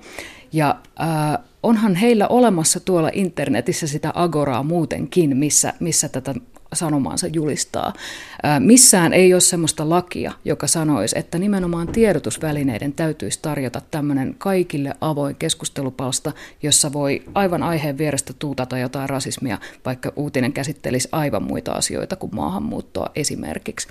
Ja 0.55 0.75
äh, 1.01 1.45
onhan 1.63 1.95
heillä 1.95 2.27
olemassa 2.27 2.79
tuolla 2.79 3.09
internetissä 3.13 3.87
sitä 3.87 4.11
agoraa 4.15 4.63
muutenkin, 4.63 5.37
missä, 5.37 5.73
missä 5.79 6.09
tätä 6.09 6.35
sanomaansa 6.73 7.27
julistaa. 7.27 7.93
Missään 8.59 9.13
ei 9.13 9.33
ole 9.33 9.41
sellaista 9.41 9.89
lakia, 9.89 10.31
joka 10.45 10.67
sanoisi, 10.67 11.19
että 11.19 11.39
nimenomaan 11.39 11.87
tiedotusvälineiden 11.87 12.93
täytyisi 12.93 13.39
tarjota 13.41 13.81
tämmöinen 13.91 14.35
kaikille 14.37 14.93
avoin 15.01 15.35
keskustelupalsta, 15.35 16.31
jossa 16.63 16.93
voi 16.93 17.23
aivan 17.33 17.63
aiheen 17.63 17.97
vierestä 17.97 18.33
tuutata 18.39 18.77
jotain 18.77 19.09
rasismia, 19.09 19.57
vaikka 19.85 20.11
uutinen 20.15 20.53
käsittelisi 20.53 21.09
aivan 21.11 21.43
muita 21.43 21.71
asioita 21.71 22.15
kuin 22.15 22.35
maahanmuuttoa 22.35 23.09
esimerkiksi. 23.15 23.87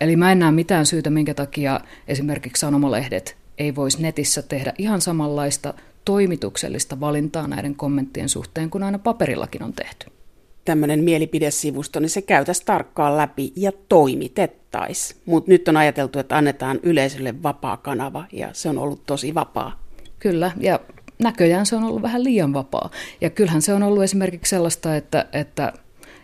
Eli 0.00 0.16
mä 0.16 0.32
en 0.32 0.38
näe 0.38 0.52
mitään 0.52 0.86
syytä, 0.86 1.10
minkä 1.10 1.34
takia 1.34 1.80
esimerkiksi 2.08 2.60
sanomalehdet 2.60 3.43
ei 3.58 3.74
voisi 3.74 4.02
netissä 4.02 4.42
tehdä 4.42 4.72
ihan 4.78 5.00
samanlaista 5.00 5.74
toimituksellista 6.04 7.00
valintaa 7.00 7.48
näiden 7.48 7.74
kommenttien 7.74 8.28
suhteen 8.28 8.70
kuin 8.70 8.82
aina 8.82 8.98
paperillakin 8.98 9.62
on 9.62 9.72
tehty 9.72 10.06
tämmöinen 10.64 11.04
mielipidesivusto, 11.04 12.00
niin 12.00 12.10
se 12.10 12.22
käytäisiin 12.22 12.66
tarkkaan 12.66 13.16
läpi 13.16 13.52
ja 13.56 13.72
toimitettaisiin. 13.88 15.20
Mutta 15.26 15.50
nyt 15.50 15.68
on 15.68 15.76
ajateltu, 15.76 16.18
että 16.18 16.36
annetaan 16.36 16.80
yleisölle 16.82 17.42
vapaa 17.42 17.76
kanava 17.76 18.24
ja 18.32 18.48
se 18.52 18.68
on 18.68 18.78
ollut 18.78 19.06
tosi 19.06 19.34
vapaa. 19.34 19.80
Kyllä, 20.18 20.52
ja 20.60 20.80
näköjään 21.18 21.66
se 21.66 21.76
on 21.76 21.84
ollut 21.84 22.02
vähän 22.02 22.24
liian 22.24 22.52
vapaa. 22.52 22.90
Ja 23.20 23.30
kyllähän 23.30 23.62
se 23.62 23.74
on 23.74 23.82
ollut 23.82 24.02
esimerkiksi 24.02 24.50
sellaista, 24.50 24.96
että, 24.96 25.26
että 25.32 25.72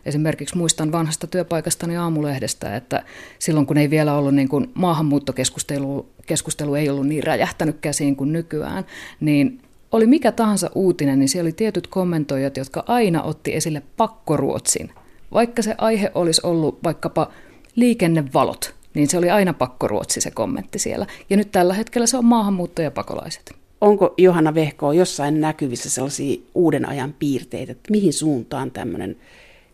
esimerkiksi 0.07 0.57
muistan 0.57 0.93
vanhasta 0.93 1.27
työpaikastani 1.27 1.97
aamulehdestä, 1.97 2.77
että 2.77 3.03
silloin 3.39 3.67
kun 3.67 3.79
ei 3.79 3.91
vielä 3.91 4.15
ollut 4.15 4.35
niin 4.35 4.49
kuin 4.49 4.71
maahanmuuttokeskustelu 4.75 6.07
keskustelu 6.31 6.75
ei 6.75 6.89
ollut 6.89 7.07
niin 7.07 7.23
räjähtänyt 7.23 7.77
käsiin 7.81 8.17
kuin 8.17 8.33
nykyään, 8.33 8.85
niin 9.21 9.61
oli 9.93 10.07
mikä 10.07 10.33
tahansa 10.33 10.71
uutinen, 10.75 11.19
niin 11.19 11.29
siellä 11.29 11.47
oli 11.47 11.53
tietyt 11.53 11.87
kommentoijat, 11.87 12.57
jotka 12.57 12.85
aina 12.87 13.23
otti 13.23 13.55
esille 13.55 13.83
pakkoruotsin. 13.97 14.91
Vaikka 15.33 15.63
se 15.63 15.75
aihe 15.79 16.11
olisi 16.15 16.41
ollut 16.45 16.79
vaikkapa 16.85 17.31
liikennevalot, 17.77 18.75
niin 18.95 19.09
se 19.09 19.19
oli 19.19 19.31
aina 19.31 19.53
pakkoruotsi 19.53 20.21
se 20.21 20.31
kommentti 20.31 20.79
siellä. 20.79 21.07
Ja 21.31 21.37
nyt 21.37 21.53
tällä 21.53 21.75
hetkellä 21.75 22.07
se 22.07 22.17
on 22.17 22.25
maahanmuuttajapakolaiset. 22.25 23.53
Onko 23.81 24.15
Johanna 24.19 24.55
Vehko 24.55 24.93
jossain 24.93 25.41
näkyvissä 25.41 25.91
sellaisia 25.91 26.41
uuden 26.55 26.89
ajan 26.89 27.15
piirteitä, 27.19 27.73
että 27.73 27.91
mihin 27.91 28.13
suuntaan 28.13 28.71
tämmöinen 28.71 29.17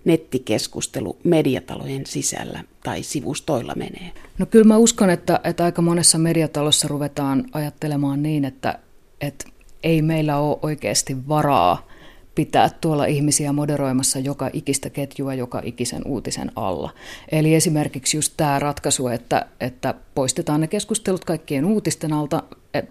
nettikeskustelu 0.07 1.17
mediatalojen 1.25 2.07
sisällä 2.07 2.65
tai 2.85 3.03
sivustoilla 3.03 3.73
menee? 3.77 4.13
No 4.39 4.47
kyllä 4.47 4.65
mä 4.65 4.77
uskon, 4.77 5.11
että, 5.11 5.41
että 5.45 5.65
aika 5.65 5.83
monessa 5.83 6.19
mediatalossa 6.19 6.89
ruvetaan 6.89 7.45
ajattelemaan 7.53 8.23
niin, 8.23 8.45
että, 8.45 8.79
että 9.21 9.49
ei 9.83 10.03
meillä 10.03 10.39
ole 10.39 10.59
oikeasti 10.63 11.29
varaa 11.29 11.87
pitää 12.35 12.71
tuolla 12.81 13.05
ihmisiä 13.05 13.53
moderoimassa 13.53 14.19
joka 14.19 14.51
ikistä 14.53 14.91
ketjua 14.91 15.35
joka 15.35 15.63
ikisen 15.65 16.03
uutisen 16.07 16.53
alla. 16.57 16.91
Eli 17.33 17.55
esimerkiksi 17.55 18.17
just 18.17 18.33
tämä 18.37 18.59
ratkaisu, 18.59 19.09
että, 19.09 19.47
että 19.61 19.95
poistetaan 20.15 20.61
ne 20.61 20.67
keskustelut 20.67 21.25
kaikkien 21.25 21.65
uutisten 21.65 22.13
alta. 22.13 22.43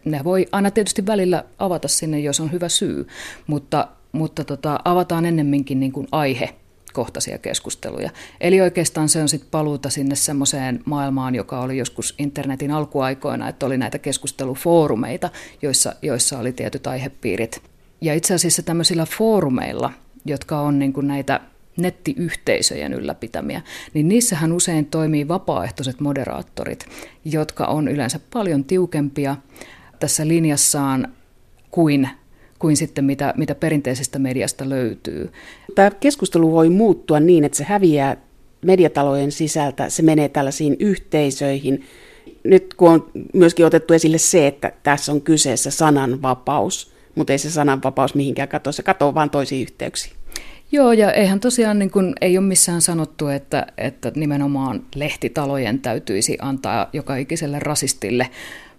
Ne 0.05 0.24
voi 0.24 0.45
aina 0.51 0.72
tietysti 0.72 1.05
välillä 1.05 1.43
avata 1.59 1.88
sinne, 1.88 2.20
jos 2.20 2.39
on 2.39 2.51
hyvä 2.51 2.70
syy, 2.70 3.07
mutta, 3.47 3.88
mutta 4.11 4.43
tota, 4.43 4.80
avataan 4.86 5.26
ennemminkin 5.26 5.80
niin 5.80 5.91
kuin 5.91 6.07
aihe 6.11 6.55
kohtaisia 6.96 7.38
keskusteluja. 7.38 8.10
Eli 8.41 8.62
oikeastaan 8.62 9.10
se 9.10 9.22
on 9.22 9.30
sitten 9.30 9.50
paluuta 9.52 9.89
sinne 9.89 10.16
semmoiseen 10.16 10.80
maailmaan, 10.86 11.36
joka 11.36 11.62
oli 11.62 11.78
joskus 11.78 12.16
internetin 12.20 12.72
alkuaikoina, 12.72 13.50
että 13.50 13.66
oli 13.66 13.78
näitä 13.78 14.00
keskustelufoorumeita, 14.00 15.30
joissa, 15.62 15.96
joissa 16.02 16.39
oli 16.39 16.52
tietyt 16.52 16.88
aihepiirit. 16.88 17.62
Ja 18.02 18.14
itse 18.14 18.34
asiassa 18.34 18.64
tämmöisillä 18.64 19.06
foorumeilla, 19.06 19.91
jotka 20.26 20.60
on 20.60 20.80
niin 20.80 20.93
kuin 20.93 21.08
näitä 21.08 21.39
nettiyhteisöjen 21.78 22.93
ylläpitämiä, 22.93 23.62
niin 23.93 24.08
niissähän 24.08 24.52
usein 24.52 24.86
toimii 24.86 25.28
vapaaehtoiset 25.28 26.00
moderaattorit, 26.00 26.86
jotka 27.26 27.66
on 27.66 27.88
yleensä 27.88 28.20
paljon 28.34 28.64
tiukempia 28.64 29.36
tässä 30.00 30.28
linjassaan 30.28 31.14
kuin 31.72 32.10
kuin 32.60 32.78
sitten 32.78 33.06
mitä, 33.06 33.34
mitä 33.38 33.56
perinteisestä 33.56 34.20
mediasta 34.20 34.70
löytyy. 34.70 35.32
Tämä 35.76 35.91
keskustelu 35.91 36.51
voi 36.51 36.70
muuttua 36.70 37.20
niin, 37.20 37.43
että 37.43 37.58
se 37.58 37.64
häviää 37.64 38.18
mediatalojen 38.66 39.32
sisältä, 39.32 39.89
se 39.89 40.03
menee 40.03 40.30
tällaisiin 40.30 40.76
yhteisöihin. 40.80 41.86
Nyt 42.43 42.74
kun 42.74 42.91
on 42.91 43.12
myöskin 43.34 43.66
otettu 43.66 43.93
esille 43.93 44.18
se, 44.18 44.47
että 44.47 44.72
tässä 44.84 45.12
on 45.12 45.22
kyseessä 45.22 45.72
sananvapaus, 45.72 46.91
mutta 47.16 47.34
ei 47.34 47.39
se 47.39 47.51
sananvapaus 47.51 48.16
mihinkään 48.16 48.49
katoa, 48.49 48.74
se 48.74 48.84
katoaa 48.84 49.14
vain 49.14 49.30
toisiin 49.30 49.62
yhteyksiin. 49.62 50.16
Joo, 50.72 50.91
ja 50.91 51.12
eihän 51.12 51.39
tosiaan 51.39 51.80
niin 51.80 51.91
kuin, 51.91 52.14
ei 52.22 52.38
ole 52.38 52.45
missään 52.45 52.82
sanottu, 52.82 53.28
että, 53.28 53.68
että 53.78 54.12
nimenomaan 54.16 54.86
lehtitalojen 54.95 55.80
täytyisi 55.80 56.38
antaa 56.41 56.89
joka 56.93 57.16
ikiselle 57.16 57.60
rasistille 57.60 58.30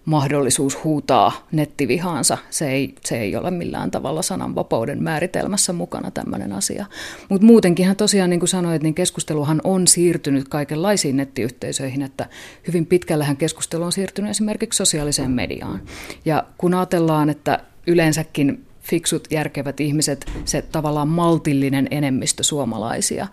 mahdollisuus 0.07 0.83
huutaa 0.83 1.47
nettivihaansa. 1.51 2.37
Se 2.49 2.69
ei, 2.69 2.95
se 3.05 3.17
ei 3.19 3.35
ole 3.35 3.51
millään 3.51 3.91
tavalla 3.91 4.21
sananvapauden 4.21 5.03
määritelmässä 5.03 5.73
mukana 5.73 6.11
tämmöinen 6.11 6.53
asia. 6.53 6.85
Mutta 7.29 7.45
muutenkinhan 7.47 7.95
tosiaan, 7.95 8.29
niin 8.29 8.39
kuin 8.39 8.49
sanoit, 8.49 8.83
niin 8.83 8.95
keskusteluhan 8.95 9.61
on 9.63 9.87
siirtynyt 9.87 10.47
kaikenlaisiin 10.47 11.17
nettiyhteisöihin, 11.17 12.01
että 12.01 12.25
hyvin 12.67 12.85
pitkällähän 12.85 13.37
keskustelu 13.37 13.83
on 13.83 13.91
siirtynyt 13.91 14.31
esimerkiksi 14.31 14.77
sosiaaliseen 14.77 15.31
mediaan. 15.31 15.81
Ja 16.25 16.43
kun 16.57 16.73
ajatellaan, 16.73 17.29
että 17.29 17.59
yleensäkin 17.87 18.65
fiksut, 18.81 19.27
järkevät 19.31 19.79
ihmiset, 19.79 20.25
se 20.45 20.61
tavallaan 20.61 21.07
maltillinen 21.07 21.87
enemmistö 21.91 22.43
suomalaisia, 22.43 23.27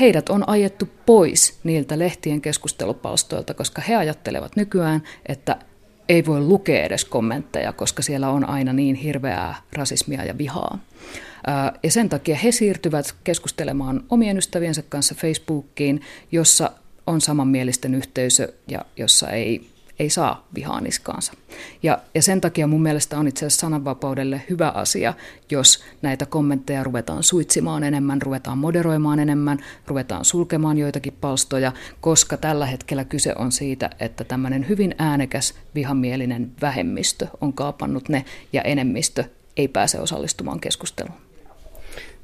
heidät 0.00 0.28
on 0.28 0.48
ajettu 0.48 0.88
pois 1.06 1.58
niiltä 1.64 1.98
lehtien 1.98 2.40
keskustelupalstoilta, 2.40 3.54
koska 3.54 3.82
he 3.82 3.96
ajattelevat 3.96 4.56
nykyään, 4.56 5.02
että 5.26 5.56
ei 6.08 6.26
voi 6.26 6.40
lukea 6.40 6.84
edes 6.84 7.04
kommentteja, 7.04 7.72
koska 7.72 8.02
siellä 8.02 8.30
on 8.30 8.48
aina 8.48 8.72
niin 8.72 8.94
hirveää 8.94 9.62
rasismia 9.72 10.24
ja 10.24 10.38
vihaa. 10.38 10.78
Ja 11.82 11.90
sen 11.90 12.08
takia 12.08 12.36
he 12.36 12.52
siirtyvät 12.52 13.14
keskustelemaan 13.24 14.04
omien 14.10 14.38
ystäviensä 14.38 14.82
kanssa 14.88 15.14
Facebookiin, 15.14 16.00
jossa 16.32 16.70
on 17.06 17.20
samanmielisten 17.20 17.94
yhteisö 17.94 18.52
ja 18.68 18.84
jossa 18.96 19.30
ei 19.30 19.70
ei 19.98 20.10
saa 20.10 20.46
vihaa 20.54 20.80
niskaansa. 20.80 21.32
Ja, 21.82 21.98
ja 22.14 22.22
sen 22.22 22.40
takia 22.40 22.66
mun 22.66 22.82
mielestä 22.82 23.18
on 23.18 23.28
itse 23.28 23.46
asiassa 23.46 23.60
sananvapaudelle 23.60 24.42
hyvä 24.50 24.68
asia, 24.68 25.14
jos 25.50 25.84
näitä 26.02 26.26
kommentteja 26.26 26.84
ruvetaan 26.84 27.22
suitsimaan 27.22 27.84
enemmän, 27.84 28.22
ruvetaan 28.22 28.58
moderoimaan 28.58 29.18
enemmän, 29.18 29.58
ruvetaan 29.86 30.24
sulkemaan 30.24 30.78
joitakin 30.78 31.16
palstoja, 31.20 31.72
koska 32.00 32.36
tällä 32.36 32.66
hetkellä 32.66 33.04
kyse 33.04 33.34
on 33.38 33.52
siitä, 33.52 33.90
että 34.00 34.24
tämmöinen 34.24 34.68
hyvin 34.68 34.94
äänekäs 34.98 35.54
vihamielinen 35.74 36.52
vähemmistö 36.60 37.26
on 37.40 37.52
kaapannut 37.52 38.08
ne 38.08 38.24
ja 38.52 38.62
enemmistö 38.62 39.24
ei 39.56 39.68
pääse 39.68 40.00
osallistumaan 40.00 40.60
keskusteluun. 40.60 41.18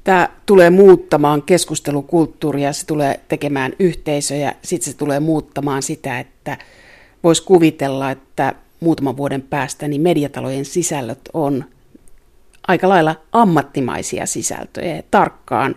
Tämä 0.03 0.29
tulee 0.45 0.69
muuttamaan 0.69 1.41
keskustelukulttuuria, 1.41 2.73
se 2.73 2.85
tulee 2.85 3.19
tekemään 3.27 3.73
yhteisöjä, 3.79 4.55
sitten 4.61 4.93
se 4.93 4.97
tulee 4.97 5.19
muuttamaan 5.19 5.83
sitä, 5.83 6.19
että 6.19 6.57
voisi 7.25 7.43
kuvitella, 7.43 8.11
että 8.11 8.55
muutaman 8.79 9.17
vuoden 9.17 9.41
päästä 9.41 9.87
niin 9.87 10.01
mediatalojen 10.01 10.65
sisällöt 10.65 11.19
on 11.33 11.65
aika 12.67 12.89
lailla 12.89 13.15
ammattimaisia 13.31 14.25
sisältöjä 14.25 14.95
ja 14.95 15.03
tarkkaan 15.11 15.75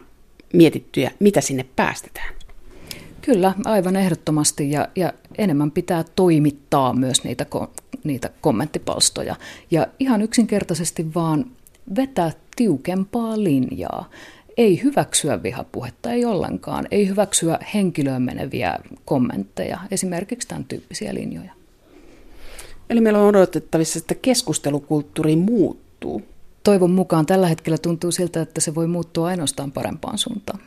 mietittyjä, 0.53 1.11
mitä 1.19 1.41
sinne 1.41 1.67
päästetään. 1.77 2.35
Kyllä, 3.23 3.55
aivan 3.65 3.97
ehdottomasti 3.97 4.71
ja, 4.71 4.89
ja 4.97 5.13
enemmän 5.39 5.71
pitää 5.71 6.05
toimittaa 6.17 6.93
myös 6.93 7.25
niitä, 7.25 7.47
niitä 8.05 8.31
kommenttipalstoja 8.41 9.37
ja 9.71 9.87
ihan 9.99 10.23
yksinkertaisesti 10.23 11.15
vaan 11.15 11.45
vetää 11.97 12.33
tiukempaa 12.57 13.43
linjaa. 13.43 14.11
Ei 14.59 14.83
hyväksyä 14.83 15.43
vihapuhetta, 15.43 16.13
ei 16.13 16.25
ollenkaan. 16.25 16.89
Ei 16.91 17.09
hyväksyä 17.09 17.59
henkilöön 17.75 18.23
meneviä 18.23 18.79
kommentteja, 19.05 19.79
esimerkiksi 19.91 20.49
tämän 20.49 20.65
tyyppisiä 20.65 21.15
linjoja. 21.15 21.53
Eli 22.91 23.01
meillä 23.01 23.19
on 23.19 23.29
odotettavissa, 23.29 23.99
että 23.99 24.15
keskustelukulttuuri 24.15 25.37
muuttuu. 25.37 26.23
Toivon 26.65 26.91
mukaan 26.91 27.27
tällä 27.27 27.47
hetkellä 27.47 27.79
tuntuu 27.79 28.13
siltä, 28.13 28.43
että 28.43 28.61
se 28.61 28.75
voi 28.75 28.87
muuttua 28.87 29.27
ainoastaan 29.27 29.73
parempaan 29.73 30.19
suuntaan. 30.19 30.61